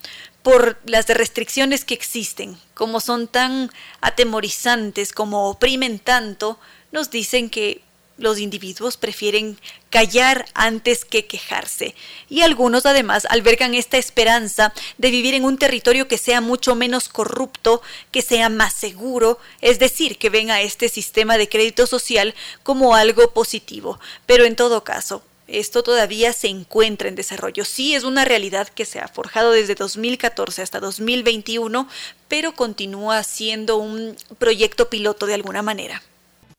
[0.43, 3.71] por las restricciones que existen, como son tan
[4.01, 6.59] atemorizantes, como oprimen tanto,
[6.93, 7.84] nos dicen que
[8.17, 9.59] los individuos prefieren
[9.91, 11.95] callar antes que quejarse.
[12.29, 17.09] Y algunos además albergan esta esperanza de vivir en un territorio que sea mucho menos
[17.09, 22.35] corrupto, que sea más seguro, es decir, que ven a este sistema de crédito social
[22.63, 23.99] como algo positivo.
[24.27, 27.65] Pero en todo caso, esto todavía se encuentra en desarrollo.
[27.65, 31.89] Sí es una realidad que se ha forjado desde 2014 hasta 2021,
[32.29, 36.03] pero continúa siendo un proyecto piloto de alguna manera.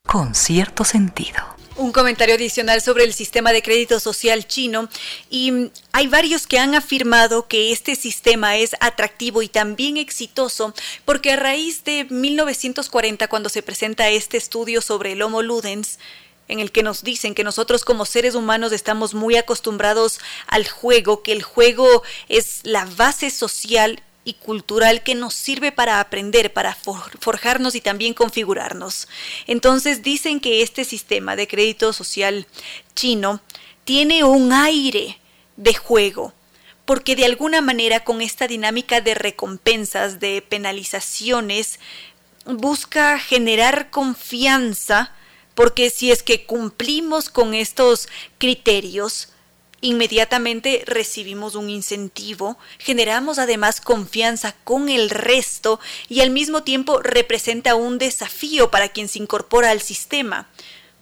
[0.05, 1.39] Con cierto sentido.
[1.77, 4.87] Un comentario adicional sobre el sistema de crédito social chino
[5.29, 10.73] y hay varios que han afirmado que este sistema es atractivo y también exitoso
[11.03, 15.99] porque a raíz de 1940 cuando se presenta este estudio sobre el Homo ludens
[16.47, 21.23] en el que nos dicen que nosotros como seres humanos estamos muy acostumbrados al juego,
[21.23, 26.75] que el juego es la base social y cultural que nos sirve para aprender, para
[26.75, 29.07] forjarnos y también configurarnos.
[29.47, 32.47] Entonces dicen que este sistema de crédito social
[32.95, 33.39] chino
[33.85, 35.19] tiene un aire
[35.55, 36.33] de juego,
[36.85, 41.79] porque de alguna manera con esta dinámica de recompensas, de penalizaciones,
[42.45, 45.13] busca generar confianza
[45.53, 49.29] porque si es que cumplimos con estos criterios,
[49.81, 55.79] inmediatamente recibimos un incentivo, generamos además confianza con el resto
[56.09, 60.47] y al mismo tiempo representa un desafío para quien se incorpora al sistema,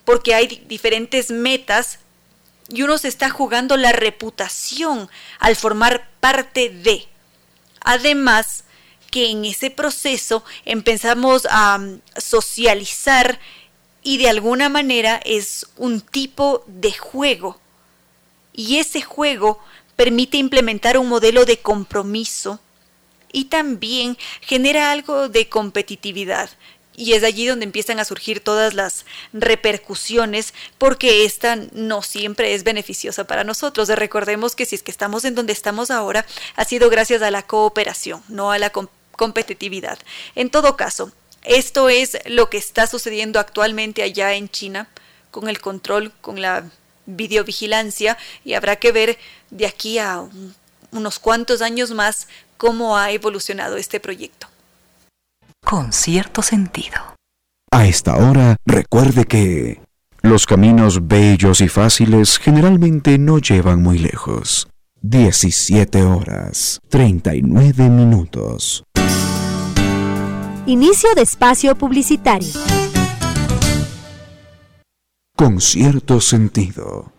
[0.06, 2.00] porque hay diferentes metas
[2.70, 5.10] y uno se está jugando la reputación
[5.40, 7.08] al formar parte de.
[7.82, 8.64] Además,
[9.12, 13.40] que en ese proceso empezamos a mm, socializar
[14.02, 17.60] y de alguna manera es un tipo de juego.
[18.54, 19.60] Y ese juego
[19.96, 22.60] permite implementar un modelo de compromiso
[23.32, 26.50] y también genera algo de competitividad.
[26.96, 32.64] Y es allí donde empiezan a surgir todas las repercusiones, porque esta no siempre es
[32.64, 33.90] beneficiosa para nosotros.
[33.90, 36.26] Recordemos que si es que estamos en donde estamos ahora,
[36.56, 38.72] ha sido gracias a la cooperación, no a la
[39.14, 39.98] competitividad.
[40.36, 41.12] En todo caso,
[41.42, 44.88] esto es lo que está sucediendo actualmente allá en China
[45.32, 46.70] con el control, con la
[47.06, 49.18] videovigilancia y habrá que ver
[49.50, 50.24] de aquí a
[50.92, 52.28] unos cuantos años más
[52.58, 54.48] cómo ha evolucionado este proyecto.
[55.66, 57.16] Con cierto sentido.
[57.72, 59.82] A esta hora, recuerde que
[60.22, 64.68] los caminos bellos y fáciles generalmente no llevan muy lejos.
[65.02, 68.86] 17 horas, 39 minutos.
[70.66, 72.73] Inicio de espacio publicitario.
[75.36, 77.12] Con cierto sentido.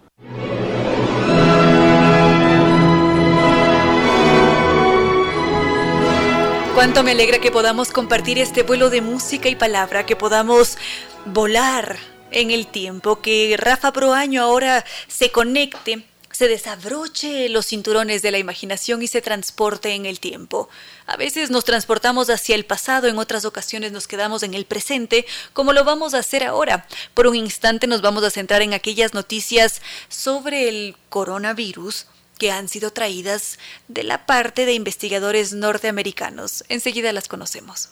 [6.74, 10.78] Cuánto me alegra que podamos compartir este vuelo de música y palabra, que podamos
[11.24, 11.96] volar
[12.30, 16.04] en el tiempo, que Rafa Proaño ahora se conecte
[16.34, 20.68] se desabroche los cinturones de la imaginación y se transporte en el tiempo.
[21.06, 25.26] A veces nos transportamos hacia el pasado, en otras ocasiones nos quedamos en el presente,
[25.52, 26.88] como lo vamos a hacer ahora.
[27.14, 32.06] Por un instante nos vamos a centrar en aquellas noticias sobre el coronavirus
[32.36, 36.64] que han sido traídas de la parte de investigadores norteamericanos.
[36.68, 37.90] Enseguida las conocemos.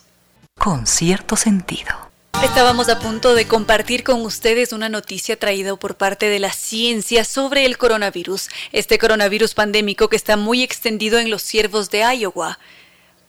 [0.59, 2.12] Con cierto sentido.
[2.41, 7.23] Estábamos a punto de compartir con ustedes una noticia traída por parte de la ciencia
[7.23, 12.59] sobre el coronavirus, este coronavirus pandémico que está muy extendido en los ciervos de Iowa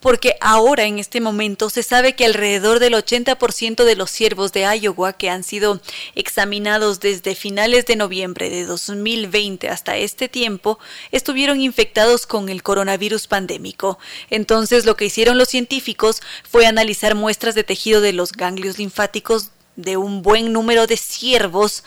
[0.05, 4.61] porque ahora en este momento se sabe que alrededor del 80% de los ciervos de
[4.79, 5.81] Iowa que han sido
[6.15, 10.79] examinados desde finales de noviembre de 2020 hasta este tiempo
[11.11, 13.99] estuvieron infectados con el coronavirus pandémico.
[14.29, 19.53] Entonces lo que hicieron los científicos fue analizar muestras de tejido de los ganglios linfáticos
[19.77, 21.83] de un buen número de ciervos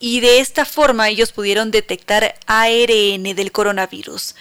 [0.00, 4.34] y de esta forma ellos pudieron detectar ARN del coronavirus.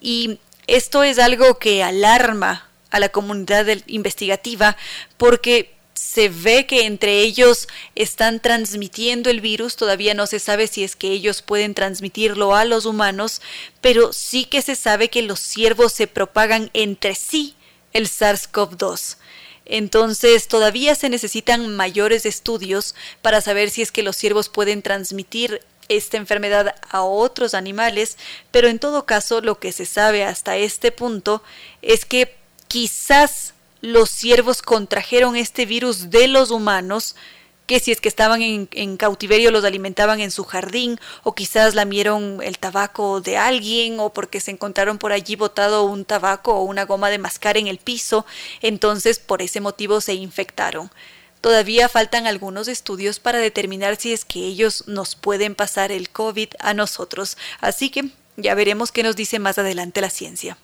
[0.00, 4.76] Y esto es algo que alarma a la comunidad investigativa
[5.16, 10.84] porque se ve que entre ellos están transmitiendo el virus, todavía no se sabe si
[10.84, 13.40] es que ellos pueden transmitirlo a los humanos,
[13.80, 17.54] pero sí que se sabe que los ciervos se propagan entre sí
[17.92, 19.16] el SARS-CoV-2.
[19.66, 25.62] Entonces todavía se necesitan mayores estudios para saber si es que los ciervos pueden transmitir
[25.88, 28.16] esta enfermedad a otros animales,
[28.50, 31.42] pero en todo caso lo que se sabe hasta este punto
[31.82, 32.36] es que
[32.68, 37.16] quizás los ciervos contrajeron este virus de los humanos,
[37.66, 42.40] que si es que estaban en, cautiverio los alimentaban en su jardín, o quizás lamieron
[42.42, 46.84] el tabaco de alguien, o porque se encontraron por allí botado un tabaco o una
[46.84, 48.26] goma de mascar en el piso,
[48.60, 50.90] entonces por ese motivo se infectaron.
[51.44, 56.48] Todavía faltan algunos estudios para determinar si es que ellos nos pueden pasar el COVID
[56.58, 58.08] a nosotros, así que
[58.38, 60.56] ya veremos qué nos dice más adelante la ciencia.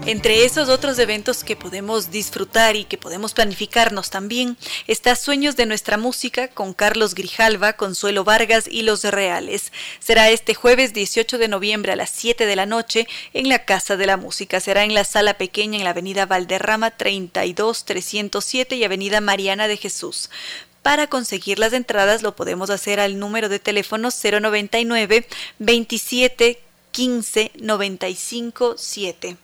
[0.07, 4.55] Entre esos otros eventos que podemos disfrutar y que podemos planificarnos también
[4.85, 9.71] está Sueños de nuestra música con Carlos Grijalva, Consuelo Vargas y Los Reales.
[9.99, 13.97] Será este jueves 18 de noviembre a las 7 de la noche en la Casa
[13.97, 14.59] de la Música.
[14.59, 19.77] Será en la sala pequeña en la Avenida Valderrama 32 307 y Avenida Mariana de
[19.77, 20.29] Jesús.
[20.83, 25.27] Para conseguir las entradas lo podemos hacer al número de teléfono 099
[25.57, 26.59] 27
[26.91, 29.37] 15 95 7.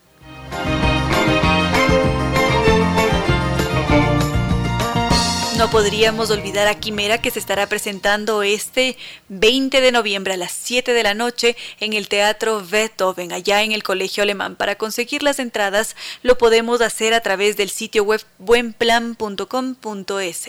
[5.61, 8.98] No podríamos olvidar a Quimera que se estará presentando este
[9.30, 13.72] 20 de noviembre a las 7 de la noche en el Teatro Beethoven, allá en
[13.72, 14.56] el Colegio Alemán.
[14.56, 20.48] Para conseguir las entradas lo podemos hacer a través del sitio web buenplan.com.es.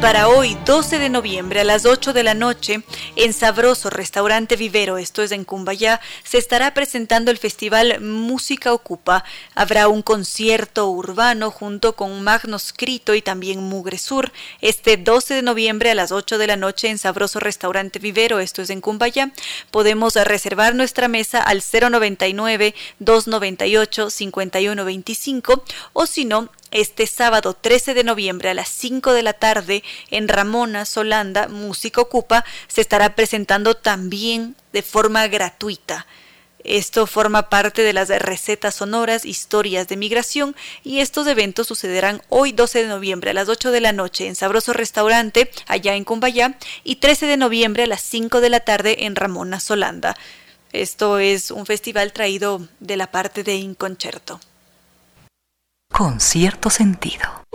[0.00, 2.82] para hoy, 12 de noviembre a las 8 de la noche
[3.14, 9.24] en Sabroso Restaurante Vivero, esto es en Cumbayá, se estará presentando el festival Música Ocupa.
[9.54, 15.90] Habrá un concierto urbano junto con Magnoscrito y también Mugre Sur este 12 de noviembre
[15.90, 19.32] a las 8 de la noche en Sabroso Restaurante Vivero, esto es en Cumbayá.
[19.70, 28.04] Podemos reservar nuestra mesa al 099 298 5125 o si no este sábado 13 de
[28.04, 33.74] noviembre a las 5 de la tarde en Ramona, Solanda, Música Ocupa, se estará presentando
[33.74, 36.06] también de forma gratuita.
[36.64, 42.50] Esto forma parte de las recetas sonoras, historias de migración y estos eventos sucederán hoy
[42.50, 46.58] 12 de noviembre a las 8 de la noche en Sabroso Restaurante, allá en Cumbayá,
[46.82, 50.16] y 13 de noviembre a las 5 de la tarde en Ramona, Solanda.
[50.72, 54.40] Esto es un festival traído de la parte de Inconcerto
[55.92, 57.46] con cierto sentido.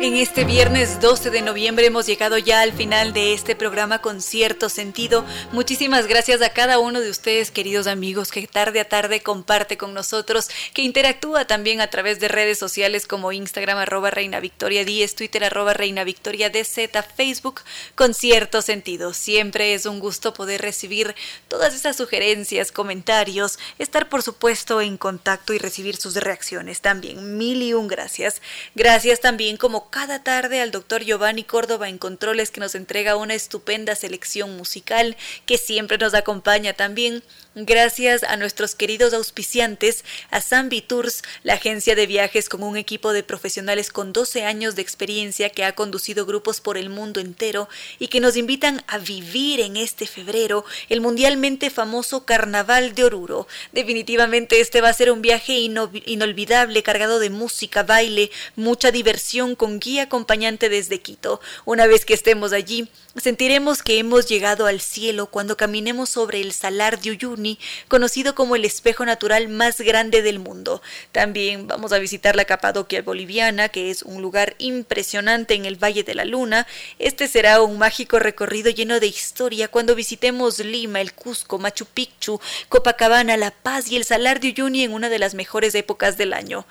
[0.00, 4.20] En este viernes 12 de noviembre hemos llegado ya al final de este programa con
[4.20, 5.24] cierto sentido.
[5.52, 9.94] Muchísimas gracias a cada uno de ustedes, queridos amigos, que tarde a tarde comparte con
[9.94, 15.14] nosotros, que interactúa también a través de redes sociales como Instagram arroba Reina Victoria 10,
[15.14, 17.60] Twitter arroba Reina Victoria DZ, Facebook
[17.94, 19.14] con cierto sentido.
[19.14, 21.14] Siempre es un gusto poder recibir
[21.48, 27.38] todas esas sugerencias, comentarios, estar por supuesto en contacto y recibir sus reacciones también.
[27.38, 28.42] Mil y un gracias.
[28.74, 33.34] Gracias también como cada tarde al doctor Giovanni Córdoba en Controles que nos entrega una
[33.34, 35.16] estupenda selección musical
[35.46, 37.22] que siempre nos acompaña también
[37.56, 43.12] Gracias a nuestros queridos auspiciantes, a Zambi Tours, la agencia de viajes con un equipo
[43.12, 47.68] de profesionales con 12 años de experiencia que ha conducido grupos por el mundo entero
[48.00, 53.46] y que nos invitan a vivir en este febrero el mundialmente famoso Carnaval de Oruro.
[53.70, 59.78] Definitivamente este va a ser un viaje inolvidable cargado de música, baile, mucha diversión con
[59.78, 61.40] guía acompañante desde Quito.
[61.66, 66.52] Una vez que estemos allí, sentiremos que hemos llegado al cielo cuando caminemos sobre el
[66.52, 67.43] salar de Uyuni
[67.88, 70.82] conocido como el espejo natural más grande del mundo.
[71.12, 76.02] También vamos a visitar la Capadoquia boliviana, que es un lugar impresionante en el Valle
[76.02, 76.66] de la Luna.
[76.98, 82.40] Este será un mágico recorrido lleno de historia cuando visitemos Lima, el Cusco, Machu Picchu,
[82.68, 86.32] Copacabana, La Paz y el Salar de Uyuni en una de las mejores épocas del
[86.32, 86.66] año.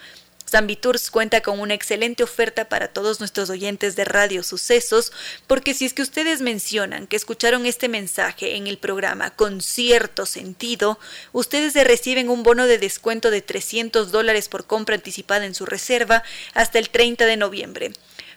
[0.80, 5.12] Tours cuenta con una excelente oferta para todos nuestros oyentes de Radio Sucesos,
[5.48, 10.26] porque si es que ustedes mencionan que escucharon este mensaje en el programa con cierto
[10.26, 11.00] sentido,
[11.32, 16.24] ustedes reciben un bono de descuento de 300 dólares por compra anticipada en su reserva
[16.54, 17.94] hasta el 30 de noviembre.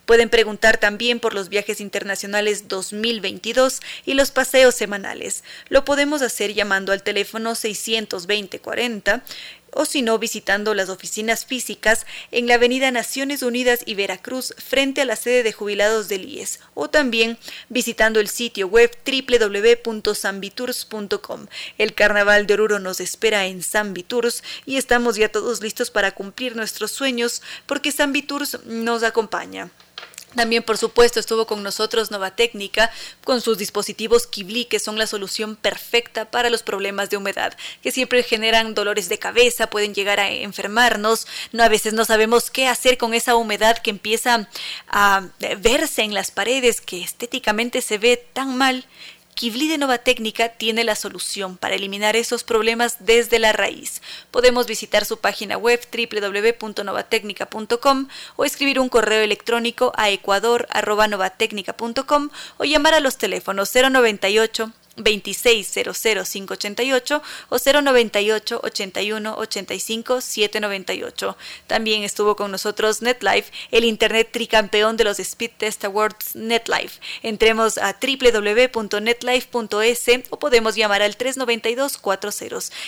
[0.07, 5.43] Pueden preguntar también por los viajes internacionales 2022 y los paseos semanales.
[5.69, 9.25] Lo podemos hacer llamando al teléfono 620 40
[9.77, 15.03] o si no visitando las oficinas físicas en la Avenida Naciones Unidas y Veracruz frente
[15.03, 17.37] a la sede de jubilados del IES o también
[17.69, 21.47] visitando el sitio web www.sambitours.com.
[21.77, 26.57] El Carnaval de Oruro nos espera en Sambitours y estamos ya todos listos para cumplir
[26.57, 29.71] nuestros sueños porque Sambitours nos acompaña.
[30.37, 32.91] También, por supuesto, estuvo con nosotros Nova Técnica
[33.25, 37.91] con sus dispositivos Kibli, que son la solución perfecta para los problemas de humedad, que
[37.91, 41.27] siempre generan dolores de cabeza, pueden llegar a enfermarnos.
[41.53, 44.49] No, a veces no sabemos qué hacer con esa humedad que empieza
[44.89, 45.27] a
[45.59, 48.85] verse en las paredes, que estéticamente se ve tan mal
[49.37, 54.01] Kivli de Nova Técnica tiene la solución para eliminar esos problemas desde la raíz.
[54.31, 62.95] Podemos visitar su página web www.novatecnica.com o escribir un correo electrónico a ecuador.novatecnica.com o llamar
[62.95, 71.37] a los teléfonos 098 2600588 o 098 81 85 798.
[71.67, 77.01] También estuvo con nosotros NetLife, el internet tricampeón de los Speed Test Awards NetLife.
[77.23, 82.27] Entremos a www.netlife.es o podemos llamar al 392 40.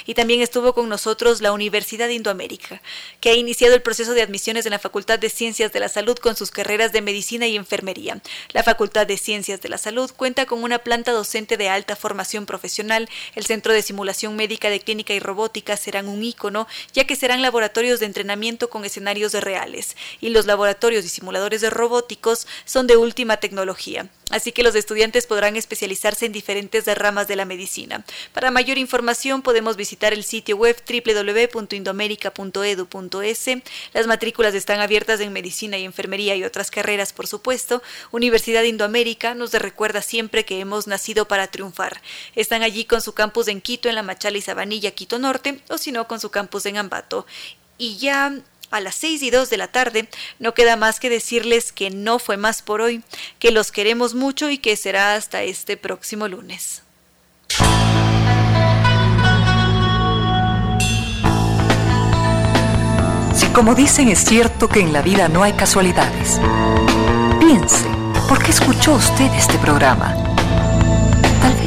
[0.07, 2.81] Y también estuvo con nosotros la Universidad Indoamérica,
[3.21, 6.17] que ha iniciado el proceso de admisiones en la Facultad de Ciencias de la Salud
[6.17, 8.21] con sus carreras de medicina y enfermería.
[8.51, 12.47] La Facultad de Ciencias de la Salud cuenta con una planta docente de alta formación
[12.47, 17.17] profesional, el Centro de Simulación Médica de Clínica y Robótica serán un ícono, ya que
[17.17, 22.87] serán laboratorios de entrenamiento con escenarios reales, y los laboratorios y simuladores de robóticos son
[22.87, 24.09] de última tecnología.
[24.31, 28.05] Así que los estudiantes podrán especializarse en diferentes ramas de la medicina.
[28.33, 33.47] Para mayor información podemos visitar el sitio web www.indomerica.edu.es.
[33.95, 37.83] Las matrículas están abiertas en medicina y enfermería y otras carreras, por supuesto.
[38.11, 41.88] Universidad Indoamérica nos recuerda siempre que hemos nacido para triunfar.
[42.35, 45.79] Están allí con su campus en Quito, en La Machala y Sabanilla, Quito Norte, o
[45.79, 47.27] si no, con su campus en Ambato.
[47.79, 48.33] Y ya
[48.71, 50.09] a las 6 y 2 de la tarde,
[50.39, 53.03] no queda más que decirles que no fue más por hoy,
[53.39, 56.83] que los queremos mucho y que será hasta este próximo lunes.
[63.35, 66.41] Si como dicen es cierto que en la vida no hay casualidades,
[67.41, 67.89] piense,
[68.29, 70.38] ¿por qué escuchó usted este programa?